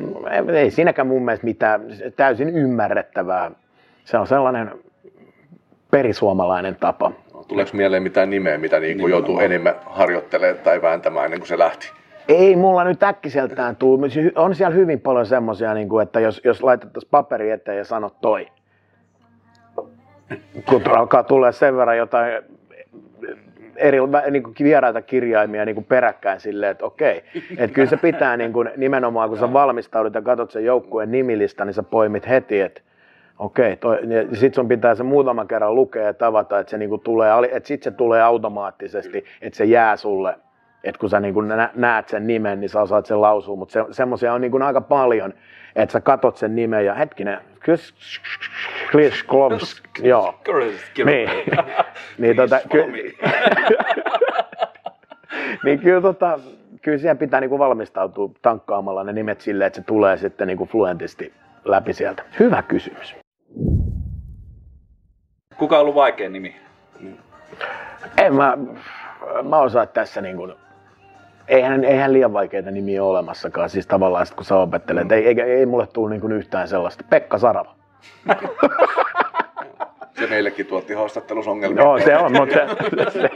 ei 0.52 0.70
siinäkään 0.70 1.08
mun 1.08 1.24
mielestä 1.24 1.44
mitään 1.44 1.82
täysin 2.16 2.48
ymmärrettävää. 2.48 3.50
Se 4.04 4.18
on 4.18 4.26
sellainen 4.26 4.70
perisuomalainen 5.90 6.76
tapa. 6.80 7.12
Tuleeko 7.48 7.70
mieleen 7.74 8.02
mitään 8.02 8.30
nimeä, 8.30 8.58
mitä 8.58 8.80
niin 8.80 8.98
kuin 8.98 9.10
joutuu 9.10 9.40
enemmän 9.40 9.74
harjoittelemaan 9.86 10.64
tai 10.64 10.82
vääntämään 10.82 11.24
ennen 11.24 11.40
kuin 11.40 11.48
se 11.48 11.58
lähti? 11.58 11.90
Ei 12.28 12.56
mulla 12.56 12.84
nyt 12.84 13.02
äkkiseltään 13.02 13.76
tuu. 13.76 14.00
On 14.36 14.54
siellä 14.54 14.74
hyvin 14.74 15.00
paljon 15.00 15.26
semmoisia, 15.26 15.74
niin 15.74 15.88
kuin, 15.88 16.02
että 16.02 16.20
jos, 16.20 16.40
jos 16.44 16.62
laitettaisiin 16.62 17.10
paperi 17.10 17.50
eteen 17.50 17.78
ja 17.78 17.84
sanot 17.84 18.20
toi. 18.20 18.46
Kun 20.66 20.82
alkaa 20.96 21.22
tulla 21.22 21.52
sen 21.52 21.76
verran 21.76 21.96
jotain 21.96 22.42
eri 23.76 23.98
niin 24.30 24.42
kuin 24.42 24.54
vieraita 24.62 25.02
kirjaimia 25.02 25.64
niin 25.64 25.74
kuin 25.74 25.84
peräkkäin 25.84 26.40
silleen, 26.40 26.70
että 26.70 26.84
okei. 26.84 27.24
Että 27.58 27.74
kyllä 27.74 27.88
se 27.88 27.96
pitää 27.96 28.36
niin 28.36 28.52
kuin, 28.52 28.70
nimenomaan, 28.76 29.28
kun 29.28 29.38
sä 29.38 29.52
valmistaudut 29.52 30.14
ja 30.14 30.22
katsot 30.22 30.50
sen 30.50 30.64
joukkueen 30.64 31.10
nimilista, 31.10 31.64
niin 31.64 31.74
sä 31.74 31.82
poimit 31.82 32.28
heti, 32.28 32.60
että 32.60 32.80
okei. 33.38 33.78
Ja 34.30 34.36
sit 34.36 34.54
sun 34.54 34.68
pitää 34.68 34.94
se 34.94 35.02
muutaman 35.02 35.48
kerran 35.48 35.74
lukea 35.74 36.02
ja 36.02 36.14
tavata, 36.14 36.58
että 36.58 36.70
se 36.70 36.78
niin 36.78 36.88
kuin 36.88 37.00
tulee, 37.00 37.30
että 37.52 37.66
sit 37.66 37.82
se 37.82 37.90
tulee 37.90 38.22
automaattisesti, 38.22 39.24
että 39.42 39.56
se 39.56 39.64
jää 39.64 39.96
sulle 39.96 40.36
että 40.86 40.98
kun 40.98 41.10
sä 41.10 41.20
niin 41.20 41.34
kun 41.34 41.52
näet 41.74 42.08
sen 42.08 42.26
nimen, 42.26 42.60
niin 42.60 42.68
sä 42.68 42.80
osaat 42.80 43.06
sen 43.06 43.20
lausua, 43.20 43.56
mutta 43.56 43.72
se, 43.72 43.84
semmoisia 43.90 44.32
on 44.32 44.40
niin 44.40 44.50
kun 44.50 44.62
aika 44.62 44.80
paljon, 44.80 45.34
että 45.76 45.92
sä 45.92 46.00
katot 46.00 46.36
sen 46.36 46.56
nimen 46.56 46.84
ja 46.84 46.94
hetkinen, 46.94 47.38
Kloms, 49.26 49.82
joo. 50.02 50.40
Niin, 51.04 51.30
niin, 52.18 52.36
tota, 52.36 52.60
ky- 52.70 52.86
niin 55.64 55.78
kyllä, 55.78 56.00
tota, 56.00 56.38
kyllä 56.82 56.98
siihen 56.98 57.18
pitää 57.18 57.40
niin 57.40 57.50
kuin 57.50 57.58
valmistautua 57.58 58.30
tankkaamalla 58.42 59.04
ne 59.04 59.12
nimet 59.12 59.40
silleen, 59.40 59.66
että 59.66 59.80
se 59.80 59.86
tulee 59.86 60.16
sitten 60.16 60.48
niin 60.48 60.58
kuin 60.58 60.70
fluentisti 60.70 61.32
läpi 61.64 61.92
sieltä. 61.92 62.22
Hyvä 62.38 62.62
kysymys. 62.62 63.16
Kuka 65.56 65.76
on 65.76 65.82
ollut 65.82 65.94
vaikein 65.94 66.32
nimi? 66.32 66.56
En 68.18 68.34
mä, 68.34 68.58
mä 69.48 69.58
osaa 69.58 69.86
tässä 69.86 70.20
niin 70.20 70.36
kuin 70.36 70.52
eihän, 71.48 71.84
eihän 71.84 72.12
liian 72.12 72.32
vaikeita 72.32 72.70
nimiä 72.70 73.04
ole 73.04 73.10
olemassakaan, 73.10 73.70
siis 73.70 73.86
tavallaan 73.86 74.26
sit, 74.26 74.34
kun 74.34 74.44
sä 74.44 74.56
opettelet, 74.56 75.12
ei, 75.12 75.26
ei, 75.26 75.40
ei 75.40 75.66
mulle 75.66 75.86
tule 75.86 76.10
niin 76.10 76.32
yhtään 76.32 76.68
sellaista. 76.68 77.04
Pekka 77.10 77.38
Sarava. 77.38 77.74
Se 80.18 80.26
meillekin 80.26 80.66
tuotti 80.66 80.94
haastattelussa 80.94 81.50
ongelmia. 81.50 81.82
Joo, 81.82 81.98
se 81.98 82.16
on, 82.16 82.32
mutta 82.32 82.54
se, 82.54 83.10
se, 83.10 83.30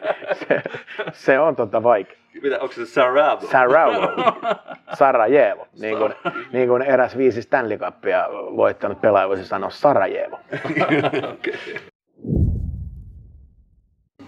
se, 0.48 0.62
se 1.12 1.38
on 1.38 1.56
tota 1.56 1.82
vaikea. 1.82 2.16
Mitä, 2.42 2.58
onko 2.60 2.74
se 2.74 2.86
Sarajevo? 2.86 3.40
Sarajevo. 3.40 4.32
Sarajevo. 4.94 5.66
Niin 5.80 5.98
kuin, 5.98 6.14
niin 6.52 6.68
kuin 6.68 6.82
eräs 6.82 7.16
viisi 7.16 7.42
Stanley 7.42 7.78
Cupia 7.78 8.28
voittanut 8.32 9.00
pelaaja 9.00 9.28
voisi 9.28 9.44
sanoa 9.44 9.70
Sarajevo. 9.70 10.40
okay. 11.32 11.54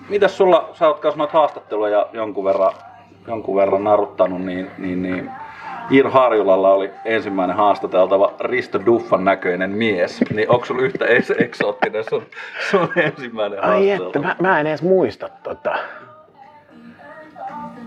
Mitäs 0.09 0.37
sulla, 0.37 0.71
sä 0.73 0.89
oot 0.89 1.01
kanssa 1.01 1.19
noita 1.19 1.33
haastatteluja 1.33 2.09
jonkun 2.13 2.45
verran 2.45 2.73
jonkun 3.27 3.57
verran 3.57 3.85
naruttanut, 3.85 4.41
niin, 4.45 4.71
niin, 4.79 5.03
niin 5.03 5.31
Ir 5.91 6.09
Harjulalla 6.09 6.71
oli 6.71 6.91
ensimmäinen 7.05 7.57
haastateltava 7.57 8.33
Risto 8.41 8.81
Duffan 8.87 9.25
näköinen 9.25 9.71
mies. 9.71 10.21
Niin 10.35 10.51
onko 10.51 10.67
sulla 10.67 10.83
yhtä 10.83 11.05
eksoottinen 11.39 12.05
sun, 12.11 12.23
sun 12.71 12.89
ensimmäinen 12.97 13.65
Ai 13.65 13.91
että, 13.91 14.19
mä, 14.19 14.37
mä, 14.41 14.61
en 14.61 14.67
edes 14.67 14.83
muista 14.83 15.29
tota. 15.43 15.75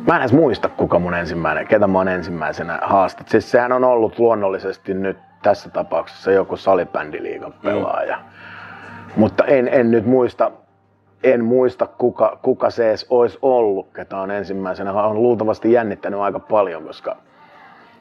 Mä 0.07 0.15
en 0.15 0.21
edes 0.21 0.33
muista, 0.33 0.69
kuka 0.69 0.99
mun 0.99 1.13
ensimmäinen, 1.13 1.67
ketä 1.67 1.87
mä 1.87 1.97
oon 1.97 2.07
ensimmäisenä 2.07 2.79
haastat. 2.81 3.29
Siis 3.29 3.51
sehän 3.51 3.71
on 3.71 3.83
ollut 3.83 4.19
luonnollisesti 4.19 4.93
nyt 4.93 5.17
tässä 5.41 5.69
tapauksessa 5.69 6.31
joku 6.31 6.57
salibändiliigan 6.57 7.53
pelaaja. 7.63 8.15
Mm. 8.15 8.23
Mutta 9.15 9.45
en, 9.45 9.67
en 9.67 9.91
nyt 9.91 10.05
muista, 10.05 10.51
en 11.33 11.45
muista 11.45 11.87
kuka, 11.87 12.39
kuka 12.41 12.69
se 12.69 12.89
edes 12.89 13.07
olisi 13.09 13.39
ollut, 13.41 13.93
ketä 13.93 14.17
on 14.17 14.31
ensimmäisenä. 14.31 14.93
On 15.03 15.23
luultavasti 15.23 15.71
jännittänyt 15.71 16.19
aika 16.19 16.39
paljon, 16.39 16.83
koska 16.83 17.15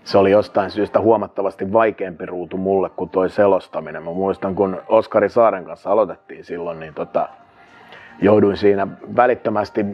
se 0.05 0.19
oli 0.19 0.31
jostain 0.31 0.71
syystä 0.71 1.01
huomattavasti 1.01 1.73
vaikeampi 1.73 2.27
ruutu 2.27 2.57
mulle 2.57 2.91
kuin 2.91 3.11
toi 3.11 3.31
selostaminen. 3.31 4.03
Mä 4.03 4.11
muistan, 4.11 4.55
kun 4.55 4.83
Oskari 4.89 5.29
Saaren 5.29 5.65
kanssa 5.65 5.91
aloitettiin 5.91 6.45
silloin, 6.45 6.81
niin 6.81 6.95
tota, 6.95 7.29
jouduin 8.23 8.57
siinä 8.57 8.87
välittömästi 9.17 9.87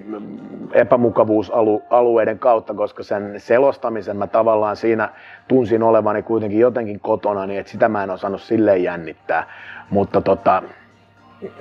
epämukavuusalueiden 0.73 2.39
kautta, 2.39 2.75
koska 2.75 3.03
sen 3.03 3.35
selostamisen 3.37 4.17
mä 4.17 4.27
tavallaan 4.27 4.77
siinä 4.77 5.09
tunsin 5.49 5.83
olevani 5.83 6.23
kuitenkin 6.23 6.59
jotenkin 6.61 7.01
kotona, 7.01 7.47
niin 7.47 7.61
että 7.61 7.73
sitä 7.73 7.89
mä 7.89 8.03
en 8.03 8.11
osannut 8.11 8.43
silleen 8.43 8.83
jännittää. 8.83 9.47
Mutta 9.91 10.21
tota, 10.21 10.63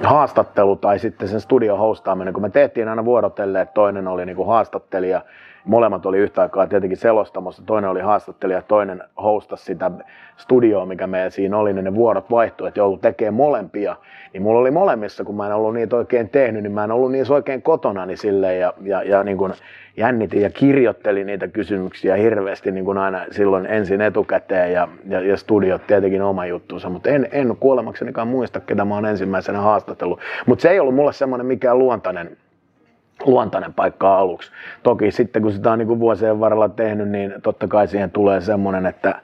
haastattelu 0.04 0.76
tai 0.76 1.00
sitten 1.00 1.28
sen 1.28 1.42
studion 1.42 1.80
hostaaminen, 1.80 2.34
kun 2.34 2.44
me 2.44 2.50
tehtiin 2.50 2.88
aina 2.88 3.06
vuorotelle, 3.06 3.62
että 3.62 3.74
toinen 3.74 4.08
oli 4.08 4.26
niin 4.26 4.36
kuin 4.36 4.48
haastattelija, 4.48 5.22
molemmat 5.70 6.06
oli 6.06 6.18
yhtä 6.18 6.42
aikaa 6.42 6.68
tietenkin 6.68 6.98
selostamossa, 6.98 7.64
toinen 7.66 7.90
oli 7.90 8.02
haastattelija, 8.02 8.62
toinen 8.62 9.04
hostasi 9.24 9.64
sitä 9.64 9.92
studioa, 10.38 10.86
mikä 10.86 11.08
meillä 11.08 11.30
siinä 11.30 11.58
oli, 11.58 11.74
niin 11.74 11.86
ne 11.86 11.96
vuorot 11.96 12.32
vaihtui, 12.32 12.68
että 12.68 12.80
joudut 12.80 13.02
tekee 13.02 13.32
molempia, 13.32 13.96
niin 14.34 14.44
mulla 14.44 14.60
oli 14.60 14.72
molemmissa, 14.72 15.24
kun 15.24 15.36
mä 15.36 15.48
en 15.48 15.54
ollut 15.54 15.74
niitä 15.74 15.96
oikein 15.96 16.30
tehnyt, 16.30 16.64
niin 16.64 16.72
mä 16.72 16.84
en 16.84 16.92
ollut 16.92 17.12
niissä 17.12 17.34
oikein 17.34 17.62
kotona 17.62 18.06
niin 18.06 18.18
silleen, 18.18 18.60
ja, 18.60 18.74
ja, 18.82 19.04
ja 19.04 19.24
niin 19.24 19.38
kuin 19.38 19.54
jännitin 19.98 20.42
ja 20.42 20.50
kirjoittelin 20.50 21.28
niitä 21.28 21.48
kysymyksiä 21.48 22.16
hirveästi 22.16 22.72
niin 22.72 22.86
kuin 22.86 22.98
aina 22.98 23.26
silloin 23.32 23.66
ensin 23.66 24.02
etukäteen 24.02 24.74
ja, 24.74 24.88
ja, 25.08 25.22
ja 25.22 25.38
studiot 25.38 25.88
tietenkin 25.88 26.22
oma 26.22 26.46
juttuunsa, 26.46 26.90
mutta 26.90 27.10
en, 27.10 27.28
en 27.32 27.58
kuolemaksenikaan 27.60 28.28
muista, 28.28 28.60
ketä 28.60 28.86
mä 28.86 28.96
oon 28.96 29.06
ensimmäisenä 29.06 29.60
haastatellut. 29.60 30.20
Mutta 30.46 30.62
se 30.62 30.70
ei 30.70 30.80
ollut 30.80 30.96
mulle 30.96 31.14
semmoinen 31.14 31.48
mikään 31.48 31.80
luontainen, 31.80 32.38
luontainen 33.26 33.74
paikka 33.74 34.18
aluksi. 34.18 34.52
Toki 34.84 35.12
sitten 35.12 35.42
kun 35.42 35.52
sitä 35.52 35.72
on 35.72 35.80
niin 35.80 36.00
vuosien 36.00 36.40
varrella 36.40 36.70
tehnyt, 36.70 37.10
niin 37.10 37.34
totta 37.44 37.68
kai 37.68 37.88
siihen 37.88 38.12
tulee 38.12 38.42
semmoinen, 38.42 38.86
että 38.86 39.22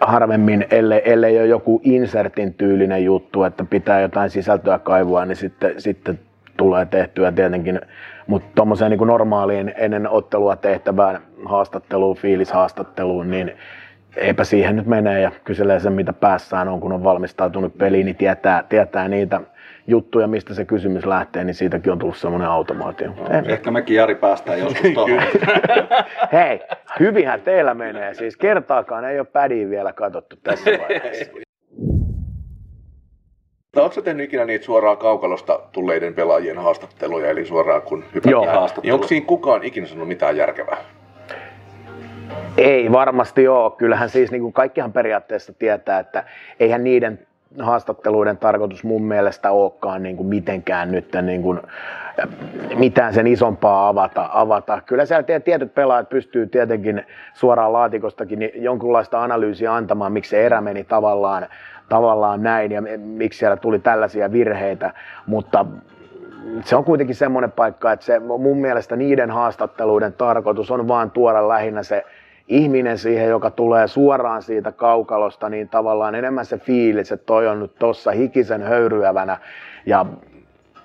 harvemmin, 0.00 0.66
ellei, 0.70 1.02
ellei 1.04 1.38
ole 1.38 1.46
joku 1.46 1.80
insertin 1.84 2.54
tyylinen 2.54 3.04
juttu, 3.04 3.42
että 3.42 3.64
pitää 3.64 4.00
jotain 4.00 4.30
sisältöä 4.30 4.78
kaivua, 4.78 5.24
niin 5.24 5.36
sitten, 5.36 5.80
sitten 5.80 6.18
tulee 6.56 6.86
tehtyä 6.86 7.32
tietenkin, 7.32 7.80
mutta 8.26 8.48
tuommoiseen 8.54 8.90
niin 8.90 9.06
normaaliin 9.06 9.74
ennen 9.76 10.08
ottelua 10.08 10.56
tehtävään 10.56 11.22
haastatteluun, 11.44 12.16
fiilishaastatteluun, 12.16 13.30
niin 13.30 13.52
eipä 14.16 14.44
siihen 14.44 14.76
nyt 14.76 14.86
menee 14.86 15.20
ja 15.20 15.30
kyselee 15.44 15.80
sen, 15.80 15.92
mitä 15.92 16.12
päässään 16.12 16.68
on, 16.68 16.80
kun 16.80 16.92
on 16.92 17.04
valmistautunut 17.04 17.78
peliin, 17.78 18.06
niin 18.06 18.16
tietää, 18.16 18.64
tietää 18.68 19.08
niitä 19.08 19.40
juttuja, 19.86 20.26
mistä 20.26 20.54
se 20.54 20.64
kysymys 20.64 21.06
lähtee, 21.06 21.44
niin 21.44 21.54
siitäkin 21.54 21.92
on 21.92 21.98
tullut 21.98 22.16
semmoinen 22.16 22.48
automaatio. 22.48 23.08
No, 23.08 23.52
ehkä 23.52 23.70
mekin 23.70 23.96
Jari 23.96 24.14
päästään 24.14 24.58
joskus 24.58 24.90
tuohon. 24.94 25.22
Hei, 26.32 26.60
hyvinhän 27.00 27.40
teillä 27.40 27.74
menee. 27.74 28.14
Siis 28.14 28.36
kertaakaan 28.36 29.04
ei 29.04 29.18
ole 29.18 29.26
pädiä 29.26 29.70
vielä 29.70 29.92
katsottu 29.92 30.36
tässä 30.42 30.70
vaiheessa. 30.70 31.24
No, 33.76 33.82
Oletko 33.82 34.02
tehnyt 34.02 34.24
ikinä 34.24 34.44
niitä 34.44 34.64
suoraan 34.64 34.96
kaukalosta 34.96 35.60
tulleiden 35.72 36.14
pelaajien 36.14 36.58
haastatteluja, 36.58 37.30
eli 37.30 37.46
suoraan 37.46 37.82
kun 37.82 38.04
hypätään? 38.14 38.32
Joo. 38.32 38.68
Niin 38.82 38.94
onko 38.94 39.06
siinä 39.06 39.26
kukaan 39.26 39.64
ikinä 39.64 39.86
sanonut 39.86 40.08
mitään 40.08 40.36
järkevää? 40.36 40.76
Ei 42.56 42.92
varmasti 42.92 43.48
ole. 43.48 43.72
Kyllähän 43.76 44.08
siis 44.08 44.30
niin 44.30 44.42
kuin 44.42 44.52
kaikkihan 44.52 44.92
periaatteessa 44.92 45.52
tietää, 45.52 45.98
että 45.98 46.24
eihän 46.60 46.84
niiden 46.84 47.26
haastatteluiden 47.58 48.36
tarkoitus 48.36 48.84
mun 48.84 49.02
mielestä 49.02 49.50
olekaan 49.50 50.02
niin 50.02 50.16
kuin 50.16 50.26
mitenkään 50.26 50.92
nyt 50.92 51.08
niin 51.22 51.42
kuin 51.42 51.60
mitään 52.74 53.14
sen 53.14 53.26
isompaa 53.26 53.88
avata. 53.88 54.28
avata. 54.32 54.80
Kyllä 54.86 55.04
siellä 55.06 55.40
tietyt 55.44 55.74
pelaajat 55.74 56.08
pystyy 56.08 56.46
tietenkin 56.46 57.06
suoraan 57.34 57.72
laatikostakin 57.72 58.50
jonkunlaista 58.54 59.22
analyysiä 59.22 59.74
antamaan, 59.74 60.12
miksi 60.12 60.30
se 60.30 60.46
erä 60.46 60.60
meni 60.60 60.84
tavallaan 60.84 61.46
tavallaan 61.88 62.42
näin 62.42 62.72
ja 62.72 62.82
miksi 62.98 63.38
siellä 63.38 63.56
tuli 63.56 63.78
tällaisia 63.78 64.32
virheitä, 64.32 64.90
mutta 65.26 65.66
se 66.64 66.76
on 66.76 66.84
kuitenkin 66.84 67.16
semmoinen 67.16 67.52
paikka, 67.52 67.92
että 67.92 68.06
se 68.06 68.18
mun 68.18 68.58
mielestä 68.58 68.96
niiden 68.96 69.30
haastatteluiden 69.30 70.12
tarkoitus 70.12 70.70
on 70.70 70.88
vaan 70.88 71.10
tuoda 71.10 71.48
lähinnä 71.48 71.82
se 71.82 72.04
ihminen 72.52 72.98
siihen, 72.98 73.28
joka 73.28 73.50
tulee 73.50 73.88
suoraan 73.88 74.42
siitä 74.42 74.72
kaukalosta, 74.72 75.48
niin 75.48 75.68
tavallaan 75.68 76.14
enemmän 76.14 76.46
se 76.46 76.58
fiilis, 76.58 77.12
että 77.12 77.26
toi 77.26 77.48
on 77.48 77.60
nyt 77.60 77.74
tossa 77.74 78.10
hikisen 78.10 78.62
höyryävänä 78.62 79.38
ja 79.86 80.06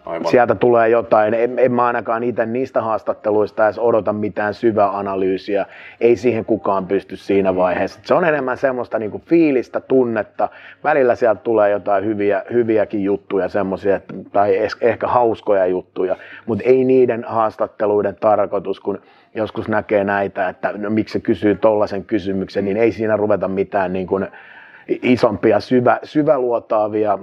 Aivan. 0.07 0.31
sieltä 0.31 0.55
tulee 0.55 0.89
jotain. 0.89 1.33
En, 1.33 1.59
en 1.59 1.71
mä 1.71 1.85
ainakaan 1.85 2.23
itse 2.23 2.45
niistä 2.45 2.81
haastatteluista 2.81 3.65
edes 3.65 3.79
odota 3.79 4.13
mitään 4.13 4.53
syvää 4.53 4.97
analyysiä. 4.97 5.65
Ei 6.01 6.15
siihen 6.15 6.45
kukaan 6.45 6.87
pysty 6.87 7.15
siinä 7.15 7.55
vaiheessa. 7.55 7.99
Se 8.03 8.13
on 8.13 8.25
enemmän 8.25 8.57
semmoista 8.57 8.99
niinku 8.99 9.21
fiilistä, 9.25 9.79
tunnetta. 9.79 10.49
Välillä 10.83 11.15
sieltä 11.15 11.41
tulee 11.41 11.69
jotain 11.69 12.05
hyviä, 12.05 12.43
hyviäkin 12.53 13.03
juttuja, 13.03 13.49
semmoisia, 13.49 14.01
tai 14.31 14.67
es- 14.67 14.77
ehkä 14.81 15.07
hauskoja 15.07 15.65
juttuja, 15.65 16.15
mutta 16.45 16.63
ei 16.65 16.83
niiden 16.83 17.23
haastatteluiden 17.27 18.15
tarkoitus, 18.15 18.79
kun 18.79 19.01
joskus 19.35 19.67
näkee 19.67 20.03
näitä, 20.03 20.49
että 20.49 20.73
no, 20.77 20.89
miksi 20.89 21.13
se 21.13 21.19
kysyy 21.19 21.55
tollaisen 21.55 22.03
kysymyksen, 22.03 22.65
niin 22.65 22.77
ei 22.77 22.91
siinä 22.91 23.17
ruveta 23.17 23.47
mitään 23.47 23.93
niin 23.93 24.07
kuin 24.07 24.27
isompia 24.87 25.59
syvä, 25.59 25.99
syväluotaavia 26.03 27.19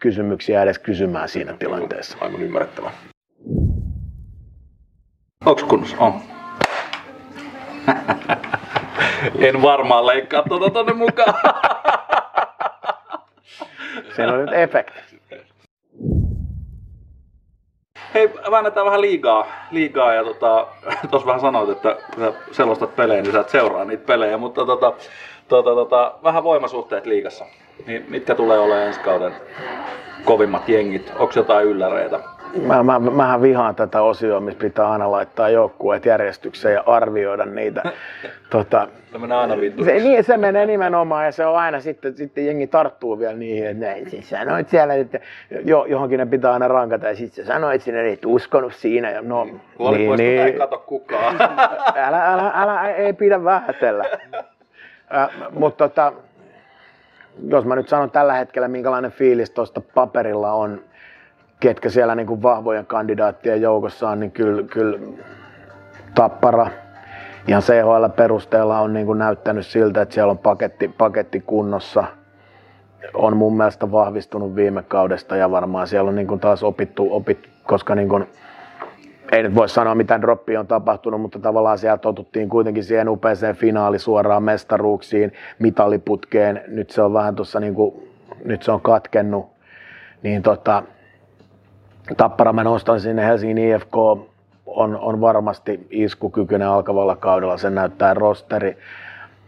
kysymyksiä 0.00 0.62
edes 0.62 0.78
kysymään 0.78 1.28
siinä 1.28 1.52
tilanteessa. 1.52 2.18
Aivan 2.20 2.42
ymmärrettävää. 2.42 2.92
Onks 5.46 5.62
kunnossa? 5.62 5.96
On. 5.98 6.20
en 9.48 9.62
varmaan 9.62 10.06
leikkaa 10.06 10.42
tuota 10.48 10.70
tonne 10.70 10.92
mukaan. 10.92 11.34
Siinä 14.16 14.32
on 14.32 14.40
nyt 14.40 14.52
efekti. 14.52 15.00
Hei, 18.14 18.30
väännetään 18.50 18.86
vähän 18.86 19.00
liigaa, 19.00 19.46
liigaa 19.70 20.14
ja 20.14 20.24
tota, 20.24 20.66
vähän 21.26 21.40
sanoit, 21.40 21.70
että 21.70 21.96
sä 22.18 22.32
selostat 22.52 22.96
pelejä, 22.96 23.22
niin 23.22 23.32
sä 23.32 23.40
et 23.40 23.48
seuraa 23.48 23.84
niitä 23.84 24.06
pelejä, 24.06 24.38
mutta 24.38 24.66
tota, 24.66 24.92
tota, 25.48 25.74
tota, 25.74 26.14
vähän 26.24 26.44
voimasuhteet 26.44 27.06
liigassa. 27.06 27.44
Niin 27.86 28.06
mitkä 28.08 28.34
tulee 28.34 28.58
olemaan 28.58 28.86
ensi 28.86 29.00
kauden 29.00 29.34
kovimmat 30.24 30.68
jengit? 30.68 31.12
Onko 31.18 31.32
jotain 31.36 31.66
ylläreitä? 31.66 32.20
Mä, 32.56 32.82
mä, 32.82 32.98
mähän 32.98 33.42
vihaan 33.42 33.74
tätä 33.74 34.02
osioa, 34.02 34.40
missä 34.40 34.58
pitää 34.60 34.90
aina 34.90 35.10
laittaa 35.10 35.48
joukkueet 35.48 36.06
järjestykseen 36.06 36.74
ja 36.74 36.82
arvioida 36.86 37.46
niitä. 37.46 37.82
tota, 38.50 38.88
aina 39.38 39.54
se, 39.84 39.92
niin, 39.92 40.24
se 40.24 40.36
menee 40.36 40.66
nimenomaan 40.66 41.24
ja 41.24 41.32
se 41.32 41.46
on 41.46 41.56
aina 41.56 41.80
sitten, 41.80 42.16
sitten 42.16 42.46
jengi 42.46 42.66
tarttuu 42.66 43.18
vielä 43.18 43.34
niihin, 43.34 43.66
että 43.66 43.86
näin 43.86 44.10
siis 44.10 44.30
sanoit 44.30 44.68
siellä, 44.68 44.94
että 44.94 45.20
jo, 45.64 45.84
johonkin 45.84 46.18
ne 46.18 46.26
pitää 46.26 46.52
aina 46.52 46.68
rankata 46.68 47.08
ja 47.08 47.16
sitten 47.16 47.44
sä 47.44 47.52
sanoit 47.52 47.82
sinne, 47.82 48.00
että 48.00 48.12
et 48.12 48.26
uskonut 48.26 48.74
siinä. 48.74 49.10
Ja 49.10 49.22
no, 49.22 49.48
Huolipoista 49.78 50.22
niin, 50.22 50.40
ei 50.40 50.52
kato 50.52 50.78
kukaan. 50.86 51.36
älä, 52.06 52.32
älä, 52.32 52.52
älä, 52.54 52.88
ei 52.88 53.12
pidä 53.12 53.44
vähätellä. 53.44 54.04
Äh, 55.14 55.28
mutta 55.50 55.88
tota, 55.88 56.12
jos 57.48 57.64
mä 57.64 57.76
nyt 57.76 57.88
sanon 57.88 58.10
tällä 58.10 58.32
hetkellä, 58.32 58.68
minkälainen 58.68 59.12
fiilis 59.12 59.50
tuosta 59.50 59.80
paperilla 59.94 60.52
on, 60.52 60.80
ketkä 61.60 61.88
siellä 61.88 62.14
niin 62.14 62.26
kuin 62.26 62.42
vahvojen 62.42 62.86
kandidaattien 62.86 63.62
joukossa 63.62 64.10
on, 64.10 64.20
niin 64.20 64.30
kyllä, 64.30 64.62
kyllä 64.62 64.98
Tappara 66.14 66.66
ihan 67.48 67.62
CHL 67.62 68.08
perusteella 68.16 68.80
on 68.80 68.92
niin 68.92 69.06
kuin 69.06 69.18
näyttänyt 69.18 69.66
siltä, 69.66 70.02
että 70.02 70.14
siellä 70.14 70.30
on 70.30 70.38
paketti, 70.38 70.88
paketti 70.88 71.40
kunnossa. 71.40 72.04
On 73.14 73.36
mun 73.36 73.56
mielestä 73.56 73.92
vahvistunut 73.92 74.56
viime 74.56 74.82
kaudesta 74.82 75.36
ja 75.36 75.50
varmaan 75.50 75.86
siellä 75.86 76.08
on 76.08 76.14
niin 76.14 76.26
kuin 76.26 76.40
taas 76.40 76.62
opittu, 76.62 77.08
opittu 77.10 77.48
koska 77.64 77.94
niin 77.94 78.08
kuin, 78.08 78.26
ei 79.32 79.42
nyt 79.42 79.54
voi 79.54 79.68
sanoa 79.68 79.94
mitä 79.94 80.20
droppia 80.20 80.60
on 80.60 80.66
tapahtunut, 80.66 81.20
mutta 81.20 81.38
tavallaan 81.38 81.78
siellä 81.78 81.98
totuttiin 81.98 82.48
kuitenkin 82.48 82.84
siihen 82.84 83.08
upeeseen 83.08 83.56
finaali 83.56 83.98
suoraan 83.98 84.42
mestaruuksiin, 84.42 85.32
mitaliputkeen. 85.58 86.62
Nyt 86.68 86.90
se 86.90 87.02
on 87.02 87.12
vähän 87.12 87.34
tuossa 87.34 87.60
niin 87.60 87.74
kuin, 87.74 88.10
nyt 88.44 88.62
se 88.62 88.72
on 88.72 88.80
katkennut. 88.80 89.50
Niin 90.22 90.42
tota, 90.42 90.82
Tappara 92.16 92.52
mä 92.52 92.64
nostan 92.64 93.00
sinne 93.00 93.26
Helsingin 93.26 93.58
IFK 93.58 93.96
on, 94.66 94.96
on 94.96 95.20
varmasti 95.20 95.86
iskukykyinen 95.90 96.68
alkavalla 96.68 97.16
kaudella, 97.16 97.56
sen 97.56 97.74
näyttää 97.74 98.14
rosteri. 98.14 98.76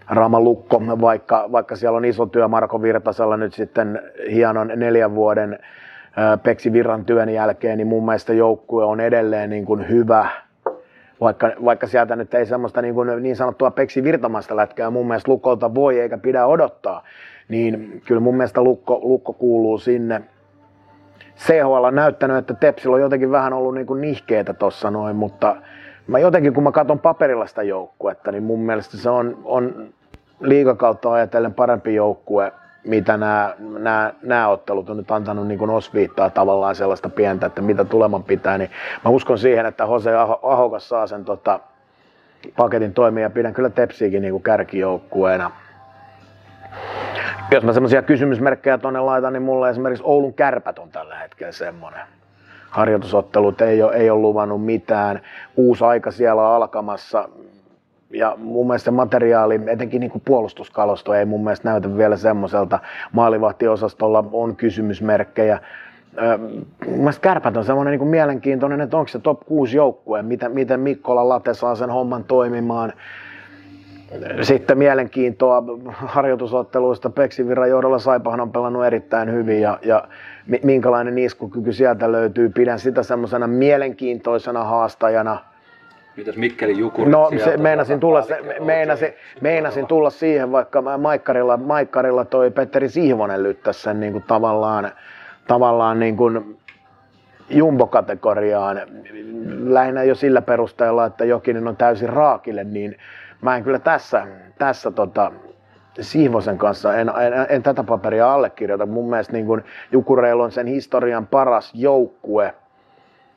Rama 0.08 0.40
Lukko, 0.40 0.82
vaikka, 1.00 1.48
vaikka 1.52 1.76
siellä 1.76 1.96
on 1.96 2.04
iso 2.04 2.26
työ 2.26 2.48
Marko 2.48 2.82
Virtasella 2.82 3.36
nyt 3.36 3.54
sitten 3.54 4.02
hienon 4.32 4.72
neljän 4.76 5.14
vuoden 5.14 5.58
Peksi 6.42 6.72
Virran 6.72 7.04
työn 7.04 7.28
jälkeen, 7.28 7.78
niin 7.78 7.86
mun 7.86 8.04
mielestä 8.04 8.32
joukkue 8.32 8.84
on 8.84 9.00
edelleen 9.00 9.50
niin 9.50 9.64
kuin 9.64 9.88
hyvä, 9.88 10.28
vaikka, 11.20 11.50
vaikka 11.64 11.86
sieltä 11.86 12.16
nyt 12.16 12.34
ei 12.34 12.46
semmoista 12.46 12.82
niin, 12.82 12.94
kuin 12.94 13.22
niin 13.22 13.36
sanottua 13.36 13.70
Peksi 13.70 14.04
Virtamasta 14.04 14.56
lätkää 14.56 14.90
mun 14.90 15.06
mielestä 15.06 15.30
Lukolta 15.30 15.74
voi 15.74 16.00
eikä 16.00 16.18
pidä 16.18 16.46
odottaa, 16.46 17.04
niin 17.48 18.02
kyllä 18.06 18.20
mun 18.20 18.36
mielestä 18.36 18.62
Lukko, 18.62 19.00
Lukko 19.02 19.32
kuuluu 19.32 19.78
sinne. 19.78 20.22
CHL 21.36 21.84
on 21.84 21.94
näyttänyt, 21.94 22.36
että 22.36 22.54
Tepsillä 22.54 22.94
on 22.94 23.00
jotenkin 23.00 23.30
vähän 23.30 23.52
ollut 23.52 23.74
niin 23.74 23.86
nihkeitä 24.00 24.54
tuossa 24.54 24.90
noin, 24.90 25.16
mutta 25.16 25.56
mä 26.06 26.18
jotenkin 26.18 26.54
kun 26.54 26.64
mä 26.64 26.72
katson 26.72 26.98
paperilla 26.98 27.46
sitä 27.46 27.62
joukkuetta, 27.62 28.32
niin 28.32 28.42
mun 28.42 28.60
mielestä 28.60 28.96
se 28.96 29.10
on, 29.10 29.38
on 29.44 29.88
liigakautta 30.40 31.12
ajatellen 31.12 31.54
parempi 31.54 31.94
joukkue, 31.94 32.52
mitä 32.84 33.16
nämä, 33.16 33.54
nämä, 33.78 34.14
nämä 34.22 34.48
ottelut 34.48 34.90
on 34.90 34.96
nyt 34.96 35.10
antanut 35.10 35.46
niin 35.46 35.70
osviittaa 35.70 36.30
tavallaan 36.30 36.74
sellaista 36.74 37.08
pientä, 37.08 37.46
että 37.46 37.62
mitä 37.62 37.84
tuleman 37.84 38.22
pitää, 38.22 38.58
niin 38.58 38.70
mä 39.04 39.10
uskon 39.10 39.38
siihen, 39.38 39.66
että 39.66 39.84
Jose 39.84 40.14
Aho, 40.14 40.40
Ahokas 40.42 40.88
saa 40.88 41.06
sen 41.06 41.24
tota, 41.24 41.60
paketin 42.56 42.94
toimia. 42.94 43.22
Ja 43.22 43.30
pidän 43.30 43.54
kyllä 43.54 43.70
Tepsiäkin 43.70 44.22
niin 44.22 44.42
kärkijoukkueena 44.42 45.50
jos 47.50 47.64
mä 47.64 47.72
semmoisia 47.72 48.02
kysymysmerkkejä 48.02 48.78
tonne 48.78 49.00
laitan, 49.00 49.32
niin 49.32 49.42
mulle 49.42 49.70
esimerkiksi 49.70 50.04
Oulun 50.06 50.34
kärpät 50.34 50.78
on 50.78 50.88
tällä 50.88 51.16
hetkellä 51.18 51.52
semmoinen. 51.52 52.00
Harjoitusottelut 52.70 53.60
ei 53.60 53.82
ole, 53.82 53.94
ei 53.94 54.10
ole 54.10 54.20
luvannut 54.20 54.64
mitään. 54.64 55.20
Uusi 55.56 55.84
aika 55.84 56.10
siellä 56.10 56.48
on 56.48 56.54
alkamassa. 56.54 57.28
Ja 58.10 58.36
mun 58.36 58.66
mielestä 58.66 58.90
materiaali, 58.90 59.60
etenkin 59.66 60.00
niin 60.00 60.10
kuin 60.10 60.22
puolustuskalosto, 60.24 61.14
ei 61.14 61.24
mun 61.24 61.44
mielestä 61.44 61.68
näytä 61.68 61.96
vielä 61.96 62.16
semmoiselta. 62.16 62.78
Maalivahtiosastolla 63.12 64.24
on 64.32 64.56
kysymysmerkkejä. 64.56 65.58
Mun 66.86 66.98
mielestä 66.98 67.22
kärpät 67.22 67.56
on 67.56 67.64
semmoinen 67.64 67.98
niin 67.98 68.08
mielenkiintoinen, 68.08 68.80
että 68.80 68.96
onko 68.96 69.08
se 69.08 69.18
top 69.18 69.40
6 69.46 69.76
joukkue, 69.76 70.22
miten, 70.22 70.52
miten 70.52 70.80
Mikkola 70.80 71.28
Late 71.28 71.54
saa 71.54 71.74
sen 71.74 71.90
homman 71.90 72.24
toimimaan 72.24 72.92
sitten 74.42 74.78
mielenkiintoa 74.78 75.62
harjoitusotteluista. 75.86 77.10
Peksivirran 77.10 77.70
johdolla 77.70 77.98
Saipahan 77.98 78.40
on 78.40 78.52
pelannut 78.52 78.84
erittäin 78.84 79.32
hyvin 79.32 79.60
ja, 79.60 79.78
ja 79.82 80.04
minkälainen 80.62 81.18
iskukyky 81.18 81.72
sieltä 81.72 82.12
löytyy. 82.12 82.48
Pidän 82.48 82.78
sitä 82.78 83.02
semmoisena 83.02 83.46
mielenkiintoisena 83.46 84.64
haastajana. 84.64 85.38
Mitäs 86.16 86.36
Mikkeli 86.36 86.78
Jukuri? 86.78 87.10
No 87.10 87.30
se, 87.44 87.56
meinasin, 87.56 88.00
tulla, 88.00 88.22
se, 88.22 88.38
meinasin, 88.60 89.12
meinasin 89.40 89.86
tulla 89.86 90.10
siihen, 90.10 90.52
vaikka 90.52 90.82
Maikkarilla, 90.98 91.56
Maikkarilla 91.56 92.24
toi 92.24 92.50
Petteri 92.50 92.88
Sihvonen 92.88 93.42
lyttäisi 93.42 93.82
sen 93.82 94.00
niin 94.00 94.12
kuin 94.12 94.24
tavallaan, 94.26 94.90
tavallaan 95.48 96.00
niin 96.00 96.16
kuin 96.16 96.58
jumbokategoriaan. 97.50 98.80
Lähinnä 99.64 100.02
jo 100.02 100.14
sillä 100.14 100.42
perusteella, 100.42 101.06
että 101.06 101.24
Jokinen 101.24 101.68
on 101.68 101.76
täysin 101.76 102.08
raakille, 102.08 102.64
niin 102.64 102.96
mä 103.42 103.56
en 103.56 103.64
kyllä 103.64 103.78
tässä, 103.78 104.26
tässä 104.58 104.90
tota, 104.90 105.32
Sihvosen 106.00 106.58
kanssa 106.58 106.96
en, 106.96 107.08
en, 107.08 107.46
en, 107.48 107.62
tätä 107.62 107.82
paperia 107.82 108.34
allekirjoita. 108.34 108.86
Mun 108.86 109.10
mielestä 109.10 109.32
niin 109.32 109.46
kun 109.46 109.62
Jukureilla 109.92 110.44
on 110.44 110.52
sen 110.52 110.66
historian 110.66 111.26
paras 111.26 111.70
joukkue. 111.74 112.54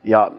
Ja 0.04 0.32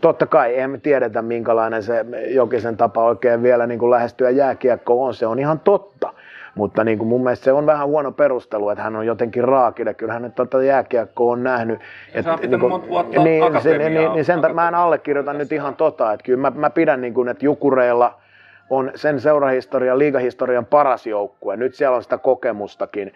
totta 0.00 0.26
kai 0.26 0.54
eihän 0.54 0.70
me 0.70 0.78
tiedetä, 0.78 1.22
minkälainen 1.22 1.82
se 1.82 2.06
Jokisen 2.28 2.76
tapa 2.76 3.04
oikein 3.04 3.42
vielä 3.42 3.66
niin 3.66 3.78
kuin 3.78 3.90
lähestyä 3.90 4.30
jääkiekko 4.30 5.04
on. 5.04 5.14
Se 5.14 5.26
on 5.26 5.38
ihan 5.38 5.60
totta. 5.60 6.12
Mutta 6.54 6.84
niin 6.84 6.98
kuin 6.98 7.08
mun 7.08 7.22
mielestä 7.22 7.44
se 7.44 7.52
on 7.52 7.66
vähän 7.66 7.86
huono 7.86 8.12
perustelu, 8.12 8.70
että 8.70 8.84
hän 8.84 8.96
on 8.96 9.06
jotenkin 9.06 9.44
raakille. 9.44 9.94
Kyllä 9.94 10.12
hän 10.12 10.22
nyt 10.22 10.34
tota 10.34 10.62
jääkiekkoa 10.62 11.32
on 11.32 11.42
nähnyt. 11.42 11.80
Et, 12.14 12.26
niin, 12.48 12.60
kuin, 12.60 12.82
niin, 13.24 13.62
sen, 13.62 13.94
niin, 13.94 14.12
niin 14.12 14.24
sen, 14.24 14.40
mä 14.54 14.68
en 14.68 14.74
allekirjoita 14.74 15.32
nyt 15.32 15.52
ihan 15.52 15.76
tota. 15.76 16.12
Että 16.12 16.24
kyllä 16.24 16.40
mä, 16.40 16.52
mä 16.54 16.70
pidän 16.70 17.00
niin 17.00 17.14
kuin, 17.14 17.28
että 17.28 17.44
Jukureilla– 17.44 18.14
on 18.70 18.92
sen 18.94 19.20
seurahistorian, 19.20 19.98
liigahistorian 19.98 20.66
paras 20.66 21.06
joukkue. 21.06 21.56
Nyt 21.56 21.74
siellä 21.74 21.96
on 21.96 22.02
sitä 22.02 22.18
kokemustakin, 22.18 23.14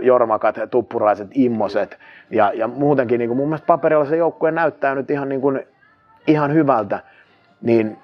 Jormakat, 0.00 0.56
Tuppuraiset, 0.70 1.28
Immoset 1.34 1.98
ja, 2.30 2.52
ja 2.54 2.68
muutenkin 2.68 3.18
niin 3.18 3.28
kuin 3.28 3.36
mun 3.36 3.48
mielestä 3.48 3.66
paperilla 3.66 4.04
se 4.04 4.16
joukkue 4.16 4.50
näyttää 4.50 4.94
nyt 4.94 5.10
ihan, 5.10 5.28
niin 5.28 5.40
kuin, 5.40 5.66
ihan 6.26 6.54
hyvältä. 6.54 7.00
Niin 7.62 7.98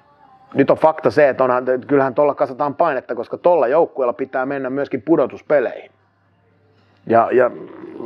nyt 0.53 0.69
on 0.71 0.77
fakta 0.77 1.11
se, 1.11 1.29
että 1.29 1.43
onhan, 1.43 1.65
kyllähän 1.87 2.15
tuolla 2.15 2.35
kasataan 2.35 2.75
painetta, 2.75 3.15
koska 3.15 3.37
tuolla 3.37 3.67
joukkueella 3.67 4.13
pitää 4.13 4.45
mennä 4.45 4.69
myöskin 4.69 5.01
pudotuspeleihin. 5.01 5.91
Ja, 7.07 7.29
ja 7.31 7.51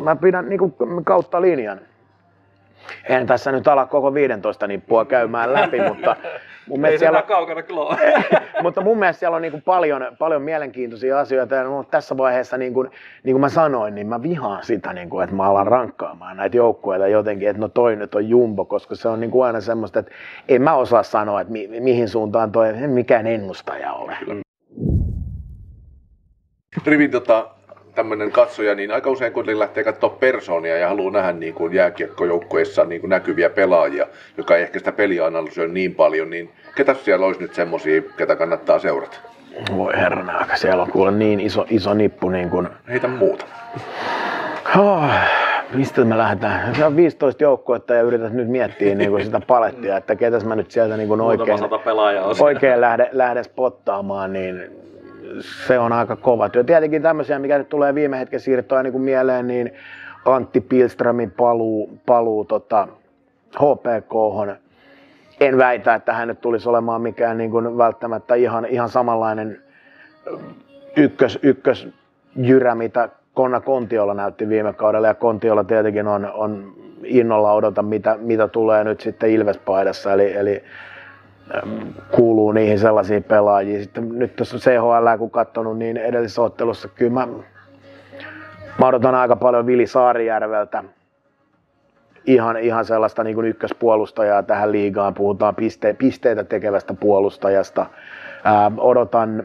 mä 0.04 0.16
pidän 0.16 0.50
niin 0.50 0.60
kuin 0.60 0.74
kautta 1.04 1.42
linjan. 1.42 1.80
En 3.10 3.28
tässä 3.28 3.52
nyt 3.52 3.68
ala 3.68 3.86
koko 3.86 4.14
15 4.14 4.68
nippua 4.68 5.06
käymään 5.06 5.54
läpi, 5.54 5.82
mutta 5.82 6.16
mun 6.70 6.86
Ei 6.86 6.98
siellä, 6.98 7.22
kaukana 7.22 7.64
kyllä 7.64 7.82
ole. 7.82 7.98
mutta 8.64 8.82
mun 8.82 9.00
mielestä 9.00 9.20
siellä 9.20 9.36
on 9.36 9.42
niin 9.42 9.52
kuin 9.52 9.64
paljon, 9.64 10.02
paljon 10.20 10.42
mielenkiintoisia 10.42 11.20
asioita. 11.20 11.56
Ja 11.56 11.64
no, 11.64 11.84
tässä 11.84 12.18
vaiheessa, 12.18 12.58
niin 12.58 12.74
kuin, 12.74 12.90
niin 13.24 13.34
kuin 13.34 13.42
mä 13.42 13.50
sanoin, 13.50 13.96
niin 13.96 14.08
mä 14.08 14.24
vihaan 14.24 14.64
sitä, 14.64 14.94
niin 14.94 15.10
kuin, 15.10 15.24
että 15.24 15.36
mä 15.36 15.44
alan 15.44 15.68
rankkaamaan 15.68 16.38
näitä 16.38 16.58
joukkueita 16.58 17.08
jotenkin, 17.08 17.50
että 17.50 17.62
no 17.62 17.68
toi 17.68 17.96
nyt 17.96 18.16
on 18.16 18.30
jumbo, 18.30 18.66
koska 18.66 18.96
se 18.96 19.08
on 19.08 19.20
niin 19.20 19.32
kuin 19.32 19.46
aina 19.46 19.62
semmoista, 19.62 20.00
että 20.00 20.12
en 20.48 20.62
mä 20.62 20.76
osaa 20.76 21.04
sanoa, 21.04 21.42
että 21.42 21.54
mi, 21.54 21.68
mihin 21.68 22.10
suuntaan 22.10 22.52
toi, 22.52 22.70
en 22.70 22.90
mikään 22.90 23.28
ennustaja 23.28 23.94
ole. 23.94 24.18
Rivin 26.86 27.12
tota, 27.12 27.50
tämmöinen 28.00 28.32
katsoja, 28.32 28.76
niin 28.76 28.92
aika 28.92 29.10
usein 29.10 29.34
kun 29.34 29.60
lähtee 29.60 29.84
katsoa 29.84 30.10
persoonia 30.10 30.78
ja 30.78 30.88
haluaa 30.88 31.12
nähdä 31.12 31.34
niin 31.34 31.54
kuin 31.54 31.74
jääkiekkojoukkueessa 31.74 32.86
niin 32.86 33.02
kuin 33.02 33.10
näkyviä 33.10 33.50
pelaajia, 33.50 34.08
joka 34.38 34.56
ei 34.56 34.62
ehkä 34.62 34.80
sitä 34.80 34.92
peliä 34.92 35.26
analysoi 35.26 35.68
niin 35.68 35.96
paljon, 35.96 36.30
niin 36.30 36.50
ketä 36.76 36.94
siellä 36.94 37.26
olisi 37.26 37.42
nyt 37.42 37.54
semmosia, 37.54 38.02
ketä 38.18 38.36
kannattaa 38.36 38.80
seurata? 38.80 39.18
Voi 39.78 39.94
herran 39.96 40.30
aika, 40.30 40.56
siellä 40.56 40.84
on 40.84 40.92
kuule 40.92 41.12
niin 41.12 41.40
iso, 41.40 41.66
iso 41.70 41.94
nippu 41.94 42.30
niin 42.30 42.50
kuin, 42.50 42.70
Heitä 42.90 43.08
muuta. 43.08 43.46
Oh, 44.80 45.04
mistä 45.74 46.06
me 46.06 46.18
lähdetään? 46.18 46.76
Se 46.76 46.86
on 46.86 46.96
15 46.96 47.44
joukkuetta 47.44 47.94
ja 47.94 48.02
yrität 48.02 48.34
nyt 48.34 48.48
miettiä 48.48 48.96
niin 48.96 49.10
kuin 49.10 49.26
sitä 49.26 49.42
palettia, 49.48 49.98
että 49.98 50.16
ketäs 50.16 50.46
mä 50.46 50.56
nyt 50.56 50.72
sieltä 50.72 50.98
niin 50.98 51.08
kuin 51.08 51.22
oikein, 51.22 51.60
oikein 52.40 52.82
lähde, 52.82 53.10
lähde 53.12 53.44
spottaamaan, 53.44 54.34
niin 54.34 54.72
se 55.68 55.80
on 55.80 55.92
aika 55.92 56.16
kova 56.16 56.50
työ. 56.50 56.64
Tietenkin 56.64 57.02
tämmöisiä, 57.02 57.40
mikä 57.40 57.58
nyt 57.58 57.70
tulee 57.70 57.96
viime 57.96 58.20
hetken 58.20 58.40
siirtoa 58.40 58.84
niin 58.84 58.92
kuin 58.92 59.02
mieleen, 59.02 59.48
niin 59.48 59.74
Antti 60.26 60.62
Pilströmin 60.62 61.32
paluu, 61.32 62.00
paluu 62.06 62.46
tota, 62.46 62.88
HPK. 63.56 64.14
En 65.40 65.58
väitä, 65.58 65.96
että 65.96 66.14
hän 66.14 66.28
nyt 66.28 66.42
tulisi 66.42 66.70
olemaan 66.70 67.02
mikään 67.02 67.38
niin 67.38 67.52
kuin 67.52 67.78
välttämättä 67.78 68.36
ihan, 68.36 68.66
ihan 68.66 68.90
samanlainen 68.90 69.62
ykkös, 70.98 71.40
ykkös 71.44 71.88
jyrä, 72.36 72.76
mitä 72.76 73.10
Konna 73.34 73.60
Kontiola 73.60 74.14
näytti 74.14 74.50
viime 74.50 74.74
kaudella. 74.74 75.08
Ja 75.08 75.14
Kontiola 75.14 75.64
tietenkin 75.64 76.08
on, 76.08 76.32
on 76.34 76.74
innolla 77.04 77.54
odota, 77.54 77.82
mitä, 77.82 78.18
mitä 78.22 78.48
tulee 78.48 78.84
nyt 78.84 79.02
sitten 79.02 79.30
Ilvespaidassa. 79.30 80.14
Eli, 80.14 80.34
eli 80.34 80.64
kuuluu 82.12 82.52
niihin 82.52 82.80
sellaisiin 82.80 83.24
pelaajiin. 83.24 83.84
Sitten 83.84 84.20
nyt 84.20 84.36
tuossa 84.36 84.58
CHL, 84.58 85.18
kun 85.18 85.32
katsonut, 85.32 85.78
niin 85.78 85.98
edellisessä 85.98 86.42
ottelussa 86.42 86.88
kyllä 86.88 87.14
mä, 87.14 87.28
mä 88.80 88.88
odotan 88.88 89.16
aika 89.16 89.36
paljon 89.36 89.66
Vili 89.66 89.88
Saarijärveltä 89.88 90.84
ihan, 92.26 92.58
ihan 92.58 92.86
sellaista 92.86 93.24
niin 93.24 93.36
kuin 93.36 93.48
ykköspuolustajaa 93.48 94.44
tähän 94.44 94.72
liigaan. 94.72 95.14
Puhutaan 95.14 95.56
piste, 95.56 95.94
pisteitä 95.94 96.44
tekevästä 96.44 96.94
puolustajasta. 96.94 97.86
Ää, 98.44 98.72
odotan 98.78 99.44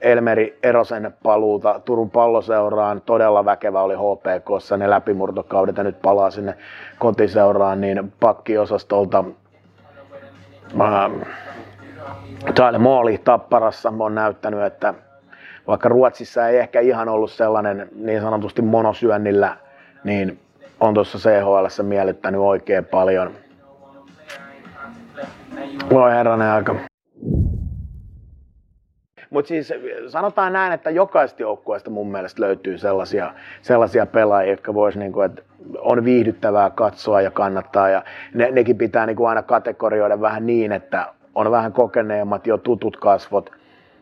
Elmeri 0.00 0.58
Erosen 0.62 1.14
paluuta 1.22 1.80
Turun 1.84 2.10
palloseuraan. 2.10 3.02
Todella 3.06 3.44
väkevä 3.44 3.82
oli 3.82 3.94
HPKssa 3.94 4.76
ne 4.76 4.90
läpimurtokaudet 4.90 5.76
ja 5.76 5.84
nyt 5.84 6.02
palaa 6.02 6.30
sinne 6.30 6.54
kotiseuraan, 6.98 7.80
niin 7.80 8.12
pakkiosastolta 8.20 9.24
Tyler 12.54 12.78
Maali 12.78 13.18
Tapparassa 13.18 13.92
on 13.98 14.14
näyttänyt, 14.14 14.62
että 14.62 14.94
vaikka 15.66 15.88
Ruotsissa 15.88 16.48
ei 16.48 16.58
ehkä 16.58 16.80
ihan 16.80 17.08
ollut 17.08 17.30
sellainen 17.30 17.88
niin 17.94 18.20
sanotusti 18.20 18.62
monosyönnillä, 18.62 19.56
niin 20.04 20.40
on 20.80 20.94
tuossa 20.94 21.18
CHL 21.18 21.82
miellyttänyt 21.82 22.40
oikein 22.40 22.84
paljon. 22.84 23.32
Voi 25.90 26.12
herranen 26.12 26.48
aika. 26.48 26.74
Mutta 29.30 29.48
siis 29.48 29.72
sanotaan 30.08 30.52
näin, 30.52 30.72
että 30.72 30.90
jokaista 30.90 31.42
joukkueesta 31.42 31.90
mun 31.90 32.10
mielestä 32.12 32.42
löytyy 32.42 32.78
sellaisia, 32.78 33.34
sellaisia 33.62 34.06
pelaajia, 34.06 34.52
jotka 34.52 34.74
vois 34.74 34.96
niinku, 34.96 35.20
että 35.20 35.42
on 35.78 36.04
viihdyttävää 36.04 36.70
katsoa 36.70 37.20
ja 37.20 37.30
kannattaa. 37.30 37.88
Ja 37.88 38.02
ne, 38.34 38.50
nekin 38.50 38.78
pitää 38.78 39.06
niinku 39.06 39.24
aina 39.24 39.42
kategorioida 39.42 40.20
vähän 40.20 40.46
niin, 40.46 40.72
että 40.72 41.06
on 41.34 41.50
vähän 41.50 41.72
kokeneemmat 41.72 42.46
jo 42.46 42.58
tutut 42.58 42.96
kasvot. 42.96 43.50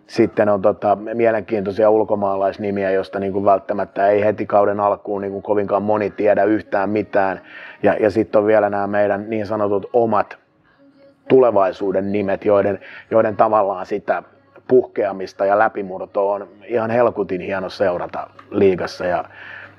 Sitten 0.07 0.49
on 0.49 0.63
tota, 0.63 0.97
mielenkiintoisia 1.15 1.91
ulkomaalaisnimiä, 1.91 2.91
joista 2.91 3.19
niinku 3.19 3.45
välttämättä 3.45 4.09
ei 4.09 4.25
heti 4.25 4.47
kauden 4.47 4.81
alkuun 4.81 5.21
niinku 5.21 5.41
kovinkaan 5.41 5.83
moni 5.83 6.11
tiedä 6.11 6.45
yhtään 6.45 6.91
mitään. 6.91 7.41
Ja, 7.83 7.95
ja 8.01 8.11
sitten 8.11 8.39
on 8.39 8.47
vielä 8.47 8.71
nämä 8.71 8.87
meidän 8.87 9.31
niin 9.31 9.47
sanotut 9.47 9.91
omat 9.93 10.39
tulevaisuuden 11.29 12.13
nimet, 12.13 12.45
joiden, 12.45 12.81
joiden 13.11 13.37
tavallaan 13.37 13.87
sitä 13.87 14.23
puhkeamista 14.69 15.47
ja 15.47 15.59
läpimurtoa 15.59 16.35
on 16.35 16.49
ihan 16.65 16.91
helkutin 16.91 17.41
hieno 17.41 17.69
seurata 17.69 18.31
liigassa. 18.51 19.07
Ja 19.07 19.25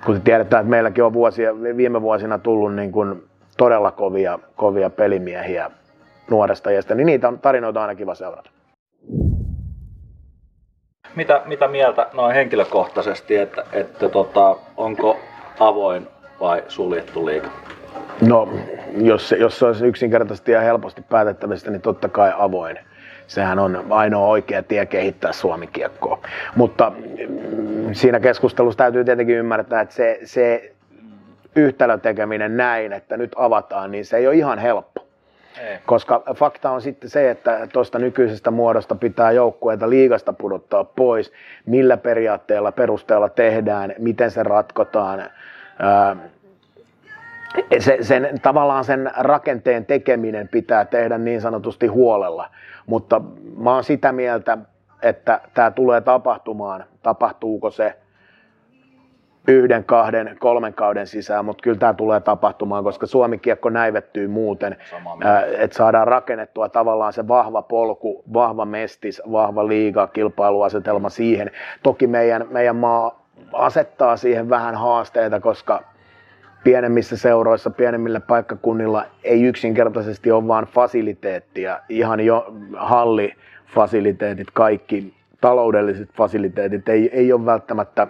kun 0.06 0.22
tiedetään, 0.22 0.62
että 0.62 0.70
meilläkin 0.70 1.04
on 1.04 1.14
vuosia, 1.14 1.56
viime 1.78 2.02
vuosina 2.02 2.40
tullut 2.40 2.76
niin 2.76 2.92
kuin 2.92 3.24
todella 3.58 3.92
kovia, 3.92 4.40
kovia 4.56 4.90
pelimiehiä 4.90 5.72
nuoresta 6.32 6.70
iästä, 6.70 6.96
niin 6.96 7.06
niitä 7.06 7.28
on, 7.28 7.40
tarinoita 7.40 7.80
on 7.80 7.82
aina 7.88 7.96
kiva 7.96 8.16
seurata. 8.16 8.50
Mitä, 11.16 11.42
mitä 11.46 11.68
mieltä 11.68 12.08
noin 12.14 12.36
henkilökohtaisesti, 12.36 13.38
että, 13.38 13.64
että 13.74 14.10
tota, 14.10 14.56
onko 14.78 15.18
avoin 15.60 16.08
vai 16.40 16.64
suljettu 16.68 17.26
liiga? 17.26 17.48
No, 18.28 18.50
jos 18.98 19.36
jos 19.40 19.60
se 19.60 19.66
olisi 19.66 19.86
yksinkertaisesti 19.86 20.52
ja 20.52 20.62
helposti 20.62 21.02
päätettävistä, 21.02 21.72
niin 21.72 21.82
totta 21.82 22.10
kai 22.10 22.34
avoin. 22.38 22.80
Sehän 23.28 23.60
on 23.60 23.86
ainoa 23.90 24.28
oikea 24.28 24.64
tie 24.64 24.86
kehittää 24.86 25.32
suomikiekkoa. 25.32 26.20
Mutta 26.56 26.90
mm, 26.90 27.94
siinä 27.94 28.20
keskustelussa 28.20 28.78
täytyy 28.78 29.06
tietenkin 29.06 29.38
ymmärtää, 29.38 29.82
että 29.82 29.96
se, 29.96 30.20
se 30.24 30.74
yhtälön 31.56 32.02
tekeminen 32.02 32.58
näin, 32.58 32.94
että 32.94 33.18
nyt 33.18 33.32
avataan, 33.36 33.92
niin 33.92 34.06
se 34.06 34.18
ei 34.18 34.28
ole 34.28 34.36
ihan 34.36 34.60
helppo. 34.60 35.06
Ei. 35.62 35.78
Koska 35.86 36.24
fakta 36.36 36.72
on 36.72 36.82
sitten 36.82 37.10
se, 37.10 37.30
että 37.30 37.68
tuosta 37.74 38.00
nykyisestä 38.00 38.52
muodosta 38.52 38.96
pitää 38.96 39.32
joukkueita 39.32 39.90
liigasta 39.90 40.34
pudottaa 40.34 40.84
pois, 40.84 41.32
millä 41.66 41.98
periaatteella, 41.98 42.72
perusteella 42.72 43.30
tehdään, 43.30 43.94
miten 43.98 44.32
se 44.32 44.44
ratkotaan. 44.44 45.24
Se, 47.80 47.98
sen, 48.02 48.30
tavallaan 48.42 48.84
sen 48.84 49.12
rakenteen 49.18 49.86
tekeminen 49.86 50.48
pitää 50.48 50.86
tehdä 50.86 51.18
niin 51.18 51.42
sanotusti 51.42 51.88
huolella, 51.88 52.50
mutta 52.86 53.22
mä 53.58 53.74
oon 53.74 53.84
sitä 53.84 54.12
mieltä, 54.12 54.58
että 55.02 55.42
tämä 55.54 55.72
tulee 55.72 56.02
tapahtumaan. 56.02 56.84
Tapahtuuko 57.04 57.72
se 57.72 57.96
yhden, 59.48 59.84
kahden, 59.84 60.38
kolmen 60.40 60.74
kauden 60.74 61.08
sisään, 61.08 61.46
mutta 61.46 61.62
kyllä 61.62 61.80
tämä 61.80 61.94
tulee 61.94 62.20
tapahtumaan, 62.20 62.84
koska 62.84 63.06
Suomi-kiekko 63.06 63.70
näivettyy 63.70 64.28
muuten, 64.28 64.78
että 65.58 65.78
saadaan 65.78 66.08
rakennettua 66.08 66.70
tavallaan 66.70 67.14
se 67.14 67.28
vahva 67.28 67.62
polku, 67.62 68.24
vahva 68.34 68.66
mestis, 68.66 69.22
vahva 69.32 69.68
liiga, 69.68 70.08
kilpailuasetelma 70.08 71.10
siihen. 71.10 71.52
Toki 71.84 72.08
meidän, 72.08 72.48
meidän 72.50 72.76
maa 72.76 73.24
asettaa 73.54 74.18
siihen 74.18 74.50
vähän 74.50 74.76
haasteita, 74.76 75.40
koska 75.40 75.84
pienemmissä 76.64 77.18
seuroissa, 77.18 77.70
pienemmillä 77.70 78.20
paikkakunnilla 78.20 79.06
ei 79.24 79.44
yksinkertaisesti 79.44 80.32
ole 80.32 80.48
vaan 80.48 80.66
fasiliteettia, 80.66 81.80
ihan 81.90 82.20
jo 82.20 82.54
hallifasiliteetit, 82.78 84.48
kaikki 84.54 85.14
taloudelliset 85.42 86.10
fasiliteetit 86.14 86.90
ei, 86.90 87.10
ei 87.14 87.34
ole 87.34 87.46
välttämättä 87.46 88.08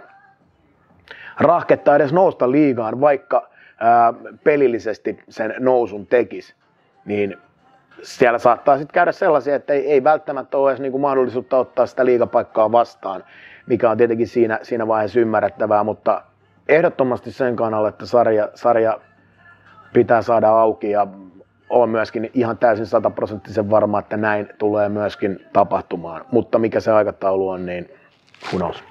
rahketta 1.40 1.96
edes 1.96 2.14
nousta 2.14 2.52
liigaan, 2.52 3.02
vaikka 3.02 3.50
ää, 3.80 4.14
pelillisesti 4.44 5.20
sen 5.30 5.56
nousun 5.60 6.08
tekisi, 6.08 6.56
niin 7.06 7.38
siellä 8.02 8.40
saattaa 8.40 8.78
sitten 8.78 8.94
käydä 8.94 9.12
sellaisia, 9.12 9.56
että 9.56 9.74
ei, 9.74 9.92
ei 9.92 10.04
välttämättä 10.04 10.58
ole 10.58 10.72
edes 10.72 10.82
niinku 10.82 11.00
mahdollisuutta 11.00 11.58
ottaa 11.58 11.86
sitä 11.86 12.06
liigapaikkaa 12.06 12.72
vastaan, 12.72 13.24
mikä 13.68 13.90
on 13.90 13.98
tietenkin 13.98 14.28
siinä, 14.28 14.60
siinä 14.62 14.88
vaiheessa 14.88 15.20
ymmärrettävää, 15.20 15.84
mutta 15.84 16.22
ehdottomasti 16.68 17.32
sen 17.32 17.56
kannalla, 17.56 17.90
että 17.90 18.06
sarja, 18.06 18.50
sarja 18.56 19.00
pitää 19.94 20.22
saada 20.22 20.50
auki 20.50 20.92
ja 20.92 21.08
olen 21.70 21.90
myöskin 21.90 22.32
ihan 22.34 22.58
täysin 22.58 22.86
sataprosenttisen 22.86 23.70
varma, 23.70 24.00
että 24.00 24.18
näin 24.18 24.50
tulee 24.58 24.90
myöskin 24.90 25.40
tapahtumaan. 25.54 26.26
Mutta 26.32 26.60
mikä 26.60 26.80
se 26.80 26.92
aikataulu 26.92 27.50
on, 27.50 27.66
niin 27.66 27.90
knows. 28.50 28.84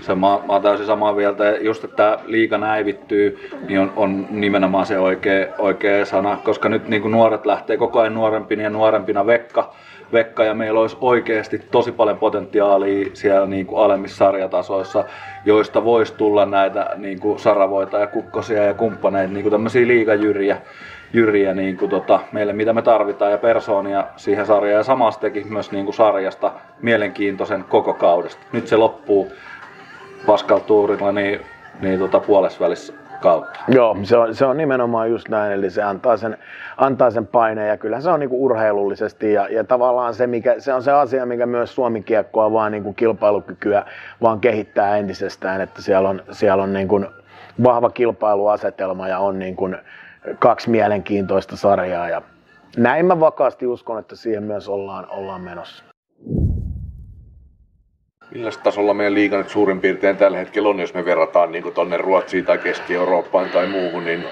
Se 0.00 0.14
mä, 0.14 0.20
mä 0.20 0.52
oon 0.52 0.62
täysin 0.62 0.86
samaa 0.86 1.12
mieltä. 1.12 1.50
Just, 1.50 1.84
että 1.84 2.18
liiga 2.24 2.58
näivittyy, 2.58 3.50
niin 3.68 3.80
on, 3.80 3.92
on 3.96 4.26
nimenomaan 4.30 4.86
se 4.86 4.98
oikea, 4.98 5.46
oikea 5.58 6.04
sana. 6.04 6.38
Koska 6.44 6.68
nyt 6.68 6.88
niin 6.88 7.02
kuin 7.02 7.12
nuoret 7.12 7.46
lähtee 7.46 7.76
koko 7.76 8.00
ajan 8.00 8.14
nuorempina 8.14 8.62
ja 8.62 8.70
nuorempina. 8.70 9.26
Vekka 9.26 9.74
Vekka 10.12 10.44
ja 10.44 10.54
meillä 10.54 10.80
olisi 10.80 10.96
oikeasti 11.00 11.58
tosi 11.70 11.92
paljon 11.92 12.18
potentiaalia 12.18 13.10
siellä 13.12 13.46
niin 13.46 13.66
kuin 13.66 13.84
alemmissa 13.84 14.16
sarjatasoissa, 14.16 15.04
joista 15.44 15.84
voisi 15.84 16.14
tulla 16.14 16.46
näitä 16.46 16.90
niin 16.96 17.20
kuin 17.20 17.38
saravoita 17.38 17.98
ja 17.98 18.06
kukkosia 18.06 18.64
ja 18.64 18.74
kumppaneita, 18.74 19.32
niin 19.32 19.42
kuin 19.42 19.52
tämmöisiä 19.52 19.86
liigajyriä 19.86 20.56
jyriä 21.12 21.54
niin 21.54 21.76
kuin 21.76 21.90
tota, 21.90 22.20
meille, 22.32 22.52
mitä 22.52 22.72
me 22.72 22.82
tarvitaan, 22.82 23.30
ja 23.30 23.38
persoonia 23.38 24.04
siihen 24.16 24.46
sarjaan. 24.46 24.78
Ja 24.78 24.82
samasta 24.82 25.20
teki 25.20 25.44
myös 25.44 25.72
niin 25.72 25.84
kuin 25.84 25.94
sarjasta 25.94 26.52
mielenkiintoisen 26.82 27.64
koko 27.68 27.94
kaudesta. 27.94 28.42
Nyt 28.52 28.66
se 28.66 28.76
loppuu 28.76 29.32
Pascal 30.26 30.60
niin, 31.12 31.40
niin 31.80 31.98
tota, 31.98 32.20
puolesvälissä 32.20 33.01
kautta. 33.22 33.60
Joo, 33.68 33.96
se 34.02 34.16
on, 34.16 34.34
se 34.34 34.46
on 34.46 34.56
nimenomaan 34.56 35.10
just 35.10 35.28
näin, 35.28 35.52
eli 35.52 35.70
se 35.70 35.82
antaa 35.82 36.16
sen, 36.16 36.38
antaa 36.76 37.10
sen 37.10 37.26
paineen 37.26 37.68
ja 37.68 37.76
kyllä 37.76 38.00
se 38.00 38.10
on 38.10 38.20
niinku 38.20 38.44
urheilullisesti 38.44 39.32
ja, 39.32 39.48
ja 39.48 39.64
tavallaan 39.64 40.14
se, 40.14 40.26
mikä, 40.26 40.54
se 40.58 40.74
on 40.74 40.82
se 40.82 40.92
asia, 40.92 41.26
mikä 41.26 41.46
myös 41.46 41.74
Suomi 41.74 42.02
kiekkoa 42.02 42.52
vaan 42.52 42.72
niinku 42.72 42.92
kilpailukykyä 42.92 43.84
vaan 44.22 44.40
kehittää 44.40 44.96
entisestään, 44.96 45.60
että 45.60 45.82
siellä 45.82 46.08
on, 46.08 46.22
siellä 46.30 46.62
on 46.62 46.72
niinku 46.72 47.04
vahva 47.62 47.90
kilpailuasetelma 47.90 49.08
ja 49.08 49.18
on 49.18 49.38
niinku 49.38 49.70
kaksi 50.38 50.70
mielenkiintoista 50.70 51.56
sarjaa 51.56 52.08
ja 52.08 52.22
näin 52.76 53.06
mä 53.06 53.20
vakaasti 53.20 53.66
uskon, 53.66 53.98
että 53.98 54.16
siihen 54.16 54.42
myös 54.42 54.68
ollaan, 54.68 55.06
ollaan 55.10 55.40
menossa. 55.40 55.91
Millä 58.34 58.50
tasolla 58.62 58.94
meidän 58.94 59.14
liiga 59.14 59.38
nyt 59.38 59.48
suurin 59.48 59.80
piirtein 59.80 60.16
tällä 60.16 60.38
hetkellä 60.38 60.68
on, 60.68 60.80
jos 60.80 60.94
me 60.94 61.04
verrataan 61.04 61.52
niin 61.52 61.72
tuonne 61.74 61.96
Ruotsiin 61.96 62.44
tai 62.44 62.58
Keski-Eurooppaan 62.58 63.50
tai 63.50 63.66
muuhun, 63.66 64.04
niin 64.04 64.24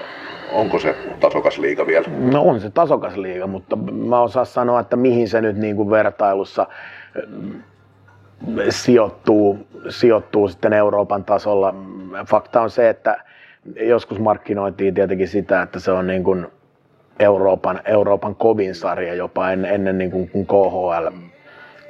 onko 0.51 0.79
se 0.79 0.95
tasokas 1.19 1.57
liiga 1.57 1.87
vielä? 1.87 2.05
No 2.19 2.41
on 2.41 2.59
se 2.59 2.69
tasokas 2.69 3.17
liiga, 3.17 3.47
mutta 3.47 3.75
mä 3.91 4.21
osaan 4.21 4.45
sanoa, 4.45 4.79
että 4.79 4.95
mihin 4.95 5.29
se 5.29 5.41
nyt 5.41 5.57
niin 5.57 5.75
kuin 5.75 5.89
vertailussa 5.89 6.67
mm, 7.37 7.61
sijoittuu, 8.69 9.67
sijoittuu 9.89 10.47
sitten 10.47 10.73
Euroopan 10.73 11.23
tasolla. 11.23 11.75
Fakta 12.27 12.61
on 12.61 12.69
se, 12.69 12.89
että 12.89 13.23
joskus 13.81 14.19
markkinoitiin 14.19 14.93
tietenkin 14.93 15.27
sitä, 15.27 15.61
että 15.61 15.79
se 15.79 15.91
on 15.91 16.07
niin 16.07 16.23
kuin 16.23 16.47
Euroopan, 17.19 17.81
Euroopan 17.85 18.35
kovin 18.35 18.75
sarja 18.75 19.13
jopa 19.13 19.51
ennen, 19.51 19.73
ennen 19.73 19.97
niin 19.97 20.11
kuin, 20.11 20.45
KHL 20.45 21.30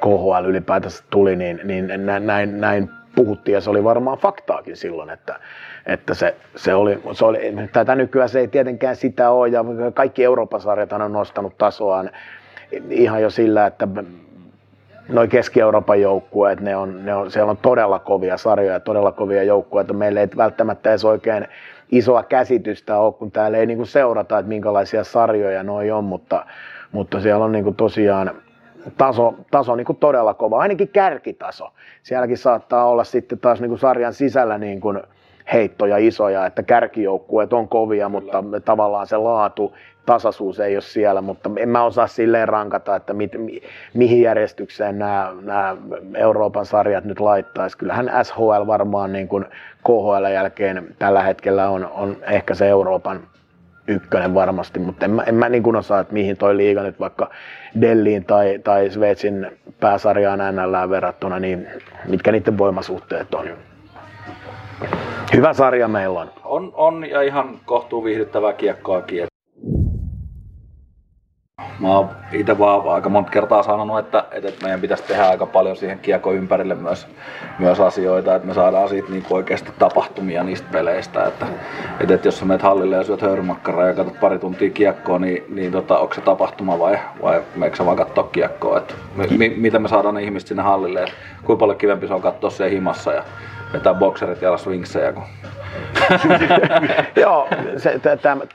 KHL 0.02 0.46
ylipäätänsä 0.46 1.04
tuli, 1.10 1.36
niin, 1.36 1.62
niin 1.64 1.88
näin, 2.26 2.62
näin 2.62 2.90
puhuttiin 3.16 3.54
ja 3.54 3.62
se 3.62 3.70
oli 3.70 3.84
varmaan 3.84 4.18
faktaakin 4.18 4.78
silloin, 4.78 5.10
että, 5.10 5.40
että 5.86 6.14
se, 6.14 6.36
se, 6.56 6.74
oli, 6.74 7.02
se 7.14 7.26
oli, 7.26 7.40
tätä 7.74 7.96
nykyään 7.96 8.30
se 8.30 8.40
ei 8.40 8.48
tietenkään 8.48 8.96
sitä 8.96 9.30
ole 9.30 9.48
ja 9.48 9.66
kaikki 9.94 10.24
Euroopan 10.24 10.62
sarjat 10.62 10.94
on 10.94 11.14
nostanut 11.14 11.58
tasoaan 11.58 12.10
ihan 12.90 13.22
jo 13.22 13.30
sillä, 13.30 13.66
että 13.66 13.88
noin 15.10 15.30
Keski-Euroopan 15.30 16.02
joukkueet, 16.02 16.60
ne 16.60 16.76
on, 16.76 17.06
ne 17.06 17.16
on, 17.16 17.32
siellä 17.32 17.52
on 17.52 17.58
todella 17.58 18.00
kovia 18.00 18.38
sarjoja, 18.38 18.80
todella 18.80 19.12
kovia 19.12 19.44
joukkueita. 19.44 19.94
Meillä 19.94 20.22
ei 20.22 20.28
välttämättä 20.38 20.90
edes 20.90 21.06
oikein 21.06 21.48
isoa 21.92 22.24
käsitystä 22.24 22.98
ole, 22.98 23.14
kun 23.14 23.32
täällä 23.32 23.58
ei 23.58 23.66
niinku 23.66 23.86
seurata, 23.86 24.40
että 24.40 24.50
minkälaisia 24.50 25.04
sarjoja 25.04 25.64
noi 25.64 25.92
on, 25.92 26.04
mutta, 26.04 26.46
mutta 26.92 27.22
siellä 27.22 27.46
on 27.46 27.52
niinku 27.52 27.72
tosiaan 27.72 28.32
taso, 28.98 29.34
taso 29.52 29.76
niin 29.76 29.86
kuin 29.86 29.98
todella 29.98 30.34
kova, 30.34 30.60
ainakin 30.60 30.88
kärkitaso. 30.88 31.74
Sielläkin 32.04 32.38
saattaa 32.38 32.86
olla 32.86 33.04
sitten 33.04 33.40
taas 33.40 33.62
niin 33.62 33.70
kuin 33.70 33.80
sarjan 33.80 34.14
sisällä 34.14 34.58
niin 34.58 34.82
kuin 34.82 35.00
heittoja 35.54 35.98
isoja, 35.98 36.46
että 36.46 36.64
kärkijoukkueet 36.64 37.54
on 37.54 37.68
kovia, 37.68 38.10
mutta 38.10 38.44
tavallaan 38.66 39.08
se 39.08 39.18
laatu, 39.18 39.74
tasaisuus 40.06 40.60
ei 40.60 40.76
ole 40.76 40.82
siellä, 40.82 41.22
mutta 41.22 41.50
en 41.58 41.70
mä 41.70 41.84
osaa 41.84 42.08
silleen 42.08 42.48
rankata, 42.48 42.96
että 42.96 43.14
mi, 43.14 43.30
mi, 43.38 43.62
mihin 43.94 44.22
järjestykseen 44.22 45.00
nämä, 45.00 45.34
nämä 45.42 45.78
Euroopan 46.16 46.66
sarjat 46.66 47.04
nyt 47.04 47.20
laittaisi. 47.20 47.78
Kyllähän 47.78 48.12
SHL 48.24 48.68
varmaan 48.68 49.14
niin 49.14 49.28
kuin 49.28 49.46
KHL 49.84 50.26
jälkeen 50.34 50.96
tällä 51.00 51.24
hetkellä 51.24 51.70
on, 51.70 51.90
on 51.94 52.18
ehkä 52.22 52.56
se 52.56 52.70
Euroopan 52.70 53.20
ykkönen 53.88 54.34
varmasti, 54.34 54.80
mutta 54.80 55.06
en 55.06 55.12
mä, 55.12 55.24
en 55.24 55.36
mä 55.36 55.50
niin 55.50 55.64
kuin 55.64 55.76
osaa, 55.76 56.00
että 56.00 56.14
mihin 56.14 56.38
toi 56.38 56.58
liiga 56.58 56.84
nyt 56.84 57.00
vaikka 57.00 57.30
Delliin 57.82 58.26
tai, 58.26 58.60
tai 58.64 58.90
Sveitsin 58.90 59.52
pääsarjaan 59.80 60.40
NL 60.56 60.90
verrattuna, 60.90 61.40
niin 61.40 61.68
mitkä 62.08 62.32
niiden 62.32 62.58
voimasuhteet 62.58 63.34
on. 63.34 63.50
Hyvä 65.36 65.54
sarja 65.54 65.88
meillä 65.88 66.20
on. 66.20 66.32
On, 66.44 66.72
on 66.76 67.10
ja 67.10 67.22
ihan 67.22 67.60
kohtuu 67.66 68.04
viihdyttävää 68.04 68.54
kiekkoakin. 68.54 69.31
Mä 71.80 71.88
oon 71.88 72.10
itse 72.32 72.60
vaan 72.60 72.90
aika 72.90 73.10
monta 73.10 73.32
kertaa 73.32 73.64
sanonut, 73.64 74.00
että, 74.00 74.24
että 74.32 74.64
meidän 74.64 74.82
pitäisi 74.82 75.04
tehdä 75.04 75.30
aika 75.30 75.46
paljon 75.46 75.76
siihen 75.76 76.00
kiekko 76.00 76.34
ympärille 76.34 76.76
myös, 76.76 77.08
myös 77.60 77.80
asioita, 77.80 78.36
että 78.36 78.48
me 78.48 78.54
saadaan 78.54 78.90
siitä 78.90 79.12
niin 79.12 79.26
oikeasti 79.30 79.72
tapahtumia 79.80 80.44
niistä 80.44 80.68
peleistä. 80.72 81.26
Että, 81.26 81.46
että, 82.00 82.14
että 82.14 82.28
jos 82.28 82.40
sä 82.40 82.46
menet 82.46 82.62
hallille 82.62 82.96
ja 82.96 83.04
syöt 83.04 83.22
höyrymakkaraa 83.22 83.88
ja 83.88 83.94
katsot 83.94 84.20
pari 84.20 84.40
tuntia 84.40 84.70
kiekkoa, 84.70 85.20
niin, 85.20 85.44
niin 85.50 85.72
tota, 85.72 86.00
onko 86.00 86.14
se 86.14 86.22
tapahtuma 86.22 86.80
vai, 86.80 87.00
vai 87.22 87.42
meikö 87.56 87.78
sä 87.78 87.86
vaan 87.86 87.98
katsoa 87.98 88.30
kiekkoa? 88.32 88.78
Että, 88.78 88.94
mi, 89.38 89.50
miten 89.50 89.82
me 89.82 89.88
saadaan 89.88 90.16
ne 90.16 90.24
ihmiset 90.24 90.48
sinne 90.48 90.64
hallille, 90.64 91.04
että 91.04 91.16
kuinka 91.44 91.60
paljon 91.60 91.78
kivempi 91.78 92.08
se 92.08 92.14
on 92.14 92.22
katsoa 92.22 92.50
siellä 92.50 92.74
himassa 92.74 93.14
ja 93.14 93.24
vetää 93.74 93.94
bokserit 93.94 94.42
jalassa 94.42 94.70
vinksejä, 94.70 95.14
kun 95.14 95.24
Joo, 97.22 97.48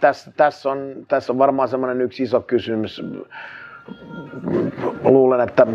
tässä 0.00 0.30
täs 0.36 0.66
on, 0.66 0.92
täs 1.08 1.30
on 1.30 1.38
varmaan 1.38 1.68
semmoinen 1.68 2.00
yksi 2.00 2.22
iso 2.22 2.40
kysymys. 2.40 3.02
Luulen, 5.04 5.40
että 5.40 5.66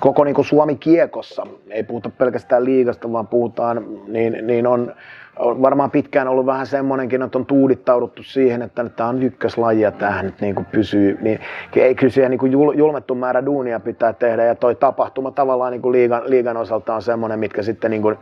koko 0.00 0.24
niin 0.24 0.34
kuin 0.34 0.44
Suomi 0.44 0.76
kiekossa, 0.76 1.46
ei 1.70 1.82
puhuta 1.82 2.10
pelkästään 2.10 2.64
liigasta, 2.64 3.12
vaan 3.12 3.26
puhutaan, 3.26 3.84
niin, 4.06 4.46
niin 4.46 4.66
on, 4.66 4.94
on 5.36 5.62
varmaan 5.62 5.90
pitkään 5.90 6.28
ollut 6.28 6.46
vähän 6.46 6.66
semmoinenkin, 6.66 7.22
että 7.22 7.38
on 7.38 7.46
tuudittauduttu 7.46 8.22
siihen, 8.22 8.62
että 8.62 8.82
nyt 8.82 8.96
tämä 8.96 9.08
on 9.08 9.22
ykköslaji 9.22 9.80
ja 9.80 9.90
tämähän 9.90 10.24
nyt 10.24 10.40
niin 10.40 10.54
kuin 10.54 10.64
pysyy. 10.64 11.18
Niin, 11.20 11.40
ei 11.76 11.94
kyllä 11.94 12.12
siihen 12.12 12.30
niin 12.30 12.38
kuin 12.38 12.52
julmettu 12.52 13.14
määrä 13.14 13.46
duunia 13.46 13.80
pitää 13.80 14.12
tehdä 14.12 14.44
ja 14.44 14.54
toi 14.54 14.74
tapahtuma 14.74 15.30
tavallaan 15.30 15.72
niin 15.72 15.82
kuin 15.82 15.92
liigan, 15.92 16.22
liigan 16.26 16.56
osalta 16.56 16.94
on 16.94 17.02
semmoinen, 17.02 17.38
mitkä 17.38 17.62
sitten 17.62 17.90
niin 17.90 18.02
kuin, 18.02 18.18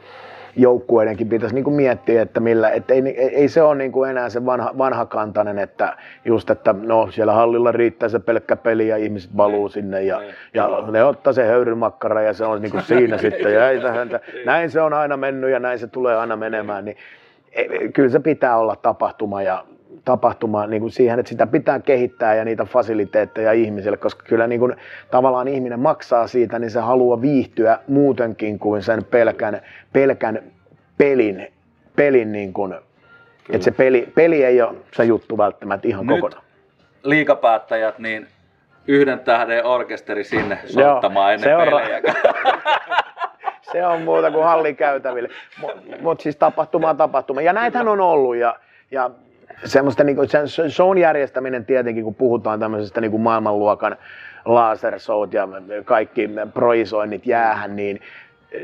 joukkueidenkin 0.57 1.29
pitäisi 1.29 1.55
niin 1.55 1.65
kuin 1.65 1.77
miettiä, 1.77 2.23
että, 2.23 2.41
millä, 2.41 2.71
että 2.71 2.95
ei, 2.95 3.03
ei, 3.19 3.49
se 3.49 3.63
ole 3.63 3.75
niin 3.75 3.93
kuin 3.93 4.11
enää 4.11 4.29
se 4.29 4.47
vanha, 4.47 4.75
vanhakantainen, 4.79 5.59
että 5.59 5.97
just, 6.25 6.51
että 6.51 6.75
no 6.83 7.11
siellä 7.11 7.33
hallilla 7.33 7.73
riittää 7.73 8.09
se 8.09 8.19
pelkkä 8.19 8.57
peli 8.57 8.89
ja 8.89 8.97
ihmiset 8.97 9.37
valuu 9.37 9.69
sinne 9.69 10.03
ja, 10.03 10.23
ja 10.55 10.69
ne 10.91 11.05
ottaa 11.05 11.33
se 11.33 11.47
höyrymakkara 11.47 12.23
ja 12.23 12.33
se 12.33 12.45
on 12.45 12.63
niin 12.63 12.73
kuin 12.73 12.83
siinä 12.83 13.19
sitten 13.19 13.53
ja 13.53 13.71
ei 13.71 13.81
tähän, 13.81 14.09
näin 14.47 14.71
se 14.71 14.81
on 14.81 14.93
aina 14.93 15.17
mennyt 15.17 15.51
ja 15.51 15.59
näin 15.59 15.79
se 15.79 15.87
tulee 15.87 16.17
aina 16.17 16.37
menemään, 16.37 16.85
niin 16.85 16.97
e, 17.53 17.89
kyllä 17.89 18.09
se 18.09 18.21
pitää 18.21 18.57
olla 18.57 18.77
tapahtuma 18.77 19.43
ja 19.43 19.65
tapahtuma 20.05 20.67
niin 20.67 20.81
kuin 20.81 20.93
siihen, 20.93 21.19
että 21.19 21.31
sitä 21.31 21.47
pitää 21.47 21.81
kehittää 21.81 22.35
ja 22.35 22.45
niitä 22.45 22.65
fasiliteetteja 22.65 23.53
ihmisille, 23.53 23.97
koska 23.97 24.25
kyllä 24.29 24.47
niin 24.47 24.61
kuin, 24.61 24.77
tavallaan 25.11 25.49
ihminen 25.49 25.81
maksaa 25.81 26.27
siitä, 26.27 26.59
niin 26.59 26.71
se 26.71 26.81
haluaa 26.81 27.21
viihtyä 27.21 27.79
muutenkin 27.89 28.59
kuin 28.59 28.83
sen 28.83 29.05
pelkän, 29.05 29.61
pelkän 29.93 30.43
pelin, 30.99 31.53
pelin 31.97 32.33
niin 32.33 32.53
kuin, 32.53 32.75
että 33.51 33.65
se 33.65 33.71
peli, 33.71 34.13
peli 34.15 34.45
ei 34.45 34.63
ole 34.63 34.75
se 34.93 35.05
juttu 35.05 35.39
välttämättä 35.39 35.89
ihan 35.89 36.07
Nyt 36.07 36.17
kokonaan. 36.21 36.45
liikapäättäjät, 37.03 37.99
niin 37.99 38.27
yhden 38.87 39.21
tähden 39.21 39.67
orkesteri 39.67 40.25
sinne 40.25 40.59
soittamaan 40.67 41.33
ennen 41.35 41.51
seura- 41.51 41.65
pelejä. 41.81 42.01
se 43.73 43.87
on 43.87 44.03
muuta 44.03 44.31
kuin 44.31 44.45
hallikäytäville. 44.45 45.29
Mutta 45.61 45.81
mut 46.01 46.21
siis 46.21 46.37
tapahtuma 46.37 46.91
on 46.91 46.97
tapahtuma. 46.97 47.41
Ja 47.43 47.53
näitähän 47.53 47.89
on 47.89 48.01
ollut. 48.01 48.37
Ja, 48.37 48.57
ja 48.91 49.11
semmoista 49.65 50.05
niin 50.05 50.17
kuin, 50.17 50.29
sen 50.29 50.71
shown 50.71 50.99
järjestäminen 50.99 51.65
tietenkin, 51.65 52.05
kun 52.05 52.15
puhutaan 52.15 52.61
tämmöisestä 52.61 53.01
niin 53.01 53.11
kuin 53.11 53.23
maailmanluokan 53.23 53.97
lasershowt 54.45 55.33
ja 55.33 55.49
kaikki 55.85 56.31
projisoinnit 56.55 57.27
jäähän, 57.27 57.77
niin 57.77 58.01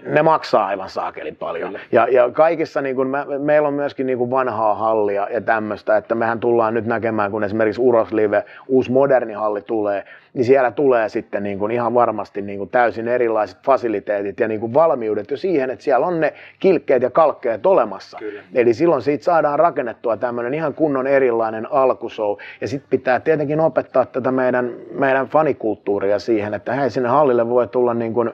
ne 0.07 0.23
maksaa 0.23 0.67
aivan 0.67 0.89
saakeli 0.89 1.33
paljon. 1.33 1.79
Ja, 1.93 2.07
ja 2.11 2.31
kaikissa, 2.31 2.81
niin 2.81 2.97
kun 2.97 3.07
me, 3.07 3.25
meillä 3.39 3.69
on 3.69 3.75
myöskin 3.75 4.07
niin 4.07 4.19
kun 4.19 4.31
vanhaa 4.31 4.75
hallia 4.75 5.29
ja 5.31 5.41
tämmöistä, 5.41 5.97
että 5.97 6.15
mehän 6.15 6.41
tullaan 6.41 6.75
nyt 6.75 6.87
näkemään, 6.87 7.31
kun 7.31 7.45
esimerkiksi 7.45 7.81
Uroslive, 7.81 8.45
uusi 8.69 8.93
moderni 8.93 9.33
halli 9.33 9.63
tulee, 9.63 10.05
niin 10.35 10.45
siellä 10.45 10.71
tulee 10.71 11.09
sitten 11.09 11.43
niin 11.43 11.59
kun 11.59 11.71
ihan 11.71 11.95
varmasti 11.95 12.43
niin 12.43 12.59
kun 12.59 12.69
täysin 12.69 13.09
erilaiset 13.09 13.59
fasiliteetit 13.65 14.41
ja 14.41 14.49
niin 14.49 14.61
kun 14.61 14.75
valmiudet 14.75 15.31
jo 15.31 15.37
siihen, 15.37 15.71
että 15.71 15.85
siellä 15.85 16.07
on 16.07 16.21
ne 16.21 16.35
kilkkeet 16.59 17.03
ja 17.03 17.11
kalkkeet 17.11 17.67
olemassa. 17.67 18.19
Kyllä. 18.19 18.43
Eli 18.55 18.75
silloin 18.75 19.03
siitä 19.03 19.25
saadaan 19.25 19.59
rakennettua 19.59 20.17
tämmöinen 20.17 20.55
ihan 20.55 20.75
kunnon 20.75 21.07
erilainen 21.07 21.73
alkushow. 21.73 22.37
Ja 22.61 22.69
sitten 22.69 22.91
pitää 22.91 23.21
tietenkin 23.21 23.61
opettaa 23.61 24.07
tätä 24.07 24.33
meidän, 24.33 24.73
meidän 24.93 25.27
fanikulttuuria 25.27 26.19
siihen, 26.19 26.55
että 26.55 26.73
hei, 26.73 26.91
sinne 26.91 27.09
hallille 27.09 27.49
voi 27.49 27.69
tulla 27.69 27.95
niin 27.95 28.15
kuin 28.15 28.33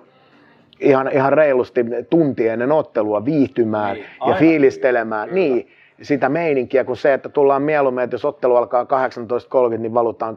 ihan, 0.81 1.11
ihan 1.13 1.33
reilusti 1.33 1.85
tunti 2.11 2.49
ennen 2.49 2.73
ottelua 2.73 3.25
viihtymään 3.25 3.95
Niin, 3.95 4.07
ja 4.27 4.35
fiilistelemään. 4.35 5.29
Niin, 5.33 5.69
sitä 6.03 6.29
meininkiä 6.29 6.85
kuin 6.85 6.97
se, 6.97 7.15
että 7.15 7.29
tullaan 7.29 7.63
mieluummin, 7.63 8.05
että 8.05 8.15
jos 8.15 8.25
ottelu 8.25 8.57
alkaa 8.57 8.85
18.30, 9.73 9.79
niin 9.79 9.95
valutaan 9.95 10.35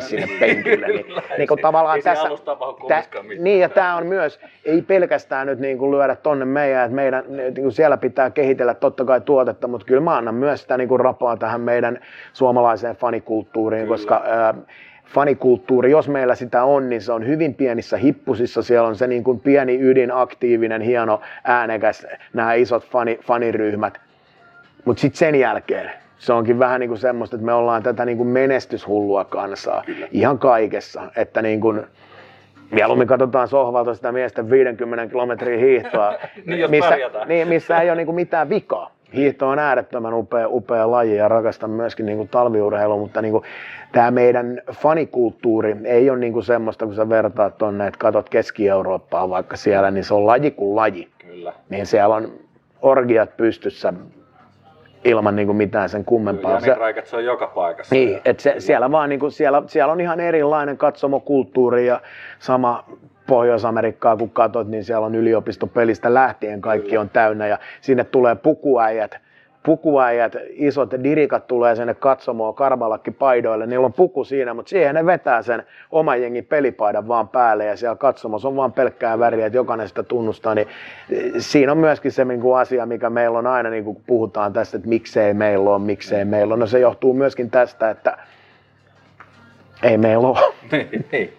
sinne 0.00 0.28
penkille. 0.40 0.86
Niin, 0.86 1.06
niin 1.38 1.48
kuin 1.48 1.60
tavallaan 1.60 1.96
Ei 1.96 2.02
tässä, 2.02 2.28
tä, 2.88 3.04
niin 3.38 3.60
ja 3.60 3.68
tämä 3.68 3.96
on 3.96 4.06
myös, 4.06 4.40
ei 4.64 4.82
pelkästään 4.82 5.46
nyt 5.46 5.58
niin 5.58 5.78
kuin 5.78 5.90
lyödä 5.90 6.16
tonne 6.16 6.44
meidän, 6.44 6.84
että 6.84 6.94
meidän, 6.94 7.24
niin 7.28 7.54
kuin 7.54 7.72
siellä 7.72 7.96
pitää 7.96 8.30
kehitellä 8.30 8.74
totta 8.74 9.04
kai 9.04 9.20
tuotetta, 9.20 9.68
mutta 9.68 9.86
kyllä 9.86 10.00
mä 10.00 10.16
annan 10.16 10.34
myös 10.34 10.62
sitä 10.62 10.76
niin 10.76 10.88
kuin 10.88 11.00
rapaa 11.00 11.36
tähän 11.36 11.60
meidän 11.60 12.00
suomalaiseen 12.32 12.96
fanikulttuuriin, 12.96 13.82
Kyllä. 13.82 13.94
koska 13.94 14.22
ää, 14.26 14.54
fanikulttuuri, 15.14 15.90
jos 15.90 16.08
meillä 16.08 16.34
sitä 16.34 16.64
on, 16.64 16.88
niin 16.88 17.02
se 17.02 17.12
on 17.12 17.26
hyvin 17.26 17.54
pienissä 17.54 17.96
hippusissa. 17.96 18.62
Siellä 18.62 18.88
on 18.88 18.96
se 18.96 19.06
niin 19.06 19.24
kuin 19.24 19.40
pieni 19.40 19.78
ydin, 19.80 20.10
aktiivinen, 20.14 20.80
hieno, 20.80 21.20
äänekäs, 21.44 22.06
nämä 22.32 22.54
isot 22.54 22.84
fani, 22.84 23.18
faniryhmät. 23.22 24.00
Mutta 24.84 25.00
sitten 25.00 25.18
sen 25.18 25.34
jälkeen 25.34 25.90
se 26.18 26.32
onkin 26.32 26.58
vähän 26.58 26.80
niin 26.80 26.88
kuin 26.88 26.98
semmoista, 26.98 27.36
että 27.36 27.46
me 27.46 27.52
ollaan 27.52 27.82
tätä 27.82 28.04
niin 28.04 28.16
kuin 28.16 28.28
menestyshullua 28.28 29.24
kansaa 29.24 29.82
Kyllä. 29.86 30.08
ihan 30.10 30.38
kaikessa. 30.38 31.02
Että 31.16 31.42
niin 31.42 31.60
kuin, 31.60 31.82
mieluummin 32.70 33.08
katsotaan 33.08 33.48
sohvalta 33.48 33.94
sitä 33.94 34.12
miesten 34.12 34.50
50 34.50 35.06
kilometrin 35.06 35.60
hiihtoa, 35.60 36.14
Niin, 36.46 36.70
missä, 36.70 36.96
niin, 37.26 37.48
missä 37.48 37.80
ei 37.80 37.90
ole 37.90 37.96
niin 37.96 38.06
kuin 38.06 38.16
mitään 38.16 38.48
vikaa. 38.48 38.90
Hiihto 39.14 39.48
on 39.48 39.58
äärettömän 39.58 40.14
upea, 40.14 40.48
upea 40.48 40.90
laji 40.90 41.16
ja 41.16 41.28
rakastan 41.28 41.70
myöskin 41.70 42.06
niin 42.06 42.18
kuin 42.18 42.28
talviurheilua, 42.28 42.96
mutta 42.96 43.22
niin 43.22 43.32
kuin, 43.32 43.44
tämä 43.92 44.10
meidän 44.10 44.62
fanikulttuuri 44.72 45.76
ei 45.84 46.10
ole 46.10 46.18
niin 46.18 46.32
kuin 46.32 46.44
semmoista, 46.44 46.86
kun 46.86 46.94
sä 46.94 47.08
vertaat 47.08 47.58
tonne, 47.58 47.86
että 47.86 47.98
katot 47.98 48.28
Keski-Eurooppaa 48.28 49.30
vaikka 49.30 49.56
siellä, 49.56 49.90
niin 49.90 50.04
se 50.04 50.14
on 50.14 50.26
laji 50.26 50.50
kuin 50.50 50.76
laji. 50.76 51.08
Kyllä. 51.18 51.52
Niin 51.70 51.86
siellä 51.86 52.14
on 52.14 52.32
orgiat 52.82 53.36
pystyssä 53.36 53.92
ilman 55.04 55.36
niin 55.36 55.46
kuin 55.46 55.56
mitään 55.56 55.88
sen 55.88 56.04
kummempaa. 56.04 56.52
Jani 56.52 56.80
Raikat, 56.80 57.06
se 57.06 57.16
on 57.16 57.24
joka 57.24 57.46
paikassa. 57.46 57.94
Niin, 57.94 58.20
että 58.24 58.42
se, 58.42 58.54
siellä, 58.58 58.90
vaan 58.90 59.08
niinku, 59.08 59.30
siellä, 59.30 59.62
siellä 59.66 59.92
on 59.92 60.00
ihan 60.00 60.20
erilainen 60.20 60.78
katsomokulttuuri 60.78 61.86
ja 61.86 62.00
sama 62.38 62.84
Pohjois-Amerikkaa 63.32 64.16
kun 64.16 64.30
katot, 64.30 64.68
niin 64.68 64.84
siellä 64.84 65.06
on 65.06 65.14
yliopistopelistä 65.14 66.14
lähtien 66.14 66.60
kaikki 66.60 66.98
on 66.98 67.10
täynnä 67.10 67.46
ja 67.46 67.58
sinne 67.80 68.04
tulee 68.04 68.34
pukuäijät, 68.34 69.18
pukuäijät, 69.62 70.36
isot 70.50 70.90
dirikat 71.04 71.46
tulee 71.46 71.76
sinne 71.76 71.94
katsomoon 71.94 72.54
karvalakki 72.54 73.10
paidoille, 73.10 73.66
niillä 73.66 73.86
on 73.86 73.92
puku 73.92 74.24
siinä, 74.24 74.54
mutta 74.54 74.70
siihen 74.70 74.94
ne 74.94 75.06
vetää 75.06 75.42
sen 75.42 75.62
oman 75.90 76.22
jengin 76.22 76.44
pelipaidan 76.44 77.08
vaan 77.08 77.28
päälle 77.28 77.64
ja 77.64 77.76
siellä 77.76 77.96
katsomossa 77.96 78.48
on 78.48 78.56
vaan 78.56 78.72
pelkkää 78.72 79.18
väriä, 79.18 79.46
että 79.46 79.56
jokainen 79.56 79.88
sitä 79.88 80.02
tunnustaa, 80.02 80.54
niin 80.54 80.68
eh, 81.10 81.32
siinä 81.38 81.72
on 81.72 81.78
myöskin 81.78 82.12
se 82.12 82.24
niin 82.24 82.40
kuin 82.40 82.58
asia, 82.58 82.86
mikä 82.86 83.10
meillä 83.10 83.38
on 83.38 83.46
aina, 83.46 83.70
niin 83.70 83.84
kun 83.84 83.96
puhutaan 84.06 84.52
tästä, 84.52 84.76
että 84.76 84.88
miksei 84.88 85.34
meillä 85.34 85.70
ole, 85.70 85.78
miksei 85.78 86.24
meillä 86.24 86.54
ole, 86.54 86.60
no 86.60 86.66
se 86.66 86.78
johtuu 86.78 87.14
myöskin 87.14 87.50
tästä, 87.50 87.90
että 87.90 88.18
ei 89.82 89.98
meillä 89.98 90.28
ole. 90.28 90.38
niin, 90.72 91.06
niin. 91.12 91.32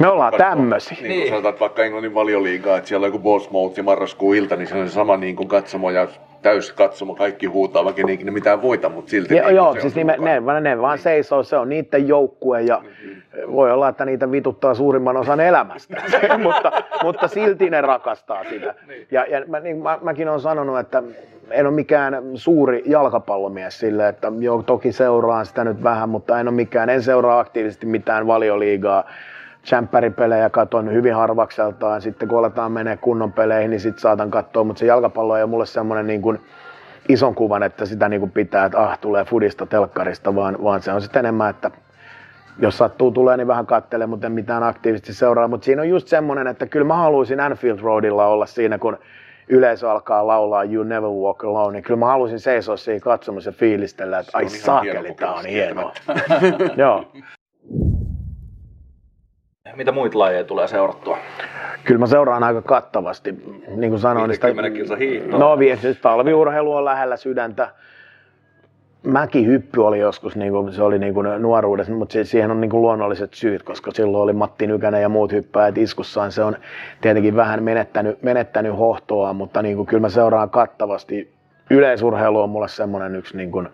Me 0.00 0.08
ollaan 0.08 0.32
tämmöisiä. 0.38 0.98
Niin, 1.00 1.08
niin. 1.08 1.28
sanotaan, 1.28 1.52
että 1.52 1.60
vaikka 1.60 1.84
Englannin 1.84 2.14
valioliigaa, 2.14 2.76
että 2.76 2.88
siellä 2.88 3.04
on 3.04 3.08
joku 3.08 3.18
Bournemouth 3.18 3.76
ja 3.76 3.82
marraskuun 3.82 4.36
ilta, 4.36 4.56
niin 4.56 4.66
se 4.66 4.74
on 4.74 4.88
se 4.88 4.94
sama 4.94 5.16
niin 5.16 5.36
kuin 5.36 5.48
katsomo 5.48 5.90
ja 5.90 6.08
täys 6.42 6.72
katsomo, 6.72 7.14
kaikki 7.14 7.46
huutaa, 7.46 7.84
vaikka 7.84 8.02
ne 8.02 8.12
ikinä 8.12 8.30
mitään 8.30 8.62
voita, 8.62 8.88
mutta 8.88 9.10
silti 9.10 9.36
Ja, 9.36 9.46
niin 9.46 9.56
joo, 9.56 9.74
se 9.74 9.80
siis 9.80 9.96
on 9.96 10.06
ne, 10.06 10.40
ne, 10.40 10.60
ne 10.60 10.80
vaan 10.80 10.98
seisoo, 10.98 11.42
se 11.42 11.56
on 11.56 11.68
niiden 11.68 12.08
joukkue 12.08 12.62
ja 12.62 12.82
voi 13.52 13.72
olla, 13.72 13.88
että 13.88 14.04
niitä 14.04 14.30
vituttaa 14.30 14.74
suurimman 14.74 15.16
osan 15.16 15.40
elämästä, 15.40 16.02
mutta, 16.42 16.72
mutta 17.02 17.28
silti 17.28 17.70
ne 17.70 17.80
rakastaa 17.80 18.44
sitä. 18.44 18.74
Ja, 19.10 19.26
ja 19.28 19.42
mä, 19.46 19.60
niin, 19.60 19.82
mä, 19.82 19.98
mäkin 20.02 20.28
olen 20.28 20.40
sanonut, 20.40 20.78
että 20.78 21.02
en 21.50 21.66
ole 21.66 21.74
mikään 21.74 22.22
suuri 22.34 22.82
jalkapallomies 22.86 23.78
sille, 23.78 24.08
että 24.08 24.32
joo, 24.38 24.62
toki 24.62 24.92
seuraan 24.92 25.46
sitä 25.46 25.64
nyt 25.64 25.82
vähän, 25.82 26.08
mutta 26.08 26.40
en 26.40 26.48
ole 26.48 26.54
mikään, 26.54 26.90
en 26.90 27.02
seuraa 27.02 27.38
aktiivisesti 27.38 27.86
mitään 27.86 28.26
valioliigaa. 28.26 29.04
Champpäripelejä 29.64 30.50
katon 30.50 30.92
hyvin 30.92 31.14
harvakseltaan, 31.14 32.02
sitten 32.02 32.28
kun 32.28 32.38
aletaan 32.38 32.72
menee 32.72 32.96
kunnon 32.96 33.32
peleihin, 33.32 33.70
niin 33.70 33.80
sitten 33.80 34.00
saatan 34.00 34.30
katsoa, 34.30 34.64
mutta 34.64 34.80
se 34.80 34.86
jalkapallo 34.86 35.36
ei 35.36 35.42
ole 35.42 35.50
mulle 35.50 35.66
semmoinen 35.66 36.06
niin 36.06 36.22
kuin, 36.22 36.40
ison 37.08 37.34
kuvan, 37.34 37.62
että 37.62 37.86
sitä 37.86 38.08
niin 38.08 38.20
kuin 38.20 38.30
pitää, 38.30 38.64
että 38.64 38.78
ah, 38.78 38.98
tulee 38.98 39.24
fudista 39.24 39.66
telkkarista, 39.66 40.34
vaan, 40.34 40.56
vaan 40.62 40.82
se 40.82 40.92
on 40.92 41.02
sitten 41.02 41.20
enemmän, 41.20 41.50
että 41.50 41.70
jos 42.58 42.78
sattuu 42.78 43.10
tulee, 43.10 43.36
niin 43.36 43.46
vähän 43.46 43.66
kattele, 43.66 44.06
mutta 44.06 44.26
en 44.26 44.32
mitään 44.32 44.62
aktiivisesti 44.62 45.14
seuraa. 45.14 45.48
Mutta 45.48 45.64
siinä 45.64 45.82
on 45.82 45.88
just 45.88 46.08
semmoinen, 46.08 46.46
että 46.46 46.66
kyllä 46.66 46.86
mä 46.86 46.96
haluaisin 46.96 47.40
Anfield 47.40 47.78
Roadilla 47.80 48.26
olla 48.26 48.46
siinä, 48.46 48.78
kun 48.78 48.98
yleisö 49.48 49.90
alkaa 49.90 50.26
laulaa 50.26 50.64
You 50.64 50.84
Never 50.84 51.10
Walk 51.10 51.44
Alone, 51.44 51.72
niin 51.72 51.82
kyllä 51.82 52.00
mä 52.00 52.06
haluaisin 52.06 52.40
seisoa 52.40 52.76
siinä 52.76 53.00
katsomassa 53.00 53.50
ja 53.50 53.54
fiilistellä, 53.54 54.18
että 54.18 54.30
ai 54.34 54.48
saakeli, 54.48 55.14
tää 55.14 55.32
on 55.32 55.46
hienoa. 55.46 55.92
Joo. 56.76 57.04
Mitä 59.76 59.92
muita 59.92 60.18
lajeja 60.18 60.44
tulee 60.44 60.68
seurattua? 60.68 61.18
Kyllä 61.84 61.98
mä 61.98 62.06
seuraan 62.06 62.42
aika 62.42 62.62
kattavasti, 62.62 63.32
niin 63.76 63.90
kuin 63.90 64.00
sanoin. 64.00 64.28
niin 64.28 64.34
sitä- 64.34 64.46
50 64.46 64.76
kilsa 64.78 64.96
hiihtoa. 64.96 65.38
No 65.38 65.56
siis 65.80 65.98
talviurheilu 65.98 66.74
on 66.74 66.84
lähellä 66.84 67.16
sydäntä. 67.16 67.68
Mäkihyppy 69.02 69.80
oli 69.86 69.98
joskus, 69.98 70.36
niin 70.36 70.52
kuin, 70.52 70.72
se 70.72 70.82
oli 70.82 70.98
niin 70.98 71.14
kuin 71.14 71.42
nuoruudessa, 71.42 71.92
mutta 71.92 72.12
se- 72.12 72.24
siihen 72.24 72.50
on 72.50 72.60
niin 72.60 72.70
kuin 72.70 72.82
luonnolliset 72.82 73.34
syyt, 73.34 73.62
koska 73.62 73.90
silloin 73.90 74.22
oli 74.22 74.32
Matti 74.32 74.66
Nykänen 74.66 75.02
ja 75.02 75.08
muut 75.08 75.32
hyppäjät 75.32 75.78
iskussaan. 75.78 76.32
Se 76.32 76.42
on 76.44 76.56
tietenkin 77.00 77.36
vähän 77.36 77.62
menettänyt, 77.62 78.22
menettänyt 78.22 78.78
hohtoa, 78.78 79.32
mutta 79.32 79.62
niin 79.62 79.76
kuin, 79.76 79.86
kyllä 79.86 80.00
mä 80.00 80.08
seuraan 80.08 80.50
kattavasti. 80.50 81.32
Yleisurheilu 81.70 82.40
on 82.40 82.50
mulle 82.50 82.68
semmoinen 82.68 83.16
yksi 83.16 83.36
niin 83.36 83.50
kuin, 83.50 83.68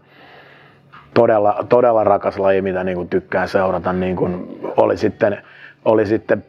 todella, 1.14 1.64
todella 1.68 2.04
rakas 2.04 2.38
laji, 2.38 2.62
mitä 2.62 2.84
niin 2.84 2.96
kuin 2.96 3.08
tykkään 3.08 3.48
seurata. 3.48 3.92
Niin 3.92 4.16
kuin 4.16 4.60
oli, 4.76 4.96
sitten, 4.96 5.38
oli 5.86 6.06
sitten 6.06 6.44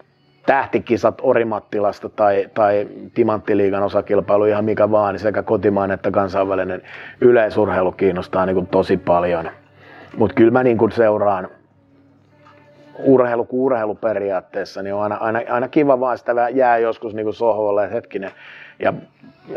tähtikisat 0.46 1.18
Orimattilasta 1.22 2.10
tai, 2.10 2.50
tai 2.54 2.88
Timanttiliigan 3.14 3.84
osakilpailu, 3.84 4.46
ihan 4.46 4.66
mikä 4.66 4.92
vaan, 4.92 5.14
niin 5.14 5.20
sekä 5.20 5.44
kotimainen 5.44 5.96
että 5.96 6.12
kansainvälinen 6.12 6.82
yleisurheilu 7.22 7.92
kiinnostaa 7.92 8.46
niin 8.46 8.56
kuin 8.56 8.68
tosi 8.68 8.98
paljon. 8.98 9.50
Mutta 10.18 10.34
kyllä 10.34 10.52
mä 10.52 10.64
niin 10.64 10.78
kuin 10.78 10.92
seuraan 10.92 11.48
urheilu 13.04 13.46
kuin 13.46 13.62
urheilu 13.62 13.96
periaatteessa, 13.96 14.82
niin 14.82 14.94
on 14.94 15.02
aina, 15.02 15.16
aina, 15.16 15.42
aina 15.50 15.68
kiva 15.68 16.00
vaan 16.00 16.18
sitä 16.18 16.50
jää 16.54 16.78
joskus 16.78 17.14
niin 17.14 17.26
kuin 17.26 17.34
sohvalle, 17.34 17.84
että 17.84 17.96
hetkinen. 17.96 18.32
Ja 18.80 18.94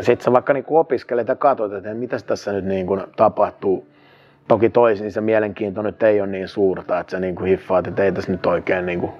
sitten 0.01 0.23
sä 0.23 0.31
vaikka 0.31 0.53
niin 0.53 0.65
opiskelet 0.67 1.27
ja 1.27 1.35
katsot, 1.35 1.73
että 1.73 1.93
mitä 1.93 2.17
tässä 2.27 2.51
nyt 2.51 2.65
niin 2.65 2.87
kuin 2.87 3.01
tapahtuu. 3.15 3.87
Toki 4.47 4.69
toisin 4.69 5.11
se 5.11 5.21
mielenkiinto 5.21 5.81
nyt 5.81 6.03
ei 6.03 6.21
ole 6.21 6.29
niin 6.29 6.47
suurta, 6.47 6.99
että 6.99 7.11
sä 7.11 7.19
niin 7.19 7.35
kuin 7.35 7.49
hiffaat, 7.49 7.87
että 7.87 8.03
ei 8.03 8.11
tässä 8.11 8.31
nyt 8.31 8.45
oikein 8.45 8.85
niin 8.85 8.99
kuin 8.99 9.11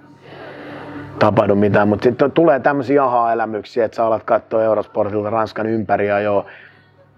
tapahdu 1.19 1.55
mitään, 1.55 1.87
mutta 1.87 2.03
sitten 2.03 2.31
tulee 2.31 2.59
tämmöisiä 2.59 3.03
aha-elämyksiä, 3.03 3.85
että 3.85 3.95
sä 3.95 4.05
alat 4.05 4.23
katsoa 4.23 4.63
Eurosportilta 4.63 5.29
Ranskan 5.29 5.67
ympäri 5.67 6.07
jo 6.23 6.45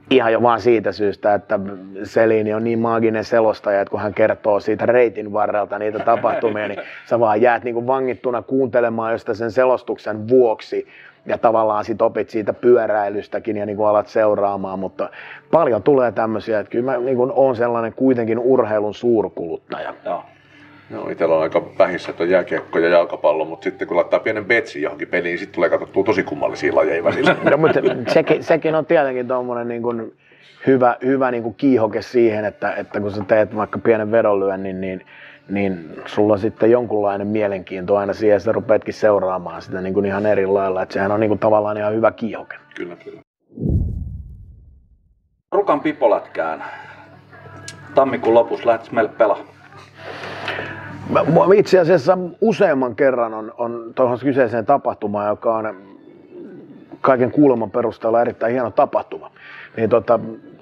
ihan 0.09 0.33
jo 0.33 0.41
vaan 0.41 0.61
siitä 0.61 0.91
syystä, 0.91 1.33
että 1.33 1.59
Selini 2.03 2.53
on 2.53 2.63
niin 2.63 2.79
maaginen 2.79 3.23
selostaja, 3.23 3.81
että 3.81 3.91
kun 3.91 3.99
hän 3.99 4.13
kertoo 4.13 4.59
siitä 4.59 4.85
reitin 4.85 5.33
varrelta 5.33 5.79
niitä 5.79 5.99
tapahtumia, 5.99 6.67
niin 6.67 6.79
sä 7.05 7.19
vaan 7.19 7.41
jäät 7.41 7.63
niin 7.63 7.73
kuin 7.73 7.87
vangittuna 7.87 8.41
kuuntelemaan 8.41 9.11
josta 9.11 9.33
sen 9.33 9.51
selostuksen 9.51 10.29
vuoksi 10.29 10.87
ja 11.25 11.37
tavallaan 11.37 11.85
sit 11.85 12.01
opit 12.01 12.29
siitä 12.29 12.53
pyöräilystäkin 12.53 13.57
ja 13.57 13.65
niin 13.65 13.77
kuin 13.77 13.87
alat 13.87 14.07
seuraamaan, 14.07 14.79
mutta 14.79 15.09
paljon 15.51 15.83
tulee 15.83 16.11
tämmöisiä, 16.11 16.59
että 16.59 16.71
kyllä 16.71 16.91
mä 16.91 16.97
niin 16.97 17.17
kuin 17.17 17.31
oon 17.35 17.55
sellainen 17.55 17.93
kuitenkin 17.93 18.39
urheilun 18.39 18.93
suurkuluttaja. 18.93 19.93
Joo. 20.05 20.23
Joo, 20.91 21.09
itsellä 21.09 21.35
on 21.35 21.41
aika 21.41 21.63
vähissä, 21.79 22.09
että 22.09 22.23
on 22.23 22.29
jääkiekko 22.29 22.79
ja 22.79 22.89
jalkapallo, 22.89 23.45
mutta 23.45 23.63
sitten 23.63 23.87
kun 23.87 23.97
laittaa 23.97 24.19
pienen 24.19 24.45
betsin 24.45 24.81
johonkin 24.81 25.07
peliin, 25.07 25.23
niin 25.23 25.39
sitten 25.39 25.55
tulee 25.55 25.69
katsottua 25.69 26.03
tosi 26.03 26.23
kummallisia 26.23 26.75
lajeja 26.75 27.03
välillä. 27.03 27.35
No, 27.51 27.57
mutta 27.57 27.79
sekin, 28.07 28.43
sekin 28.43 28.75
on 28.75 28.85
tietenkin 28.85 29.27
tuommoinen 29.27 29.67
niin 29.67 29.81
kuin 29.81 30.13
hyvä, 30.67 30.97
hyvä 31.05 31.31
niin 31.31 31.43
kuin 31.43 31.55
kiihoke 31.55 32.01
siihen, 32.01 32.45
että, 32.45 32.73
että 32.75 32.99
kun 32.99 33.11
sä 33.11 33.23
teet 33.27 33.55
vaikka 33.55 33.79
pienen 33.79 34.11
vedonlyönnin, 34.11 34.81
niin, 34.81 35.05
niin 35.49 35.89
sulla 36.05 36.33
on 36.33 36.39
sitten 36.39 36.71
jonkunlainen 36.71 37.27
mielenkiinto 37.27 37.97
aina 37.97 38.13
siihen, 38.13 38.35
ja 38.35 38.39
sä 38.39 38.51
rupeatkin 38.51 38.93
seuraamaan 38.93 39.61
sitä 39.61 39.81
niin 39.81 39.93
kuin 39.93 40.05
ihan 40.05 40.25
eri 40.25 40.45
lailla. 40.45 40.81
Että 40.81 40.93
sehän 40.93 41.11
on 41.11 41.19
niin 41.19 41.29
kuin 41.29 41.39
tavallaan 41.39 41.77
ihan 41.77 41.93
hyvä 41.93 42.11
kiihoke. 42.11 42.55
kyllä, 42.75 42.95
kyllä. 42.95 43.21
Rukan 45.51 45.81
pipolätkään. 45.81 46.63
Tammikuun 47.95 48.33
lopussa 48.33 48.69
lähtis 48.69 48.91
meille 48.91 49.11
pelaa. 49.17 49.52
Mä- 51.13 51.23
Mua 51.23 51.53
itse 51.53 51.79
asiassa 51.79 52.17
useamman 52.41 52.95
kerran 52.95 53.33
on, 53.33 53.53
on 53.57 53.91
tuohon 53.95 54.19
kyseiseen 54.19 54.65
tapahtumaan, 54.65 55.27
joka 55.29 55.55
on 55.55 55.75
kaiken 57.01 57.31
kuuleman 57.31 57.71
perusteella 57.71 58.21
erittäin 58.21 58.53
hieno 58.53 58.71
tapahtuma. 58.71 59.31
Niin 59.77 59.89
tota, 59.89 60.19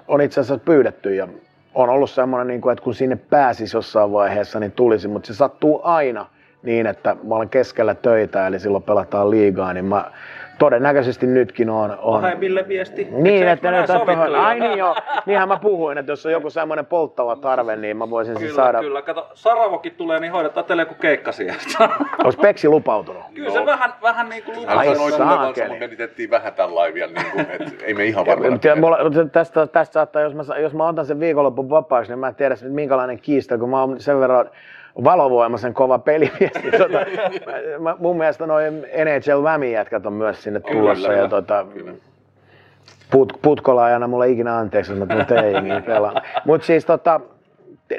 on 0.08 0.20
itse 0.20 0.40
asiassa 0.40 0.64
pyydetty 0.64 1.14
ja 1.14 1.28
on 1.74 1.88
ollut 1.88 2.10
semmoinen, 2.10 2.46
niin 2.46 2.60
kuin, 2.60 2.72
että 2.72 2.84
kun 2.84 2.94
sinne 2.94 3.16
pääsisi 3.16 3.76
jossain 3.76 4.12
vaiheessa, 4.12 4.60
niin 4.60 4.72
tulisi, 4.72 5.08
mutta 5.08 5.26
se 5.26 5.34
sattuu 5.34 5.80
aina 5.82 6.26
niin, 6.62 6.86
että 6.86 7.16
mä 7.28 7.34
olen 7.34 7.48
keskellä 7.48 7.94
töitä, 7.94 8.46
eli 8.46 8.60
silloin 8.60 8.82
pelataan 8.82 9.30
liigaa, 9.30 9.72
niin 9.72 9.84
mä 9.84 10.10
todennäköisesti 10.62 11.26
nytkin 11.26 11.70
on. 11.70 11.98
on. 12.00 12.20
Pahemmille 12.20 12.68
viesti. 12.68 13.08
Niin, 13.10 13.48
että 13.48 13.70
tohon, 13.86 14.00
sovittelu? 14.00 14.34
ai 14.34 14.60
niin 14.60 14.78
joo, 14.78 14.96
niinhän 15.26 15.48
mä 15.48 15.58
puhuin, 15.62 15.98
että 15.98 16.12
jos 16.12 16.26
on 16.26 16.32
joku 16.32 16.50
semmoinen 16.50 16.86
polttava 16.86 17.36
tarve, 17.36 17.76
niin 17.76 17.96
mä 17.96 18.10
voisin 18.10 18.34
sen 18.34 18.42
Kyllä, 18.42 18.56
saada. 18.56 18.80
kyllä. 18.80 19.02
Kato, 19.02 19.30
Saravokin 19.34 19.92
tulee, 19.94 20.20
niin 20.20 20.32
hoidetaan 20.32 20.66
teille 20.66 20.82
joku 20.82 20.94
keikka 20.94 21.32
sieltä. 21.32 21.88
Olisi 22.24 22.38
Peksi 22.38 22.68
lupautunut. 22.68 23.22
kyllä 23.34 23.50
se 23.50 23.66
vähän, 23.66 23.92
vähän 24.02 24.28
niin 24.28 24.42
kuin 24.42 24.68
Hän 24.68 24.78
Ai 24.78 24.94
saakeli. 24.96 25.68
mutta 25.68 25.84
menitettiin 25.84 26.30
vähän 26.30 26.52
tämän 26.52 26.74
laivia, 26.74 27.06
niin 27.06 27.26
kuin, 27.32 27.46
että 27.50 27.84
ei 27.84 27.94
me 27.94 28.04
ihan 28.04 28.26
varmaan. 28.26 28.60
Tästä, 29.32 29.66
tästä 29.66 29.92
saattaa, 29.92 30.22
jos 30.22 30.34
mä, 30.34 30.42
jos 30.60 30.74
mä 30.74 30.88
otan 30.88 31.06
sen 31.06 31.20
viikonlopun 31.20 31.70
vapaaksi, 31.70 32.12
niin 32.12 32.18
mä 32.18 32.28
en 32.28 32.34
tiedä 32.34 32.56
nyt 32.62 32.72
minkälainen 32.72 33.18
kiista, 33.18 33.58
kun 33.58 33.70
mä 33.70 33.80
oon 33.80 34.00
sen 34.00 34.20
verran 34.20 34.50
valovoimaisen 35.04 35.74
kova 35.74 35.98
pelimies. 35.98 36.54
Niin 36.62 36.78
tota, 36.78 36.98
mä, 37.78 37.96
mun 37.98 38.16
mielestä 38.16 38.46
noin 38.46 38.74
NHL 38.74 39.42
Vämi 39.42 39.72
jätkät 39.72 40.06
on 40.06 40.12
myös 40.12 40.42
sinne 40.42 40.60
tulossa. 40.60 41.08
kyllä. 41.08 41.22
ja 41.22 41.28
tota, 41.28 41.66
put, 43.10 43.32
Putkola 43.42 43.88
ei 43.88 43.94
anna 43.94 44.06
mulle 44.06 44.28
ikinä 44.28 44.56
anteeksi, 44.56 44.92
jos 44.92 44.98
mä 44.98 45.06
tulen 45.06 45.26
teihin 45.26 45.82
pelaan. 45.86 46.22
Mutta 46.44 46.66
siis 46.66 46.84
tota, 46.84 47.20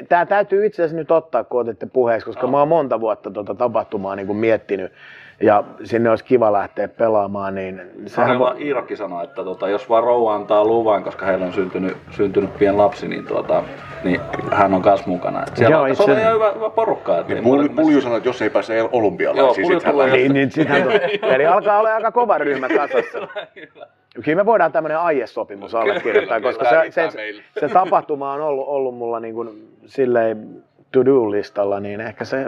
tämä 0.08 0.26
täytyy 0.26 0.66
itse 0.66 0.82
asiassa 0.82 0.96
nyt 0.96 1.10
ottaa, 1.10 1.44
kun 1.44 1.60
otitte 1.60 1.86
puheeksi, 1.86 2.26
koska 2.26 2.46
mä 2.46 2.58
oon 2.58 2.68
monta 2.68 3.00
vuotta 3.00 3.30
tota 3.30 3.54
tapahtumaa 3.54 4.16
niin 4.16 4.26
kuin 4.26 4.36
miettinyt 4.36 4.92
ja 5.40 5.64
sinne 5.84 6.10
olisi 6.10 6.24
kiva 6.24 6.52
lähteä 6.52 6.88
pelaamaan, 6.88 7.54
niin 7.54 7.82
sehän 8.06 8.28
Harjoilla 8.28 8.54
Iirakki 8.60 8.96
sanoi, 8.96 9.24
että 9.24 9.44
tota, 9.44 9.68
jos 9.68 9.88
vaan 9.88 10.04
rouva 10.04 10.34
antaa 10.34 10.64
luvan, 10.64 11.04
koska 11.04 11.26
heillä 11.26 11.46
on 11.46 11.52
syntynyt, 11.52 11.96
syntynyt 12.10 12.58
pieni 12.58 12.76
lapsi, 12.76 13.08
niin, 13.08 13.26
tota, 13.26 13.62
niin 14.04 14.20
hän 14.52 14.74
on 14.74 14.82
kanssa 14.82 15.06
mukana. 15.08 15.42
Et 15.42 15.56
siellä 15.56 15.74
Joo, 15.76 15.82
on, 15.82 15.96
se 15.96 16.02
itse- 16.02 16.12
on 16.12 16.18
ihan 16.18 16.34
hyvä, 16.34 16.52
hyvä 16.54 16.70
porukka. 16.70 17.18
Et 17.18 17.28
ei 17.28 17.34
Niin 17.34 17.44
Pulju, 17.44 17.68
Pulju 17.68 18.00
sanoi, 18.00 18.16
että 18.18 18.28
jos 18.28 18.42
ei 18.42 18.50
pääse 18.50 18.88
olympialaisiin, 18.92 19.66
Pulju 19.66 19.80
sitten 19.80 19.98
hän. 20.00 20.12
Niin, 20.12 20.32
niin 20.32 20.50
sitähän 20.50 20.82
tu- 20.82 21.26
Eli 21.34 21.46
alkaa 21.46 21.78
olla 21.78 21.94
aika 21.94 22.12
kova 22.12 22.38
ryhmä 22.38 22.68
kasassa. 22.68 23.18
Kyllä 24.24 24.36
me 24.36 24.46
voidaan 24.46 24.72
tämmöinen 24.72 24.98
aiesopimus 24.98 25.74
allekirjoittaa, 25.74 26.40
Kyllä, 26.40 26.52
koska 26.52 26.68
kyllä, 26.68 26.84
se, 26.90 27.10
se, 27.10 27.16
meille. 27.16 27.42
se 27.60 27.68
tapahtuma 27.68 28.32
on 28.32 28.40
ollut, 28.40 28.68
ollut 28.68 28.94
mulla 28.94 29.20
niin 29.20 29.34
kuin 29.34 29.68
silleen 29.86 30.62
to-do-listalla, 30.92 31.80
niin 31.80 32.00
ehkä 32.00 32.24
se, 32.24 32.46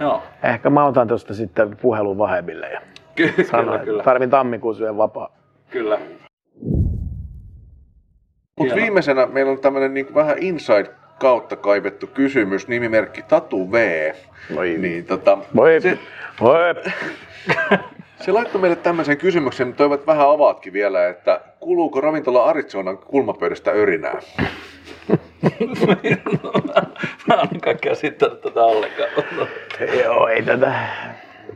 Joo, 0.00 0.22
ehkä 0.42 0.70
mä 0.70 0.84
otan 0.84 1.08
tuosta 1.08 1.34
sitten 1.34 1.76
puhelun 1.76 2.18
vahemmille 2.18 2.68
ja 2.70 2.80
Ky- 3.14 3.28
kyllä, 3.28 3.48
sanon, 3.50 3.80
kyllä, 3.80 4.02
tarvin 4.02 4.30
tammikuun 4.30 4.74
syön 4.74 4.96
vapaa. 4.96 5.36
kyllä. 5.70 5.98
Mutta 8.58 8.74
Hienoa. 8.74 8.82
viimeisenä 8.82 9.26
meillä 9.26 9.52
on 9.52 9.58
tämmöinen 9.60 9.94
niin 9.94 10.14
vähän 10.14 10.38
inside 10.38 10.90
kautta 11.18 11.56
kaivettu 11.56 12.06
kysymys, 12.06 12.68
nimimerkki 12.68 13.22
Tatu 13.22 13.72
V. 13.72 13.74
Voi, 14.54 14.76
Niin, 14.78 15.04
tota, 15.04 15.38
voi, 15.56 15.80
se, 15.80 15.98
voi. 16.40 16.60
se 18.24 18.32
laittoi 18.32 18.60
meille 18.60 18.76
tämmöisen 18.76 19.16
kysymyksen, 19.18 19.74
toivat 19.74 20.06
vähän 20.06 20.30
avaatkin 20.30 20.72
vielä, 20.72 21.08
että 21.08 21.40
kuuluuko 21.60 22.00
ravintola 22.00 22.44
Arizonan 22.44 22.98
kulmapöydästä 22.98 23.70
örinää? 23.70 24.18
Mä 27.28 27.34
en 27.54 27.60
kaikkea 27.60 27.94
sitten 27.94 28.30
tätä 28.30 28.60
ollenkaan. 28.60 29.10
Joo, 30.04 30.28
ei 30.28 30.42
tätä, 30.42 30.74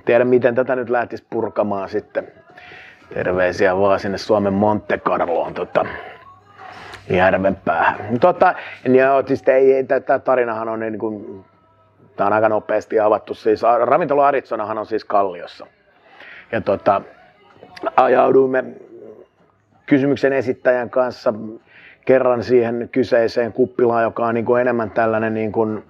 tiedä 0.05 0.25
miten 0.25 0.55
tätä 0.55 0.77
nyt 0.77 0.91
lähtisi 0.91 1.25
purkamaan 1.31 1.89
sitten. 1.89 2.33
Terveisiä 3.15 3.77
vaan 3.79 4.01
sinne 4.01 4.19
Suomen 4.19 4.53
Monte 4.53 4.99
Carloon 4.99 5.55
tota, 5.55 5.85
järven 7.11 7.57
päähän. 7.57 8.21
Tota, 8.21 8.55
niin 8.85 8.95
joo, 8.95 9.23
siis 9.27 9.49
ei, 9.49 9.73
ei, 9.73 9.85
tämä 9.85 10.19
tarinahan 10.19 10.69
on 10.69 10.81
niin 10.81 10.99
kuin, 10.99 11.45
tämä 12.17 12.27
on 12.27 12.33
aika 12.33 12.49
nopeasti 12.49 13.01
avattu. 13.01 13.35
Siis 13.35 13.63
ravintola 13.85 14.27
Arizonahan 14.27 14.79
on 14.79 14.87
siis 14.87 15.05
Kalliossa. 15.05 15.67
Ja 16.53 16.61
tota, 16.61 17.03
ajauduimme 17.97 18.65
kysymyksen 19.87 20.33
esittäjän 20.33 20.91
kanssa 20.91 21.35
kerran 22.05 22.45
siihen 22.45 22.89
kyseiseen 22.93 23.53
kuppilaan, 23.53 24.03
joka 24.03 24.27
on 24.27 24.35
niin 24.35 24.45
kuin 24.45 24.61
enemmän 24.61 24.91
tällainen 24.91 25.35
niin 25.35 25.53
kuin, 25.53 25.85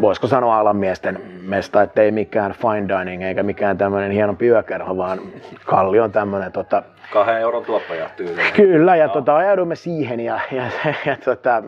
voisiko 0.00 0.26
sanoa 0.26 0.58
alamiesten 0.58 1.20
mesta, 1.42 1.82
että 1.82 2.02
ei 2.02 2.10
mikään 2.10 2.52
fine 2.52 2.88
dining 2.88 3.22
eikä 3.22 3.42
mikään 3.42 3.78
tämmöinen 3.78 4.10
hieno 4.10 4.36
yökerho, 4.42 4.96
vaan 4.96 5.18
kalli 5.66 6.00
on 6.00 6.12
tämmöinen 6.12 6.52
tota, 6.52 6.82
Kahden 7.12 7.40
euron 7.40 7.64
tuoppaja. 7.64 8.10
Kyllä, 8.56 8.96
ja 8.96 9.08
tota, 9.08 9.36
ajauduimme 9.36 9.76
siihen 9.76 10.20
ja, 10.20 10.40
ja, 10.52 10.64
ja 11.06 11.16
tota, 11.24 11.62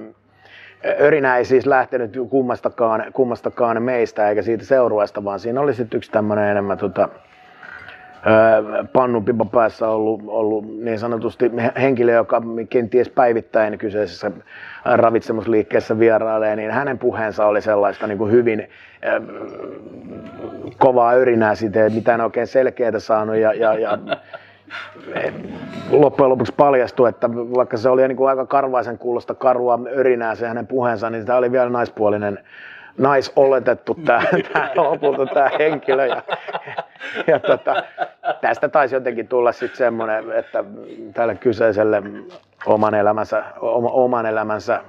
Örinä 1.00 1.36
ei 1.36 1.44
siis 1.44 1.66
lähtenyt 1.66 2.18
kummastakaan, 2.30 3.04
kummastakaan 3.12 3.82
meistä 3.82 4.28
eikä 4.28 4.42
siitä 4.42 4.64
seurueesta, 4.64 5.24
vaan 5.24 5.40
siinä 5.40 5.60
oli 5.60 5.74
sitten 5.74 5.98
yksi 5.98 6.10
tämmöinen 6.10 6.50
enemmän 6.50 6.78
tota, 6.78 7.08
pannunpipa 8.92 9.44
päässä 9.44 9.88
ollut, 9.88 10.22
ollut 10.26 10.78
niin 10.78 10.98
sanotusti 10.98 11.50
henkilö, 11.80 12.12
joka 12.12 12.42
kenties 12.70 13.08
päivittäin 13.08 13.78
kyseisessä 13.78 14.30
ravitsemusliikkeessä 14.84 15.98
vierailee, 15.98 16.56
niin 16.56 16.70
hänen 16.70 16.98
puheensa 16.98 17.46
oli 17.46 17.60
sellaista 17.60 18.06
niin 18.06 18.18
kuin 18.18 18.32
hyvin 18.32 18.68
kovaa 20.78 21.12
örinää 21.12 21.54
siitä, 21.54 21.84
ei 21.84 21.90
mitään 21.90 22.20
oikein 22.20 22.46
selkeää 22.46 22.98
saanut 22.98 23.36
ja, 23.36 23.52
ja, 23.52 23.74
ja 23.74 23.98
loppujen 25.90 26.30
lopuksi 26.30 26.54
paljastui, 26.56 27.08
että 27.08 27.30
vaikka 27.30 27.76
se 27.76 27.88
oli 27.88 28.08
niin 28.08 28.16
kuin 28.16 28.28
aika 28.28 28.46
karvaisen 28.46 28.98
kuulosta 28.98 29.34
karua 29.34 29.80
örinää 29.96 30.34
se 30.34 30.48
hänen 30.48 30.66
puheensa, 30.66 31.10
niin 31.10 31.26
tämä 31.26 31.38
oli 31.38 31.52
vielä 31.52 31.70
naispuolinen 31.70 32.38
naisoletettu 32.98 33.94
tämä, 34.04 34.22
tämä 34.52 34.70
lopulta 34.74 35.26
tämä 35.34 35.50
henkilö. 35.58 36.06
Ja, 36.06 36.22
ja 37.26 37.40
tota, 37.40 37.82
tästä 38.40 38.68
taisi 38.68 38.94
jotenkin 38.94 39.28
tulla 39.28 39.52
sitten 39.52 39.76
semmoinen, 39.76 40.32
että 40.32 40.64
tälle 41.14 41.34
kyseiselle 41.34 42.02
oman 42.66 42.94
elämänsä, 42.94 43.44
oma, 43.60 43.88
oman 43.88 44.26
elämänsä 44.26 44.80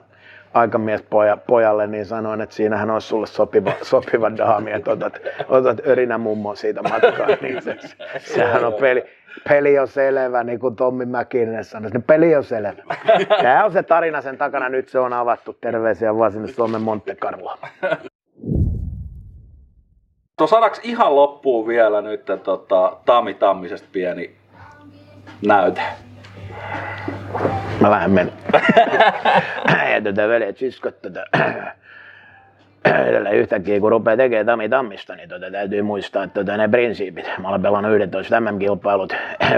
aikamiespojalle, 0.54 1.88
niin 1.88 2.06
sanoin, 2.06 2.42
että 2.42 2.56
siinähän 2.56 2.92
olisi 2.92 3.08
sulle 3.08 3.28
sopiva, 3.28 3.72
sopiva 3.82 4.38
daami, 4.38 4.72
että 4.72 4.92
otat, 4.92 5.20
otat 5.50 5.78
örinä 5.88 6.18
mummo 6.18 6.56
siitä 6.56 6.82
matkaan. 6.84 7.38
Niin 7.42 7.62
se, 7.62 7.78
sehän 8.20 8.66
on 8.66 8.74
peli, 8.74 9.04
peli 9.50 9.80
on 9.80 9.88
selvä, 9.88 10.44
niin 10.44 10.60
kuin 10.60 10.76
Tommi 10.76 11.06
Mäkinen 11.06 11.64
sanoi, 11.64 11.92
niin 11.92 12.04
peli 12.04 12.36
on 12.36 12.44
selvä. 12.44 12.96
Tämä 13.42 13.66
on 13.66 13.72
se 13.72 13.84
tarina 13.84 14.22
sen 14.22 14.38
takana, 14.38 14.70
nyt 14.70 14.90
se 14.90 15.00
on 15.00 15.14
avattu. 15.14 15.58
Terveisiä 15.62 16.18
vaan 16.18 16.32
sinne 16.32 16.48
Suomen 16.48 16.82
Monte 16.82 17.16
Carloon. 17.16 17.58
Tuo 20.38 20.48
saadaanko 20.48 20.78
ihan 20.84 21.16
loppuun 21.16 21.68
vielä 21.68 22.02
nyt 22.02 22.26
tota, 22.44 22.98
Tami 23.06 23.34
Tammisesta 23.34 23.88
pieni 23.92 24.36
näyte? 25.48 25.82
Mä 27.82 27.90
vähän 27.90 28.12
menen. 28.12 28.34
ja 29.94 30.02
tätä 30.04 30.28
veljet 30.28 30.58
siskot 30.58 31.02
tätä. 31.02 31.26
Tällä 32.86 33.30
yhtäkkiä 33.30 33.80
kun 33.80 33.92
rupeaa 33.92 34.18
tekemään 34.18 34.46
Tami 34.46 34.70
Tammista, 34.70 35.16
niin 35.16 35.30
tota, 35.30 35.52
täytyy 35.52 35.82
muistaa, 35.82 36.24
että 36.24 36.40
tota, 36.40 36.58
ne 36.58 36.68
prinsiipit. 36.68 37.32
Mä 37.42 37.50
olen 37.50 37.62
pelannut 37.62 37.96
11 37.96 38.40
MM-kilpailut, 38.40 39.14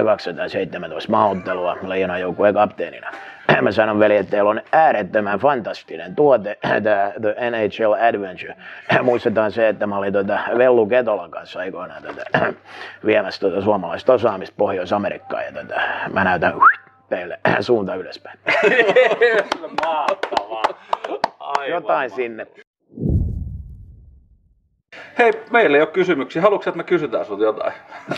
217 0.05 1.11
maaottelua 1.11 1.77
leijonan 1.87 2.21
joukkueen 2.21 2.53
kapteenina. 2.53 3.11
Mä 3.61 3.71
sanon 3.71 3.99
veli, 3.99 4.17
että 4.17 4.31
teillä 4.31 4.49
on 4.49 4.61
äärettömän 4.71 5.39
fantastinen 5.39 6.15
tuote, 6.15 6.57
tämä 6.83 7.11
The 7.21 7.35
NHL 7.49 7.93
Adventure. 7.93 8.55
Muistetaan 9.03 9.51
se, 9.51 9.69
että 9.69 9.87
mä 9.87 9.97
olin 9.97 10.13
tota 10.13 10.39
Vellu 10.57 10.85
Ketolan 10.85 11.31
kanssa 11.31 11.59
aikoinaan 11.59 12.03
tota, 12.03 12.53
viemässä 13.05 13.41
tota 13.41 13.61
suomalaista 13.61 14.13
osaamista 14.13 14.55
Pohjois-Amerikkaan. 14.57 15.43
Ja 15.45 15.51
tota, 15.51 15.81
mä 16.13 16.23
näytän 16.23 16.53
teille 17.09 17.39
suunta 17.59 17.95
ylöspäin. 17.95 18.39
Mahtavaa. 19.85 20.63
Aivan 21.39 21.69
Jotain 21.69 22.09
sinne. 22.09 22.47
Hei, 25.17 25.31
meillä 25.51 25.77
ei 25.77 25.81
ole 25.81 25.89
kysymyksiä. 25.89 26.41
Haluatko, 26.41 26.69
että 26.69 26.77
me 26.77 26.83
kysytään 26.83 27.25
sinulta 27.25 27.43
jotain? 27.43 27.73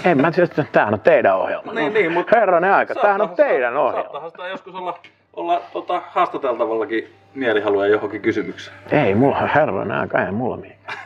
En 0.06 0.22
mä 0.22 0.32
tiedä, 0.32 0.66
tämähän 0.72 0.94
on 0.94 1.00
teidän 1.00 1.36
ohjelma. 1.36 1.74
Niin, 1.74 1.94
niin, 1.94 2.12
mutta... 2.12 2.40
Herranen 2.40 2.74
aika, 2.74 2.96
tämähän 2.96 3.22
on 3.22 3.30
teidän 3.30 3.78
ohjelma. 3.78 4.02
Saattahan 4.02 4.32
sitä 4.32 4.48
joskus 4.48 4.76
olla, 4.76 5.00
olla 5.34 5.62
tota, 5.74 6.02
haastateltavallakin 6.10 7.14
mielihalua 7.34 7.88
johonkin 7.88 8.22
kysymykseen. 8.22 8.78
Ei 8.92 9.16
mulla, 9.16 9.48
herranen 9.56 9.92
aika, 9.92 10.26
ei 10.26 10.32
mulla 10.32 10.58
mitään. 10.58 10.98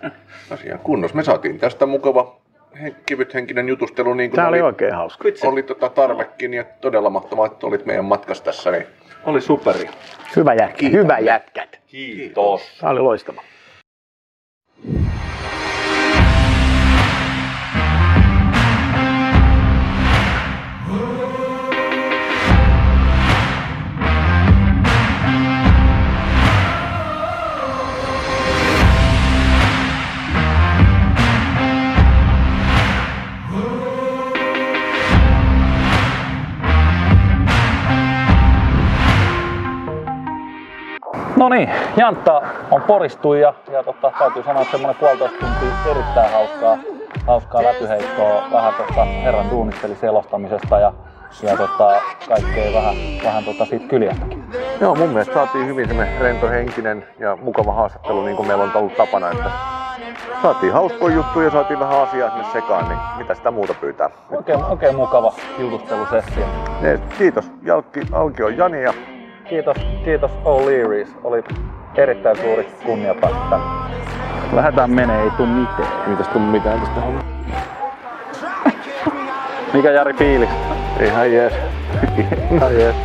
Asian 0.50 0.78
kunnossa. 0.78 1.16
Me 1.16 1.22
saatiin 1.22 1.58
tästä 1.58 1.86
mukava 1.86 2.36
he- 2.82 2.94
kevythenkinen 3.06 3.68
jutustelu, 3.68 4.14
niin 4.14 4.30
kuin 4.30 4.36
Tää 4.36 4.48
oli 4.48 4.60
oli, 4.60 4.66
oikein 4.66 4.94
hauska. 4.94 5.24
Vitsi, 5.24 5.46
oli 5.46 5.62
tota 5.62 5.88
tarvekin 5.88 6.54
ja 6.54 6.64
todella 6.80 7.10
mahtavaa, 7.10 7.46
että 7.46 7.66
olit 7.66 7.86
meidän 7.86 8.04
matkassa 8.04 8.44
tässä. 8.44 8.70
Niin 8.70 8.86
oli 9.24 9.40
superi. 9.40 9.90
Hyvä 10.36 10.54
jätkä, 10.54 10.88
hyvä 10.88 11.18
jätkät. 11.18 11.80
Kiitos. 11.86 12.78
Tää 12.80 12.90
oli 12.90 13.00
loistava. 13.00 13.42
No 41.40 41.48
niin, 41.48 41.70
Jantta 41.96 42.42
on 42.70 42.82
poristu 42.82 43.34
ja, 43.34 43.54
ja 43.72 43.82
totta, 43.82 44.12
täytyy 44.18 44.42
sanoa, 44.42 44.62
että 44.62 44.72
semmoinen 44.72 45.00
puolitoista 45.00 45.38
tuntia 45.38 45.90
erittäin 45.90 46.32
hauskaa, 46.32 46.78
hauskaa 47.26 47.62
läpyheittoa 47.62 48.42
vähän 48.52 48.74
tuosta 48.74 49.04
herran 49.04 49.50
duunisteli 49.50 49.96
selostamisesta 49.96 50.80
ja, 50.80 50.92
ja 51.42 51.56
tota, 51.56 52.00
kaikkea 52.28 52.72
vähän, 52.74 52.94
vähän 53.24 53.44
tota 53.44 53.64
siitä 53.64 53.88
kyljästäkin. 53.88 54.44
Joo, 54.80 54.94
mun 54.94 55.08
mielestä 55.08 55.34
saatiin 55.34 55.66
hyvin 55.66 55.88
semmoinen 55.88 56.20
rentohenkinen 56.20 57.06
ja 57.18 57.36
mukava 57.36 57.72
haastattelu, 57.72 58.24
niin 58.24 58.36
kuin 58.36 58.46
meillä 58.46 58.64
on 58.64 58.70
ollut 58.74 58.96
tapana, 58.96 59.30
että 59.30 59.50
saatiin 60.42 60.72
hauskoja 60.72 61.14
juttuja 61.14 61.46
ja 61.46 61.50
saatiin 61.50 61.80
vähän 61.80 62.00
asiaa 62.00 62.30
sinne 62.30 62.44
sekaan, 62.52 62.88
niin 62.88 62.98
mitä 63.18 63.34
sitä 63.34 63.50
muuta 63.50 63.74
pyytää. 63.74 64.10
Oikein, 64.30 64.64
oikein 64.64 64.96
mukava 64.96 65.32
jutustelusessio. 65.58 66.44
Jees, 66.82 67.00
Kiitos 67.18 67.50
Jalkki, 67.62 68.00
Alkio 68.12 68.48
Jani 68.48 68.82
ja 68.82 68.94
Kiitos, 69.50 69.76
kiitos 70.04 70.30
O'Learys. 70.44 71.08
Oli 71.24 71.44
erittäin 71.96 72.36
suuri 72.36 72.68
kunnia 72.86 73.14
päästä. 73.14 73.58
Lähdetään 74.52 74.90
menee, 74.90 75.22
ei 75.22 75.30
tuu 75.30 75.46
mitään. 75.46 76.10
ei 76.10 76.16
tästä 76.16 76.32
tule 76.32 76.44
mitään 76.44 76.80
tästä 76.80 77.00
hommasta. 77.00 77.30
Mikä 79.72 79.90
Jari 79.90 80.12
fiilis? 80.12 80.48
Ihan 81.00 81.32
jees. 81.32 81.52
Ihan 82.50 82.74
jees. 82.74 82.96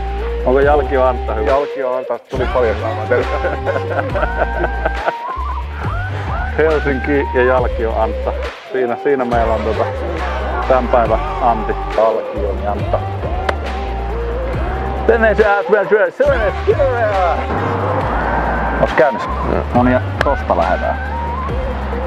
Onko 0.46 0.60
Jalki 0.60 0.98
Antta 0.98 1.34
hyvä? 1.34 1.50
Jalki 1.50 1.84
on 1.84 1.98
antaa, 1.98 2.20
tuli 2.20 2.46
paljon 2.54 2.76
saamaan. 2.82 3.08
Helsinki 6.58 7.28
ja 7.34 7.44
Jalki 7.44 7.86
on 7.86 8.02
Antta. 8.02 8.34
Siinä, 8.72 8.98
siinä 9.04 9.26
meillä 9.26 9.54
on 9.54 9.62
tota, 9.62 9.86
tämän 10.68 10.88
päivän 10.88 11.20
Antti, 11.42 11.74
Alkion 11.98 12.64
ja 12.64 12.72
Antta. 12.72 13.25
Tänne 15.08 15.36
se 15.36 15.48
Adventure, 15.48 16.12
sellainen 16.12 16.54
kirja! 16.66 17.38
Onks 18.82 18.94
käynnissä? 18.94 19.30
No 19.76 19.84
niin, 19.84 19.94
ja 19.94 20.02
tosta 20.24 20.58
lähdetään. 20.58 21.00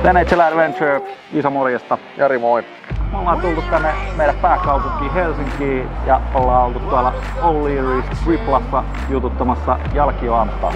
Tänne 0.03 0.27
Adventure, 0.47 1.03
Iso 1.33 1.51
morjesta. 1.51 1.99
Jari 2.17 2.39
moi. 2.39 2.65
Me 3.13 3.19
ollaan 3.19 3.41
tultu 3.41 3.63
tänne 3.71 3.89
meidän 4.17 4.35
pääkaupunkiin 4.35 5.13
Helsinkiin 5.13 5.89
ja 6.07 6.21
ollaan 6.35 6.65
oltu 6.65 6.81
tuolla 6.81 7.13
O'Leary's 7.37 8.25
Triplassa 8.25 8.85
jututtamassa 9.09 9.79
Jalkio 9.95 10.35
Anttaa. 10.35 10.73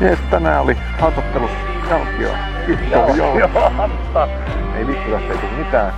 Jees, 0.00 0.18
tänään 0.30 0.62
oli 0.62 0.76
haastattelussa 1.00 1.56
Jalkio. 1.90 2.28
Joo, 2.90 3.14
joo. 3.14 3.38
Jalkio 3.38 3.72
Antta. 3.78 4.28
Ei 4.76 4.86
vittu, 4.86 5.10
tästä 5.10 5.32
ei 5.32 5.38
tule 5.38 5.50
mitään. 5.58 5.92